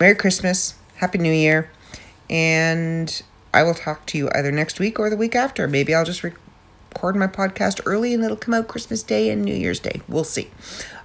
Merry 0.00 0.14
Christmas, 0.14 0.74
Happy 0.96 1.18
New 1.18 1.32
Year, 1.32 1.70
and 2.30 3.22
I 3.52 3.62
will 3.62 3.74
talk 3.74 4.06
to 4.06 4.18
you 4.18 4.30
either 4.34 4.50
next 4.50 4.80
week 4.80 4.98
or 4.98 5.10
the 5.10 5.18
week 5.18 5.34
after. 5.34 5.68
Maybe 5.68 5.94
I'll 5.94 6.06
just 6.06 6.24
re- 6.24 6.32
record 6.90 7.16
my 7.16 7.26
podcast 7.26 7.80
early 7.86 8.14
and 8.14 8.24
it'll 8.24 8.36
come 8.36 8.54
out 8.54 8.68
Christmas 8.68 9.02
Day 9.02 9.30
and 9.30 9.42
New 9.42 9.54
Year's 9.54 9.80
Day. 9.80 10.00
We'll 10.08 10.24
see. 10.24 10.50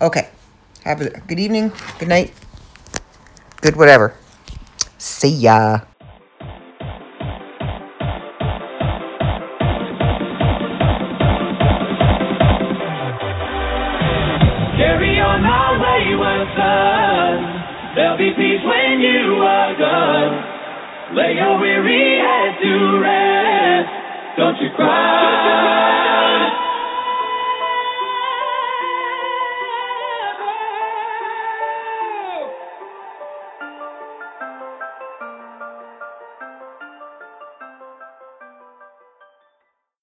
Okay. 0.01 0.29
Have 0.83 0.99
a 0.99 1.09
good 1.21 1.39
evening, 1.39 1.71
good 1.97 2.09
night, 2.09 2.33
good 3.61 3.77
whatever. 3.77 4.13
See 4.97 5.29
ya. 5.29 5.79
Carry 14.75 15.19
on 15.21 15.41
my 15.41 15.71
wayward 15.79 16.47
son. 16.57 17.95
There'll 17.95 18.17
be 18.17 18.31
peace 18.35 18.63
when 18.65 18.99
you 18.99 19.39
are 19.39 19.77
gone. 19.79 21.15
Lay 21.15 21.35
your 21.35 21.59
weary 21.61 22.19
head 22.19 22.59
to 22.61 22.99
rest. 22.99 23.52
Don't 24.37 24.57
you 24.59 24.69
cry. 24.75 25.92